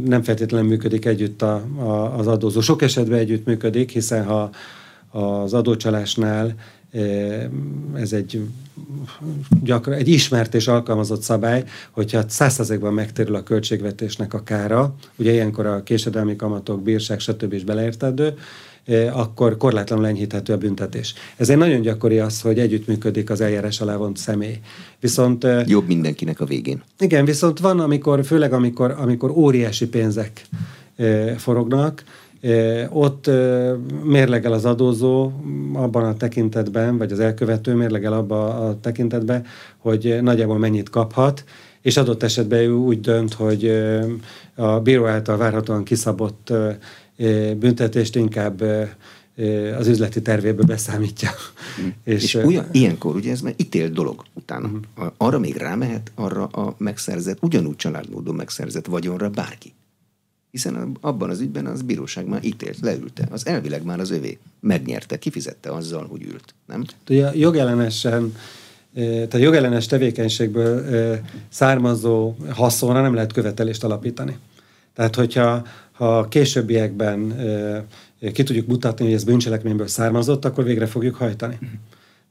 nem 0.05 0.23
feltétlenül 0.23 0.69
működik 0.69 1.05
együtt 1.05 1.43
a, 1.43 1.55
a, 1.77 2.19
az 2.19 2.27
adózó. 2.27 2.61
Sok 2.61 2.83
esetben 2.83 3.19
együtt 3.19 3.47
működik, 3.47 3.91
hiszen 3.91 4.25
ha 4.25 4.51
az 5.11 5.55
adócsalásnál 5.55 6.55
ez 7.95 8.13
egy 8.13 8.43
gyakran, 9.63 9.97
egy 9.97 10.09
ismert 10.09 10.55
és 10.55 10.69
alkalmazott 10.69 11.23
szabály, 11.23 11.65
hogyha 11.91 12.29
százszerzékban 12.29 12.95
megtérül 12.95 13.35
a 13.35 13.43
költségvetésnek 13.43 14.35
a 14.35 14.43
kára, 14.43 14.95
ugye 15.17 15.33
ilyenkor 15.33 15.67
a 15.67 15.83
késedelmi 15.83 16.37
kamatok, 16.37 16.83
bírság, 16.83 17.21
stb. 17.21 17.53
is 17.53 17.65
beleértendő, 17.65 18.35
akkor 19.13 19.57
korlátlanul 19.57 20.07
enyhíthető 20.07 20.53
a 20.53 20.59
büntetés. 20.59 21.15
Ezért 21.37 21.59
nagyon 21.59 21.81
gyakori 21.81 22.19
az, 22.19 22.41
hogy 22.41 22.59
együttműködik 22.59 23.31
az 23.31 23.41
eljárás 23.41 23.81
alá 23.81 23.97
vont 23.97 24.17
személy. 24.17 24.59
Viszont... 25.01 25.47
Jobb 25.67 25.87
mindenkinek 25.87 26.41
a 26.41 26.45
végén. 26.45 26.83
Igen, 26.99 27.25
viszont 27.25 27.59
van, 27.59 27.81
amikor, 27.81 28.25
főleg 28.25 28.53
amikor, 28.53 28.95
amikor 28.99 29.31
óriási 29.31 29.89
pénzek 29.89 30.43
forognak, 31.37 32.05
ott 32.91 33.31
mérlegel 34.05 34.53
az 34.53 34.65
adózó 34.65 35.33
abban 35.73 36.05
a 36.05 36.17
tekintetben, 36.17 36.99
vagy 36.99 37.13
az 37.13 37.21
elkövető 37.21 37.75
mérlegel 37.75 38.13
abban 38.13 38.51
a 38.51 38.81
tekintetben, 38.81 39.45
hogy 39.79 40.19
nagyjából 40.23 40.59
mennyit 40.59 40.91
kaphat, 40.91 41.45
és 41.83 41.97
adott 41.97 42.23
esetben 42.23 42.59
ő 42.59 42.73
úgy 42.73 43.01
dönt, 43.01 43.33
hogy 43.33 43.83
a 44.55 44.81
bíró 44.81 45.07
által 45.07 45.37
várhatóan 45.37 45.85
kiszabott 45.85 46.53
büntetést 47.59 48.17
inkább 48.17 48.63
az 49.79 49.87
üzleti 49.87 50.23
tervébe 50.23 50.65
beszámítja. 50.65 51.31
Mm. 51.83 51.89
És, 52.15 52.23
és 52.23 52.35
ugyan, 52.35 52.67
ilyenkor 52.73 53.15
ugye 53.15 53.31
ez 53.31 53.41
már 53.41 53.55
ítélt 53.57 53.93
dolog 53.93 54.23
utána. 54.35 54.67
Uh-huh. 54.67 55.13
Arra 55.17 55.39
még 55.39 55.57
rámehet, 55.57 56.13
arra 56.15 56.47
a 56.47 56.75
megszerzett, 56.79 57.39
ugyanúgy 57.41 57.77
családmódon 57.77 58.35
megszerzett 58.35 58.87
vagyonra 58.87 59.29
bárki. 59.29 59.73
Hiszen 60.51 60.97
abban 61.01 61.31
az 61.31 61.41
ügyben 61.41 61.67
az 61.67 61.83
bíróság 61.83 62.27
már 62.27 62.45
ítélt, 62.45 62.81
leülte. 62.81 63.29
Az 63.31 63.47
elvileg 63.47 63.85
már 63.85 64.01
az 64.01 64.11
övé. 64.11 64.39
Megnyerte, 64.61 65.19
kifizette 65.19 65.73
azzal, 65.73 66.07
hogy 66.07 66.23
ült. 66.23 66.55
Nem? 66.67 66.85
Ugye 67.09 67.31
jogellenesen 67.35 68.33
tehát 68.95 69.39
jogellenes 69.39 69.87
tevékenységből 69.87 70.85
származó 71.49 72.35
haszonra 72.51 73.03
nem 73.03 73.15
lehet 73.15 73.33
követelést 73.33 73.85
alapítani. 73.85 74.39
Tehát, 74.95 75.15
hogyha 75.15 75.67
ha 75.93 76.29
későbbiekben 76.29 77.37
ki 78.33 78.43
tudjuk 78.43 78.67
mutatni, 78.67 79.05
hogy 79.05 79.15
ez 79.15 79.25
bűncselekményből 79.25 79.87
származott, 79.87 80.45
akkor 80.45 80.65
végre 80.65 80.87
fogjuk 80.87 81.15
hajtani. 81.15 81.59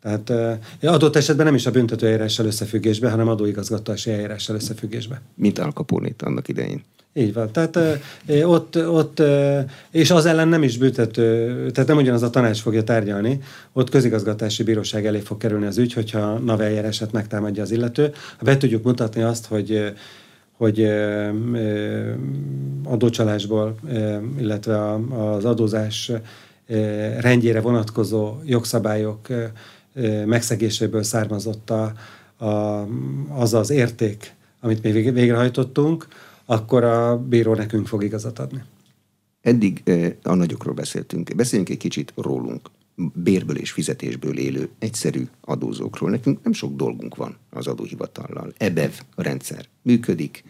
Tehát 0.07 0.59
adott 0.81 1.15
esetben 1.15 1.45
nem 1.45 1.55
is 1.55 1.65
a 1.65 1.71
büntetőeljárással 1.71 2.45
összefüggésbe, 2.45 3.09
hanem 3.09 3.27
adóigazgatási 3.27 4.11
eljárással 4.11 4.55
összefüggésbe. 4.55 5.21
Mint 5.35 5.59
Al 5.59 5.71
Capone 5.71 6.09
annak 6.19 6.47
idején. 6.47 6.83
Így 7.13 7.33
van. 7.33 7.51
Tehát 7.51 7.79
ott, 8.43 8.87
ott, 8.87 9.21
és 9.91 10.11
az 10.11 10.25
ellen 10.25 10.47
nem 10.47 10.63
is 10.63 10.77
büntető, 10.77 11.25
tehát 11.71 11.89
nem 11.89 11.97
ugyanaz 11.97 12.23
a 12.23 12.29
tanács 12.29 12.61
fogja 12.61 12.83
tárgyalni, 12.83 13.39
ott 13.73 13.89
közigazgatási 13.89 14.63
bíróság 14.63 15.05
elé 15.05 15.19
fog 15.19 15.37
kerülni 15.37 15.65
az 15.65 15.77
ügy, 15.77 15.93
hogyha 15.93 16.37
NAV 16.37 16.61
eljárását 16.61 17.11
megtámadja 17.11 17.63
az 17.63 17.71
illető. 17.71 18.13
Ha 18.37 18.45
be 18.45 18.57
tudjuk 18.57 18.83
mutatni 18.83 19.21
azt, 19.21 19.45
hogy 19.45 19.93
hogy 20.57 20.87
adócsalásból, 22.83 23.75
illetve 24.39 24.93
az 25.09 25.45
adózás 25.45 26.11
rendjére 27.19 27.61
vonatkozó 27.61 28.35
jogszabályok 28.45 29.27
megszegéséből 30.25 31.03
származott 31.03 31.69
a, 31.69 31.93
a, 32.45 32.87
az 33.29 33.53
az 33.53 33.69
érték, 33.69 34.35
amit 34.59 34.83
mi 34.83 34.91
végrehajtottunk, 34.91 36.07
akkor 36.45 36.83
a 36.83 37.17
bíró 37.17 37.53
nekünk 37.53 37.87
fog 37.87 38.03
igazat 38.03 38.39
adni. 38.39 38.63
Eddig 39.41 39.83
a 40.23 40.33
nagyokról 40.33 40.73
beszéltünk. 40.73 41.35
Beszéljünk 41.35 41.69
egy 41.69 41.77
kicsit 41.77 42.13
rólunk. 42.15 42.69
Bérből 43.13 43.57
és 43.57 43.71
fizetésből 43.71 44.37
élő 44.37 44.69
egyszerű 44.79 45.27
adózókról. 45.41 46.09
Nekünk 46.09 46.43
nem 46.43 46.53
sok 46.53 46.75
dolgunk 46.75 47.15
van 47.15 47.37
az 47.49 47.67
adóhivatallal. 47.67 48.53
EBEV 48.57 49.01
a 49.15 49.21
rendszer 49.21 49.65
működik, 49.81 50.43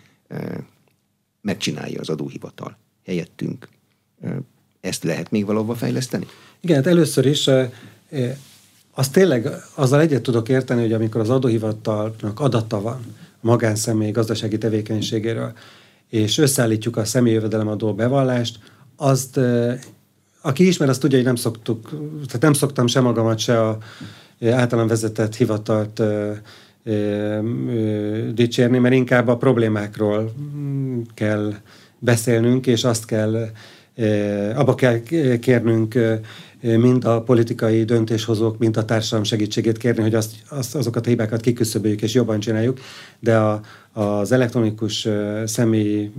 megcsinálja 1.41 2.00
az 2.00 2.10
adóhivatal 2.10 2.78
helyettünk. 3.06 3.70
Ezt 4.82 5.04
lehet 5.04 5.32
még 5.32 5.45
valahova 5.45 5.76
fejleszteni? 5.76 6.26
Igen, 6.60 6.76
hát 6.76 6.88
először 6.88 7.26
is 7.26 7.50
azt 8.98 9.12
tényleg 9.12 9.48
azzal 9.76 10.02
egyet 10.02 10.22
tudok 10.22 10.50
érteni, 10.50 10.82
hogy 10.82 10.93
amikor 10.93 11.22
az 11.22 11.30
adóhivatalnak 11.30 12.39
adata 12.39 12.82
van 12.82 13.00
a 13.16 13.45
magánszemély 13.48 14.12
gazdasági 14.12 14.58
tevékenységéről, 14.58 15.52
és 16.10 16.38
összeállítjuk 16.38 16.98
a 16.98 17.06
személyjövedelemadó 17.06 17.93
bevallást, 17.93 18.60
azt 18.95 19.39
aki 20.41 20.68
ismer, 20.68 20.89
azt 20.89 21.00
tudja, 21.00 21.18
hogy 21.18 21.26
nem 21.26 21.36
szoktuk, 21.36 21.89
tehát 22.26 22.41
nem 22.41 22.54
szoktam 22.54 22.88
se 22.88 23.00
magamat, 23.00 23.39
se 23.39 23.62
a 23.62 23.78
általán 24.52 24.88
vezetett 24.88 25.36
hivatalt 25.36 26.02
dicsérni, 28.34 28.78
mert 28.78 28.95
inkább 28.95 29.28
a 29.28 29.38
problémákról 29.38 30.34
mm, 30.39 31.02
kell 31.14 31.54
beszélnünk, 32.00 32.68
és 32.68 32.84
azt 32.84 33.06
kell, 33.06 33.50
abba 34.56 34.76
kell 34.76 35.00
kérnünk 35.39 35.95
mind 36.62 37.05
a 37.05 37.22
politikai 37.22 37.84
döntéshozók, 37.84 38.58
mind 38.58 38.78
a 38.78 38.86
társadalom 38.86 39.24
segítségét 39.24 39.78
kérni, 39.78 40.01
hogy 40.01 40.16
azt, 40.16 40.36
azt, 40.49 40.76
azokat 40.76 41.05
a 41.05 41.10
hibákat 41.10 41.41
kiküszöböljük 41.41 42.01
és 42.01 42.14
jobban 42.14 42.39
csináljuk, 42.39 42.80
de 43.20 43.38
a, 43.38 43.62
az 43.98 44.32
elektronikus 44.32 45.08
személyi 45.45 46.12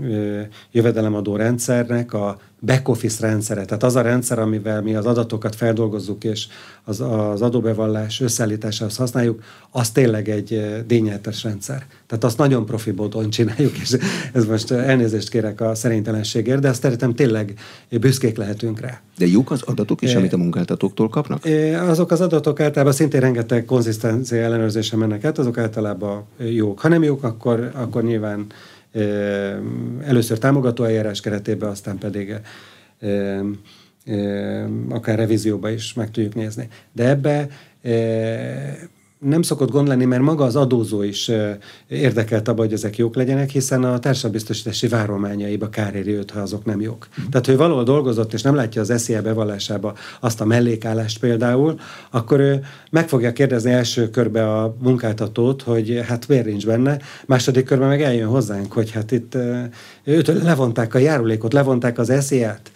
jövedelemadó 0.73 1.37
rendszernek 1.37 2.13
a 2.13 2.39
back 2.61 2.89
office 2.89 3.27
rendszere, 3.27 3.65
tehát 3.65 3.83
az 3.83 3.97
a 3.97 4.01
rendszer, 4.01 4.39
amivel 4.39 4.83
mi 4.83 4.95
az 4.95 5.07
adatokat 5.07 5.55
feldolgozzuk 5.55 6.25
és 6.25 6.47
az, 6.85 7.01
az 7.01 7.43
adóbevallás 7.43 8.21
összeállításához 8.21 8.97
használjuk, 8.97 9.43
az 9.71 9.91
tényleg 9.91 10.29
egy 10.29 10.83
dényeltes 10.87 11.43
rendszer. 11.43 11.87
Tehát 12.07 12.25
azt 12.25 12.39
nagyon 12.39 12.67
profi 12.67 12.91
módon 12.91 13.31
csináljuk, 13.31 13.79
és 13.79 13.97
ez 14.33 14.47
most 14.47 14.71
elnézést 14.71 15.29
kérek 15.29 15.61
a 15.61 15.75
szerénytelenségért, 15.75 16.61
de 16.61 16.69
azt 16.69 16.83
szerintem 16.83 17.15
tényleg 17.15 17.55
büszkék 17.91 18.37
lehetünk 18.37 18.81
rá. 18.81 19.01
De 19.19 19.27
jók 19.27 19.51
az 19.51 19.63
adatok 19.63 20.03
is, 20.03 20.15
amit 20.15 20.33
a 20.33 20.37
munkáltatóktól 20.37 21.09
kapnak? 21.09 21.45
Azok 21.89 22.11
az 22.11 22.21
adatok 22.21 22.61
általában 22.61 22.93
szintén 22.93 23.21
rengeteg 23.21 23.65
konzisztencia 23.65 24.43
ellenőrzése 24.43 24.97
mennek 24.97 25.25
át, 25.25 25.39
azok 25.39 25.59
általában 25.59 26.25
jók. 26.39 26.81
Ha 26.81 26.89
nem 26.89 27.03
jók, 27.03 27.25
akkor, 27.25 27.68
akkor 27.75 28.03
nyilván 28.03 28.47
először 30.05 30.39
támogató 30.39 30.85
eljárás 30.85 31.21
keretében, 31.21 31.69
aztán 31.69 31.99
pedig 31.99 32.35
akár 34.89 35.19
revízióba 35.19 35.71
is 35.71 35.95
meg 35.95 36.11
tudjuk 36.11 36.35
nézni. 36.35 36.69
De 36.93 37.09
ebbe 37.09 37.49
nem 39.19 39.43
szokott 39.43 39.71
gond 39.71 39.89
lenni, 39.89 40.05
mert 40.05 40.23
maga 40.23 40.45
az 40.45 40.57
adózó 40.57 41.03
is 41.03 41.31
érdekelt 41.89 42.49
abban, 42.49 42.65
hogy 42.65 42.75
ezek 42.75 42.97
jók 42.97 43.15
legyenek, 43.15 43.51
hiszen 43.51 43.85
a 43.85 43.99
társadalombiztosítási 43.99 44.89
várományaiba 44.89 45.69
kár 45.69 45.95
éri 45.95 46.13
őt, 46.13 46.31
ha 46.31 46.41
azok 46.41 46.65
nem 46.65 46.81
jók. 46.81 47.09
Mm. 47.21 47.25
Tehát, 47.31 47.47
hogy 47.47 47.57
valahol 47.57 47.85
dolgozott, 47.85 48.33
és 48.33 48.43
nem 48.43 48.55
látja 48.55 48.81
az 48.81 48.93
SZIA 48.97 49.23
bevallásába 49.23 49.95
azt 50.21 50.41
a 50.41 50.45
mellékállást 50.45 51.19
például, 51.19 51.81
akkor 52.11 52.41
ő 52.41 52.65
meg 52.91 53.09
fogja 53.09 53.33
kérdezni 53.33 53.71
első 53.71 54.11
körbe 54.11 54.55
a 54.55 54.75
munkáltatót, 54.79 55.63
hogy 55.63 56.01
hát 56.07 56.29
miért 56.29 56.47
nincs 56.47 56.67
benne, 56.67 56.99
második 57.27 57.65
körben 57.65 57.89
meg 57.89 58.03
eljön 58.03 58.29
hozzánk, 58.29 58.73
hogy 58.73 58.91
hát 58.91 59.13
itt 59.13 59.37
őt 60.05 60.27
levonták 60.27 60.95
a 60.95 60.99
járulékot, 60.99 61.53
levonták 61.53 61.99
az 61.99 62.13
SZIA-t, 62.21 62.71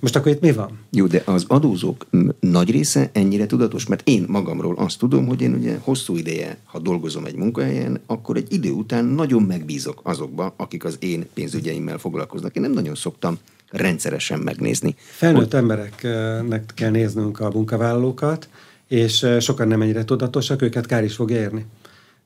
most 0.00 0.16
akkor 0.16 0.32
itt 0.32 0.40
mi 0.40 0.52
van? 0.52 0.78
Jó, 0.90 1.06
de 1.06 1.22
az 1.24 1.44
adózók 1.48 2.06
nagy 2.40 2.70
része 2.70 3.10
ennyire 3.12 3.46
tudatos, 3.46 3.86
mert 3.86 4.08
én 4.08 4.24
magamról 4.28 4.74
azt 4.76 4.98
tudom, 4.98 5.26
hogy 5.26 5.40
én 5.40 5.54
ugye 5.54 5.78
hosszú 5.80 6.16
ideje, 6.16 6.56
ha 6.64 6.78
dolgozom 6.78 7.24
egy 7.24 7.36
munkahelyen, 7.36 8.00
akkor 8.06 8.36
egy 8.36 8.52
idő 8.52 8.70
után 8.70 9.04
nagyon 9.04 9.42
megbízok 9.42 10.00
azokba, 10.02 10.54
akik 10.56 10.84
az 10.84 10.96
én 10.98 11.26
pénzügyeimmel 11.34 11.98
foglalkoznak. 11.98 12.56
Én 12.56 12.62
nem 12.62 12.72
nagyon 12.72 12.94
szoktam 12.94 13.38
rendszeresen 13.70 14.38
megnézni. 14.38 14.94
Felnőtt 14.98 15.52
hogy... 15.52 15.60
embereknek 15.60 16.72
kell 16.74 16.90
néznünk 16.90 17.40
a 17.40 17.50
munkavállalókat, 17.50 18.48
és 18.88 19.26
sokan 19.40 19.68
nem 19.68 19.82
ennyire 19.82 20.04
tudatosak, 20.04 20.62
őket 20.62 20.86
kár 20.86 21.04
is 21.04 21.14
fog 21.14 21.30
érni. 21.30 21.66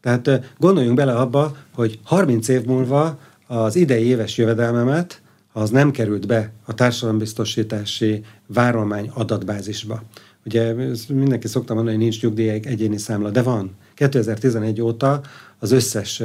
Tehát 0.00 0.54
gondoljunk 0.58 0.96
bele 0.96 1.12
abba, 1.12 1.56
hogy 1.74 1.98
30 2.02 2.48
év 2.48 2.64
múlva 2.64 3.18
az 3.46 3.76
idei 3.76 4.04
éves 4.04 4.38
jövedelmemet 4.38 5.22
az 5.56 5.70
nem 5.70 5.90
került 5.90 6.26
be 6.26 6.50
a 6.64 6.74
társadalombiztosítási 6.74 8.24
várolmány 8.46 9.10
adatbázisba. 9.14 10.02
Ugye 10.44 10.74
mindenki 11.08 11.48
szokta 11.48 11.74
mondani, 11.74 11.96
hogy 11.96 12.04
nincs 12.04 12.22
nyugdíj 12.22 12.48
egyéni 12.48 12.98
számla, 12.98 13.30
de 13.30 13.42
van. 13.42 13.70
2011 13.94 14.80
óta 14.80 15.20
az 15.58 15.70
összes 15.70 16.22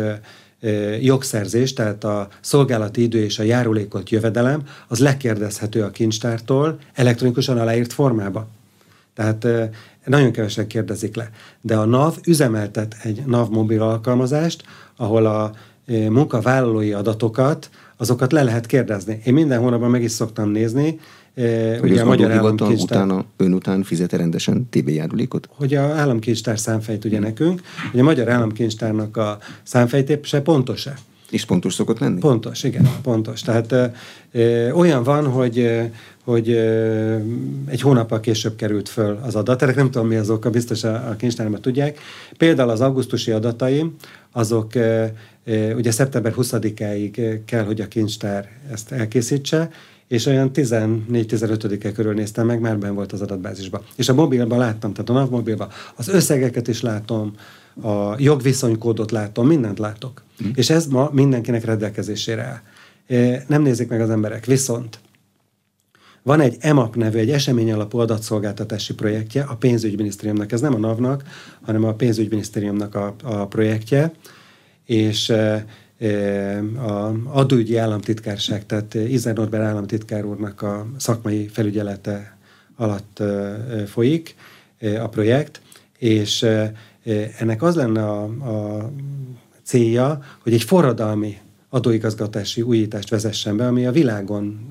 jogszerzés, 1.01 1.73
tehát 1.73 2.03
a 2.03 2.27
szolgálati 2.41 3.01
idő 3.01 3.23
és 3.23 3.39
a 3.39 3.43
járulékot 3.43 4.09
jövedelem, 4.09 4.63
az 4.87 4.99
lekérdezhető 4.99 5.83
a 5.83 5.91
kincstártól 5.91 6.79
elektronikusan 6.93 7.57
aláírt 7.57 7.93
formába. 7.93 8.47
Tehát 9.13 9.47
nagyon 10.05 10.31
kevesen 10.31 10.67
kérdezik 10.67 11.15
le. 11.15 11.29
De 11.61 11.75
a 11.75 11.85
NAV 11.85 12.17
üzemeltet 12.25 12.95
egy 13.03 13.25
NAV 13.25 13.49
mobil 13.49 13.81
alkalmazást, 13.81 14.63
ahol 14.95 15.25
a 15.25 15.51
munkavállalói 15.87 16.93
adatokat, 16.93 17.69
azokat 17.99 18.31
le 18.31 18.43
lehet 18.43 18.65
kérdezni. 18.65 19.21
Én 19.25 19.33
minden 19.33 19.59
hónapban 19.59 19.89
meg 19.89 20.03
is 20.03 20.11
szoktam 20.11 20.49
nézni, 20.49 20.99
hogy 21.79 21.91
ugye 21.91 22.01
a 22.01 22.05
Magyar 22.05 22.31
Államkincstár... 22.31 23.03
utána, 23.03 23.25
ön 23.37 23.53
után 23.53 23.83
fizet 23.83 24.13
rendesen 24.13 24.67
TB 24.69 24.89
járulékot? 24.89 25.49
Hogy 25.51 25.75
a 25.75 25.81
államkincstár 25.81 26.59
számfejt 26.59 27.05
ugye 27.05 27.19
nekünk, 27.19 27.61
hogy 27.91 27.99
a 27.99 28.03
Magyar 28.03 28.29
Államkincstárnak 28.29 29.17
a 29.17 29.37
számfejtése 29.63 30.41
pontos-e? 30.41 30.93
És 31.29 31.45
pontos 31.45 31.73
szokott 31.73 31.99
lenni? 31.99 32.19
Pontos, 32.19 32.63
igen, 32.63 32.89
pontos. 33.01 33.41
Tehát 33.41 33.75
ö, 34.31 34.71
olyan 34.71 35.03
van, 35.03 35.27
hogy, 35.27 35.69
hogy 36.29 36.49
egy 37.65 37.81
hónappal 37.81 38.19
később 38.19 38.55
került 38.55 38.89
föl 38.89 39.19
az 39.23 39.35
adat. 39.35 39.61
Ennek 39.61 39.75
nem 39.75 39.91
tudom, 39.91 40.07
mi 40.07 40.15
az 40.15 40.29
oka, 40.29 40.49
biztos 40.49 40.83
a, 40.83 41.09
a 41.09 41.15
kincstárban 41.15 41.61
tudják. 41.61 41.99
Például 42.37 42.69
az 42.69 42.81
augusztusi 42.81 43.31
adataim, 43.31 43.95
azok 44.31 44.73
ugye 45.75 45.91
szeptember 45.91 46.33
20-áig 46.37 47.39
kell, 47.45 47.63
hogy 47.63 47.81
a 47.81 47.87
kincstár 47.87 48.49
ezt 48.71 48.91
elkészítse, 48.91 49.69
és 50.07 50.25
olyan 50.25 50.51
14-15-e 50.53 51.91
körül 51.91 52.13
néztem 52.13 52.45
meg, 52.45 52.59
már 52.59 52.77
ben 52.77 52.95
volt 52.95 53.11
az 53.11 53.21
adatbázisban. 53.21 53.81
És 53.95 54.09
a 54.09 54.13
mobilban 54.13 54.57
láttam, 54.57 54.93
tehát 54.93 55.09
a 55.09 55.13
napmobilban 55.13 55.69
az 55.95 56.07
összegeket 56.07 56.67
is 56.67 56.81
látom, 56.81 57.33
a 57.81 58.15
jogviszonykódot 58.17 59.11
látom, 59.11 59.47
mindent 59.47 59.79
látok. 59.79 60.23
Mm. 60.43 60.49
És 60.55 60.69
ez 60.69 60.87
ma 60.87 61.09
mindenkinek 61.13 61.65
rendelkezésére 61.65 62.41
áll. 62.41 62.61
Nem 63.47 63.61
nézik 63.61 63.89
meg 63.89 64.01
az 64.01 64.09
emberek. 64.09 64.45
Viszont 64.45 64.99
van 66.23 66.39
egy 66.39 66.55
EMAP 66.59 66.95
nevű, 66.95 67.17
egy 67.17 67.31
esemény 67.31 67.71
alapú 67.71 67.97
adatszolgáltatási 67.97 68.93
projektje 68.93 69.43
a 69.43 69.55
pénzügyminisztériumnak. 69.55 70.51
Ez 70.51 70.61
nem 70.61 70.73
a 70.73 70.77
NAV-nak, 70.77 71.23
hanem 71.61 71.83
a 71.83 71.93
pénzügyminisztériumnak 71.93 72.95
a, 72.95 73.15
a 73.23 73.47
projektje, 73.47 74.11
és 74.85 75.29
a 76.77 77.11
adóügyi 77.23 77.77
államtitkárság, 77.77 78.65
tehát 78.65 78.93
Izer 78.93 79.35
Norbert 79.35 79.63
államtitkár 79.63 80.25
úrnak 80.25 80.61
a 80.61 80.87
szakmai 80.97 81.47
felügyelete 81.47 82.37
alatt 82.75 83.23
folyik 83.87 84.35
a 85.01 85.07
projekt, 85.07 85.61
és 85.97 86.45
ennek 87.37 87.61
az 87.61 87.75
lenne 87.75 88.03
a, 88.03 88.23
a 88.23 88.91
célja, 89.63 90.19
hogy 90.43 90.53
egy 90.53 90.63
forradalmi 90.63 91.37
adóigazgatási 91.69 92.61
újítást 92.61 93.09
vezessen 93.09 93.57
be, 93.57 93.67
ami 93.67 93.85
a 93.85 93.91
világon 93.91 94.69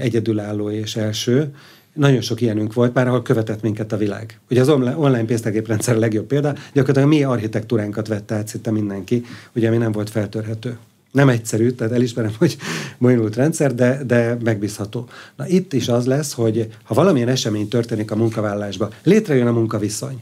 egyedülálló 0.00 0.70
és 0.70 0.96
első, 0.96 1.52
nagyon 1.94 2.20
sok 2.20 2.40
ilyenünk 2.40 2.72
volt, 2.74 2.94
már 2.94 3.08
ahol 3.08 3.22
követett 3.22 3.62
minket 3.62 3.92
a 3.92 3.96
világ. 3.96 4.38
Ugye 4.50 4.60
az 4.60 4.68
online 4.68 5.24
pénztárgéprendszer 5.24 5.96
a 5.96 5.98
legjobb 5.98 6.26
példa, 6.26 6.54
gyakorlatilag 6.72 7.08
a 7.08 7.10
mi 7.10 7.22
architektúránkat 7.22 8.08
vette 8.08 8.34
át 8.34 8.48
szinte 8.48 8.70
mindenki, 8.70 9.24
ugye 9.54 9.68
ami 9.68 9.76
nem 9.76 9.92
volt 9.92 10.10
feltörhető. 10.10 10.78
Nem 11.12 11.28
egyszerű, 11.28 11.70
tehát 11.70 11.92
elismerem, 11.92 12.32
hogy 12.38 12.56
bonyolult 12.98 13.36
rendszer, 13.36 13.74
de, 13.74 14.02
de 14.06 14.36
megbízható. 14.44 15.08
Na 15.36 15.46
itt 15.48 15.72
is 15.72 15.88
az 15.88 16.06
lesz, 16.06 16.32
hogy 16.32 16.68
ha 16.82 16.94
valamilyen 16.94 17.28
esemény 17.28 17.68
történik 17.68 18.10
a 18.10 18.16
munkavállalásban, 18.16 18.90
létrejön 19.02 19.46
a 19.46 19.52
munkaviszony. 19.52 20.18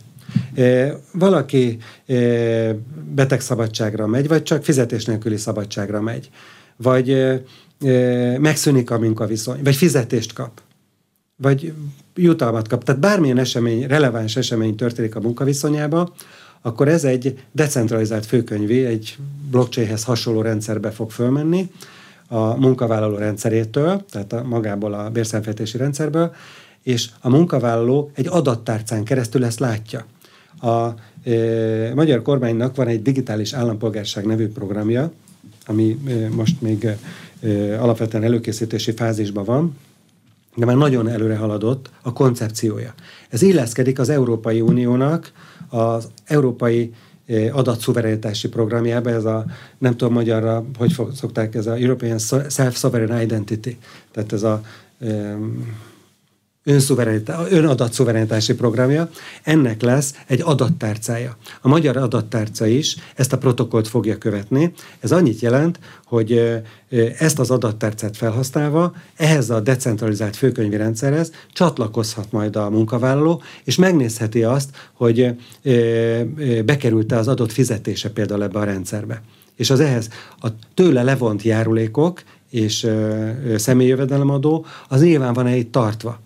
E, 0.55 0.97
valaki 1.13 1.79
e, 2.07 2.15
betegszabadságra 3.15 4.07
megy, 4.07 4.29
vagy 4.29 4.43
csak 4.43 4.65
fizetés 4.65 5.05
nélküli 5.05 5.37
szabadságra 5.37 6.01
megy, 6.01 6.31
vagy 6.77 7.11
e, 7.11 7.43
megszűnik 8.39 8.91
a 8.91 8.99
munkaviszony, 8.99 9.61
vagy 9.63 9.77
fizetést 9.77 10.33
kap 10.33 10.61
vagy 11.43 11.73
jutalmat 12.15 12.69
kap. 12.69 12.85
Tehát 12.85 13.01
bármilyen 13.01 13.39
esemény, 13.39 13.87
releváns 13.87 14.37
esemény 14.37 14.77
történik 14.77 15.17
a 15.17 15.21
munkaviszonyába, 15.21 16.13
akkor 16.63 16.89
ez 16.89 17.05
egy 17.05 17.39
decentralizált 17.53 18.27
főkönyvé, 18.27 18.87
egy 18.87 19.17
blockchainhez 19.51 20.05
hasonló 20.05 20.43
rendszerbe 20.43 20.91
fog 20.91 21.11
fölmenni 21.11 21.71
a 22.29 22.55
munkavállaló 22.57 23.17
rendszerétől, 23.17 24.05
tehát 24.11 24.33
a, 24.33 24.43
magából 24.43 24.93
a 24.95 25.11
bérszámfejtési 25.11 25.77
rendszerből, 25.77 26.35
és 26.83 27.09
a 27.21 27.29
munkavállaló 27.29 28.11
egy 28.15 28.27
adattárcán 28.29 29.05
keresztül 29.05 29.45
ezt 29.45 29.59
látja. 29.59 30.05
A 30.61 30.89
e, 31.31 31.95
magyar 31.95 32.23
kormánynak 32.23 32.77
van 32.77 32.87
egy 32.87 33.03
digitális 33.03 33.53
állampolgárság 33.53 34.27
nevű 34.27 34.49
programja, 34.49 35.13
ami 35.67 35.99
e, 36.09 36.29
most 36.29 36.61
még 36.61 36.89
alapvetően 37.81 38.25
előkészítési 38.25 38.93
fázisban 38.93 39.45
van, 39.45 39.77
de 40.57 40.65
már 40.65 40.77
nagyon 40.77 41.09
előre 41.09 41.37
haladott 41.37 41.91
a 42.03 42.13
koncepciója. 42.13 42.95
Ez 43.29 43.43
illeszkedik 43.43 43.99
az 43.99 44.09
Európai 44.09 44.61
Uniónak 44.61 45.33
az 45.69 46.09
Európai 46.25 46.93
adatszuverenitási 47.53 48.49
programjába, 48.49 49.11
ez 49.11 49.25
a, 49.25 49.45
nem 49.79 49.97
tudom 49.97 50.13
magyarra, 50.13 50.65
hogy 50.79 50.97
szokták, 51.15 51.55
ez 51.55 51.67
a 51.67 51.75
European 51.75 52.19
Self-Sovereign 52.49 53.21
Identity, 53.21 53.77
tehát 54.13 54.33
ez 54.33 54.43
a 54.43 54.63
önadatszuvernitá, 56.65 58.39
programja, 58.57 59.11
ennek 59.43 59.83
lesz 59.83 60.15
egy 60.27 60.41
adattárcája. 60.45 61.37
A 61.61 61.69
magyar 61.69 61.97
adattárca 61.97 62.67
is 62.67 62.97
ezt 63.15 63.33
a 63.33 63.39
protokollt 63.39 63.89
fogja 63.89 64.19
követni. 64.19 64.73
Ez 65.01 65.13
annyit 65.13 65.41
jelent, 65.41 65.79
hogy 66.05 66.61
ezt 67.19 67.39
az 67.39 67.51
adattárcát 67.51 68.17
felhasználva 68.17 68.95
ehhez 69.17 69.51
a 69.51 69.61
decentralizált 69.61 70.37
főkönyvi 70.37 70.77
rendszerhez 70.77 71.31
csatlakozhat 71.53 72.33
majd 72.33 72.57
a 72.57 72.71
munkavállaló, 72.71 73.43
és 73.65 73.77
megnézheti 73.77 74.43
azt, 74.43 74.71
hogy 74.93 75.35
bekerült-e 76.65 77.17
az 77.17 77.29
adott 77.29 77.53
fizetése 77.53 78.11
például 78.11 78.43
ebbe 78.43 78.59
a 78.59 78.65
rendszerbe. 78.65 79.23
És 79.57 79.71
az 79.71 79.81
ehhez 79.81 80.09
a 80.41 80.49
tőle 80.75 81.03
levont 81.03 81.43
járulékok 81.43 82.23
és 82.51 82.87
személyjövedelemadó, 83.57 84.67
az 84.89 85.03
nyilván 85.03 85.33
van-e 85.33 85.57
itt 85.57 85.73
tartva 85.73 86.21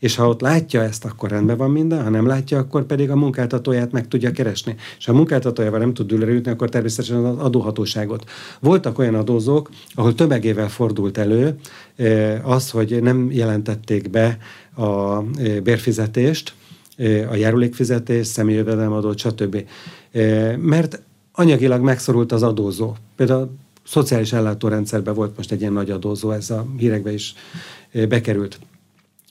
és 0.00 0.16
ha 0.16 0.28
ott 0.28 0.40
látja 0.40 0.82
ezt, 0.82 1.04
akkor 1.04 1.30
rendben 1.30 1.56
van 1.56 1.70
minden, 1.70 2.02
ha 2.02 2.10
nem 2.10 2.26
látja, 2.26 2.58
akkor 2.58 2.84
pedig 2.84 3.10
a 3.10 3.16
munkáltatóját 3.16 3.92
meg 3.92 4.08
tudja 4.08 4.30
keresni. 4.30 4.76
És 4.98 5.04
ha 5.04 5.12
a 5.12 5.14
munkáltatójával 5.14 5.78
nem 5.78 5.94
tud 5.94 6.06
dőlre 6.06 6.32
jutni, 6.32 6.50
akkor 6.50 6.68
természetesen 6.68 7.24
az 7.24 7.38
adóhatóságot. 7.38 8.30
Voltak 8.60 8.98
olyan 8.98 9.14
adózók, 9.14 9.70
ahol 9.94 10.14
tömegével 10.14 10.68
fordult 10.68 11.18
elő 11.18 11.56
az, 12.42 12.70
hogy 12.70 13.02
nem 13.02 13.30
jelentették 13.30 14.10
be 14.10 14.38
a 14.76 15.20
bérfizetést, 15.62 16.54
a 17.30 17.34
járulékfizetés, 17.34 18.26
személyjövedelemadót, 18.26 19.18
stb. 19.18 19.64
Mert 20.56 21.02
anyagilag 21.32 21.82
megszorult 21.82 22.32
az 22.32 22.42
adózó. 22.42 22.94
Például 23.16 23.40
a 23.40 23.48
szociális 23.84 24.32
ellátórendszerben 24.32 25.14
volt 25.14 25.36
most 25.36 25.52
egy 25.52 25.60
ilyen 25.60 25.72
nagy 25.72 25.90
adózó, 25.90 26.30
ez 26.30 26.50
a 26.50 26.66
hírekbe 26.78 27.12
is 27.12 27.34
bekerült. 28.08 28.58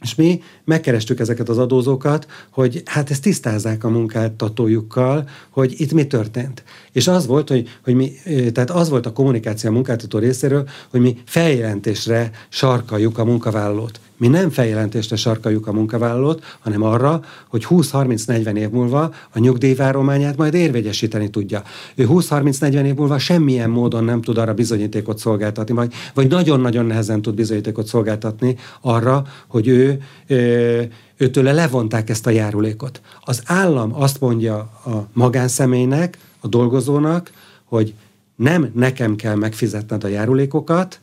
És 0.02 0.16
mi 0.16 0.42
megkerestük 0.66 1.20
ezeket 1.20 1.50
az 1.50 1.58
adózókat, 1.58 2.28
hogy 2.50 2.82
hát 2.86 3.10
ezt 3.10 3.22
tisztázzák 3.22 3.84
a 3.84 3.90
munkáltatójukkal, 3.90 5.30
hogy 5.50 5.74
itt 5.78 5.94
mi 5.94 6.08
történt. 6.08 6.64
És 6.92 7.08
az 7.08 7.26
volt, 7.26 7.50
hogy, 7.50 7.70
hogy 7.84 7.94
mi, 7.94 8.12
tehát 8.52 8.70
az 8.70 8.90
volt 8.90 9.06
a 9.06 9.14
kommunikáció 9.14 9.70
a 9.70 9.74
munkáltató 9.74 10.20
részéről, 10.20 10.70
hogy 10.90 11.02
mi 11.02 11.18
feljelentésre 11.26 12.32
sarkaljuk 12.50 13.18
a 13.18 13.26
munkavállalót. 13.26 14.00
Mi 14.20 14.28
nem 14.28 14.50
feljelentésre 14.50 15.16
sarkaljuk 15.16 15.68
a 15.68 15.72
munkavállalót, 15.72 16.44
hanem 16.60 16.84
arra, 16.84 17.22
hogy 17.48 17.66
20-30-40 17.70 18.56
év 18.56 18.70
múlva 18.70 19.14
a 19.34 19.40
nyugdíjvárományát 19.40 20.38
majd 20.38 20.54
érvegyesíteni 20.54 21.30
tudja. 21.30 21.64
Ő 21.96 22.06
20-30-40 22.10 22.86
év 22.86 22.96
múlva 22.96 23.20
semmilyen 23.20 23.70
módon 23.70 24.04
nem 24.04 24.22
tud 24.22 24.38
arra 24.38 24.54
bizonyítékot 24.54 25.18
szolgáltatni, 25.18 25.74
vagy, 25.74 25.94
vagy 26.14 26.28
nagyon-nagyon 26.28 26.86
nehezen 26.86 27.22
tud 27.22 27.36
bizonyítékot 27.36 27.88
szolgáltatni 27.88 28.56
arra, 28.82 29.26
hogy 29.48 29.68
ő, 29.68 30.02
ő 30.28 30.92
őtőle 31.18 31.52
levonták 31.52 32.10
ezt 32.10 32.28
a 32.28 32.30
járulékot. 32.30 33.02
Az 33.22 33.42
állam 33.46 33.96
azt 33.96 34.20
mondja 34.20 34.58
a 34.86 35.08
magánszemélynek, 35.14 36.18
a 36.40 36.48
dolgozónak, 36.48 37.32
hogy 37.64 37.94
nem 38.36 38.72
nekem 38.74 39.16
kell 39.16 39.36
megfizetned 39.36 40.04
a 40.04 40.08
járulékokat, 40.08 41.00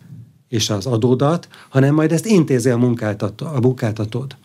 és 0.49 0.71
az 0.71 0.87
adódat, 0.87 1.49
hanem 1.69 1.95
majd 1.95 2.13
ezt 2.13 2.27
intézi 2.27 2.71
a, 2.71 2.77
munkáltató, 2.77 3.47
a 3.47 3.61
munkáltatód. 3.61 4.37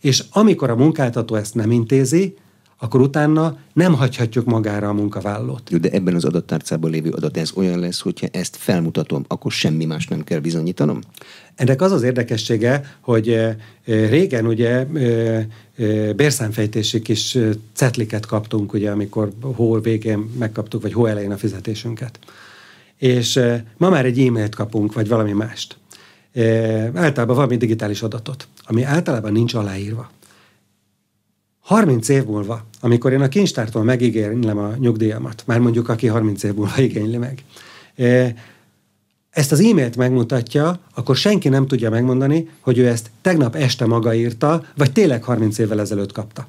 És 0.00 0.24
amikor 0.30 0.70
a 0.70 0.76
munkáltató 0.76 1.34
ezt 1.34 1.54
nem 1.54 1.70
intézi, 1.70 2.36
akkor 2.78 3.00
utána 3.00 3.58
nem 3.72 3.94
hagyhatjuk 3.94 4.44
magára 4.44 4.88
a 4.88 4.92
munkavállalót. 4.92 5.80
De 5.80 5.90
ebben 5.90 6.14
az 6.14 6.24
adattárcában 6.24 6.90
lévő 6.90 7.10
adat 7.10 7.36
ez 7.36 7.52
olyan 7.54 7.78
lesz, 7.78 8.00
hogyha 8.00 8.26
ezt 8.30 8.56
felmutatom, 8.56 9.24
akkor 9.28 9.52
semmi 9.52 9.84
más 9.84 10.06
nem 10.06 10.24
kell 10.24 10.38
bizonyítanom? 10.38 10.98
Ennek 11.54 11.80
az 11.80 11.92
az 11.92 12.02
érdekessége, 12.02 12.96
hogy 13.00 13.28
eh, 13.28 13.56
eh, 13.84 14.10
régen 14.10 14.46
ugye 14.46 14.86
eh, 14.86 15.46
bérszámfejtési 16.16 17.02
kis 17.02 17.38
cetliket 17.72 18.26
kaptunk, 18.26 18.72
ugye, 18.72 18.90
amikor 18.90 19.32
hol 19.40 19.80
végén 19.80 20.30
megkaptuk, 20.38 20.82
vagy 20.82 20.92
hol 20.92 21.08
elején 21.08 21.32
a 21.32 21.36
fizetésünket 21.36 22.18
és 23.04 23.40
ma 23.76 23.88
már 23.88 24.04
egy 24.04 24.18
e-mailt 24.18 24.54
kapunk, 24.54 24.92
vagy 24.92 25.08
valami 25.08 25.32
mást. 25.32 25.76
Általában 26.94 27.36
valami 27.36 27.56
digitális 27.56 28.02
adatot, 28.02 28.48
ami 28.66 28.82
általában 28.82 29.32
nincs 29.32 29.54
aláírva. 29.54 30.10
30 31.60 32.08
év 32.08 32.24
múlva, 32.24 32.64
amikor 32.80 33.12
én 33.12 33.20
a 33.20 33.28
kincstártól 33.28 33.84
megígérlem 33.84 34.58
a 34.58 34.74
nyugdíjamat, 34.78 35.42
már 35.46 35.58
mondjuk 35.58 35.88
aki 35.88 36.06
30 36.06 36.42
év 36.42 36.54
múlva 36.54 36.80
igényli 36.80 37.16
meg, 37.16 37.44
ezt 39.30 39.52
az 39.52 39.60
e-mailt 39.60 39.96
megmutatja, 39.96 40.78
akkor 40.94 41.16
senki 41.16 41.48
nem 41.48 41.66
tudja 41.66 41.90
megmondani, 41.90 42.48
hogy 42.60 42.78
ő 42.78 42.88
ezt 42.88 43.10
tegnap 43.20 43.54
este 43.54 43.86
maga 43.86 44.14
írta, 44.14 44.64
vagy 44.76 44.92
tényleg 44.92 45.22
30 45.22 45.58
évvel 45.58 45.80
ezelőtt 45.80 46.12
kapta. 46.12 46.46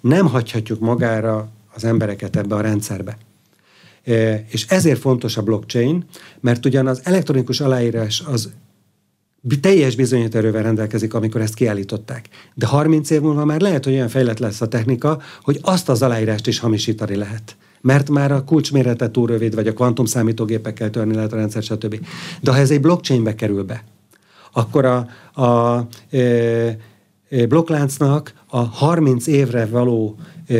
Nem 0.00 0.26
hagyhatjuk 0.26 0.80
magára 0.80 1.48
az 1.74 1.84
embereket 1.84 2.36
ebbe 2.36 2.54
a 2.54 2.60
rendszerbe. 2.60 3.18
És 4.48 4.66
ezért 4.68 5.00
fontos 5.00 5.36
a 5.36 5.42
blockchain, 5.42 6.04
mert 6.40 6.66
ugyan 6.66 6.86
az 6.86 7.00
elektronikus 7.04 7.60
aláírás 7.60 8.22
az 8.26 8.50
teljes 9.60 9.96
bizonyíterővel 9.96 10.62
rendelkezik, 10.62 11.14
amikor 11.14 11.40
ezt 11.40 11.54
kiállították. 11.54 12.28
De 12.54 12.66
30 12.66 13.10
év 13.10 13.20
múlva 13.20 13.44
már 13.44 13.60
lehet, 13.60 13.84
hogy 13.84 13.92
olyan 13.92 14.08
fejlett 14.08 14.38
lesz 14.38 14.60
a 14.60 14.68
technika, 14.68 15.20
hogy 15.42 15.58
azt 15.62 15.88
az 15.88 16.02
aláírást 16.02 16.46
is 16.46 16.58
hamisítani 16.58 17.16
lehet. 17.16 17.56
Mert 17.80 18.10
már 18.10 18.32
a 18.32 18.44
kulcsmérete 18.44 19.10
túl 19.10 19.26
rövid, 19.26 19.54
vagy 19.54 19.66
a 19.66 19.72
kvantum 19.72 20.04
számítógépekkel 20.04 20.90
törni 20.90 21.14
lehet 21.14 21.32
a 21.32 21.36
rendszer, 21.36 21.62
stb. 21.62 22.06
De 22.40 22.50
ha 22.50 22.56
ez 22.56 22.70
egy 22.70 22.80
blockchainbe 22.80 23.34
kerül 23.34 23.62
be, 23.62 23.84
akkor 24.52 24.84
a, 24.84 25.06
a, 25.32 25.42
a 25.42 25.88
blokkláncnak 27.48 28.32
a 28.46 28.58
30 28.58 29.26
évre 29.26 29.66
való 29.66 30.16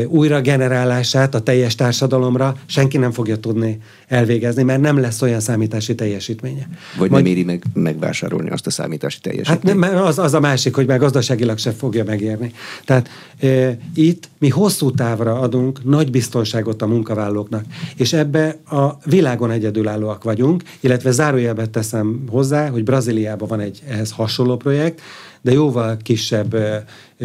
újra 0.07 0.41
generálását 0.41 1.35
a 1.35 1.39
teljes 1.39 1.75
társadalomra 1.75 2.55
senki 2.65 2.97
nem 2.97 3.11
fogja 3.11 3.37
tudni 3.37 3.79
elvégezni, 4.07 4.63
mert 4.63 4.81
nem 4.81 4.99
lesz 4.99 5.21
olyan 5.21 5.39
számítási 5.39 5.95
teljesítménye. 5.95 6.67
Vagy 6.97 7.09
Majd, 7.09 7.23
nem 7.23 7.31
éri 7.31 7.43
meg 7.43 7.63
megvásárolni 7.73 8.49
azt 8.49 8.67
a 8.67 8.69
számítási 8.69 9.19
teljesítményt. 9.19 9.79
Hát 9.79 9.91
nem, 9.91 10.03
az, 10.03 10.19
az 10.19 10.33
a 10.33 10.39
másik, 10.39 10.75
hogy 10.75 10.87
meg 10.87 10.99
gazdaságilag 10.99 11.57
se 11.57 11.71
fogja 11.71 12.03
megérni. 12.03 12.51
Tehát 12.85 13.09
e, 13.39 13.77
itt 13.95 14.29
mi 14.37 14.49
hosszú 14.49 14.91
távra 14.91 15.39
adunk 15.39 15.83
nagy 15.83 16.11
biztonságot 16.11 16.81
a 16.81 16.87
munkavállalóknak, 16.87 17.65
és 17.95 18.13
ebbe 18.13 18.55
a 18.69 18.97
világon 19.05 19.51
egyedülállóak 19.51 20.23
vagyunk, 20.23 20.63
illetve 20.79 21.11
zárójelben 21.11 21.71
teszem 21.71 22.23
hozzá, 22.29 22.69
hogy 22.69 22.83
Brazíliában 22.83 23.47
van 23.47 23.59
egy 23.59 23.81
ehhez 23.87 24.11
hasonló 24.11 24.57
projekt, 24.57 25.01
de 25.41 25.51
jóval 25.51 25.97
kisebb 26.03 26.55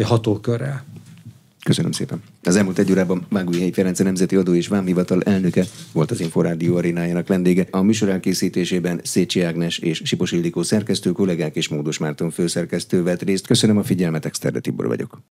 hatókörrel. 0.03 0.83
Köszönöm 1.69 1.91
szépen. 1.91 2.23
Az 2.43 2.55
elmúlt 2.55 2.79
egy 2.79 2.91
órában 2.91 3.25
Mágújhelyi 3.29 3.71
Ferenc 3.71 3.99
Nemzeti 3.99 4.35
Adó 4.35 4.53
és 4.53 4.67
Vámhivatal 4.67 5.21
elnöke 5.21 5.65
volt 5.91 6.11
az 6.11 6.19
Inforádió 6.19 6.75
arénájának 6.75 7.27
vendége. 7.27 7.67
A 7.71 7.81
műsor 7.81 8.09
elkészítésében 8.09 8.99
Szécsi 9.03 9.41
Ágnes 9.41 9.77
és 9.77 10.01
Sipos 10.05 10.31
Ildikó 10.31 10.63
szerkesztő 10.63 11.11
kollégák 11.11 11.55
és 11.55 11.67
Módos 11.67 11.97
Márton 11.97 12.29
főszerkesztő 12.29 13.03
vett 13.03 13.21
részt. 13.21 13.47
Köszönöm 13.47 13.77
a 13.77 13.83
figyelmet, 13.83 14.25
Exterde 14.25 14.59
Tibor 14.59 14.87
vagyok. 14.87 15.19